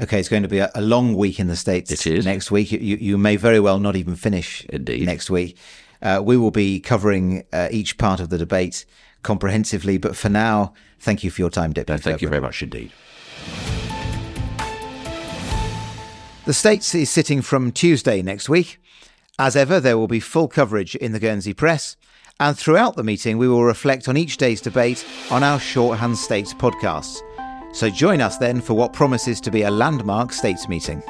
Okay, 0.02 0.20
it's 0.20 0.30
going 0.30 0.44
to 0.44 0.50
be 0.50 0.60
a, 0.60 0.72
a 0.76 0.82
long 0.82 1.16
week 1.16 1.40
in 1.40 1.48
the 1.48 1.56
states. 1.56 1.92
It 1.92 2.06
is. 2.08 2.26
next 2.26 2.52
week. 2.52 2.72
You, 2.72 2.80
you 2.80 3.18
may 3.18 3.36
very 3.36 3.60
well 3.60 3.80
not 3.80 3.96
even 3.96 4.16
finish. 4.16 4.66
Indeed. 4.70 5.06
next 5.06 5.30
week. 5.30 5.58
Uh, 6.02 6.22
we 6.24 6.38
will 6.38 6.52
be 6.52 6.80
covering 6.80 7.44
uh, 7.52 7.68
each 7.72 7.98
part 7.98 8.20
of 8.20 8.30
the 8.30 8.38
debate 8.38 8.86
comprehensively. 9.24 9.98
But 9.98 10.16
for 10.16 10.30
now, 10.30 10.74
thank 11.00 11.24
you 11.24 11.32
for 11.32 11.42
your 11.42 11.50
time, 11.50 11.74
Deputy. 11.74 12.00
No, 12.00 12.02
thank 12.02 12.22
you 12.22 12.30
very 12.30 12.42
much 12.42 12.62
indeed. 12.64 12.92
The 16.46 16.54
States 16.54 16.96
is 16.96 17.10
sitting 17.12 17.42
from 17.42 17.72
Tuesday 17.72 18.22
next 18.22 18.50
week. 18.50 18.80
As 19.38 19.56
ever, 19.56 19.80
there 19.80 19.98
will 19.98 20.08
be 20.08 20.20
full 20.20 20.48
coverage 20.48 20.96
in 20.96 21.12
the 21.12 21.20
Guernsey 21.20 21.54
press. 21.54 21.96
And 22.40 22.58
throughout 22.58 22.96
the 22.96 23.04
meeting, 23.04 23.38
we 23.38 23.48
will 23.48 23.64
reflect 23.64 24.08
on 24.08 24.18
each 24.18 24.38
day's 24.38 24.62
debate 24.62 25.06
on 25.30 25.44
our 25.44 25.60
Shorthand 25.60 26.18
States 26.18 26.54
podcasts. 26.54 27.22
So 27.72 27.90
join 27.90 28.22
us 28.22 28.38
then 28.38 28.62
for 28.62 28.74
what 28.74 28.94
promises 28.94 29.40
to 29.42 29.52
be 29.52 29.64
a 29.64 29.72
landmark 29.72 30.34
States 30.34 30.68
meeting. 30.68 31.04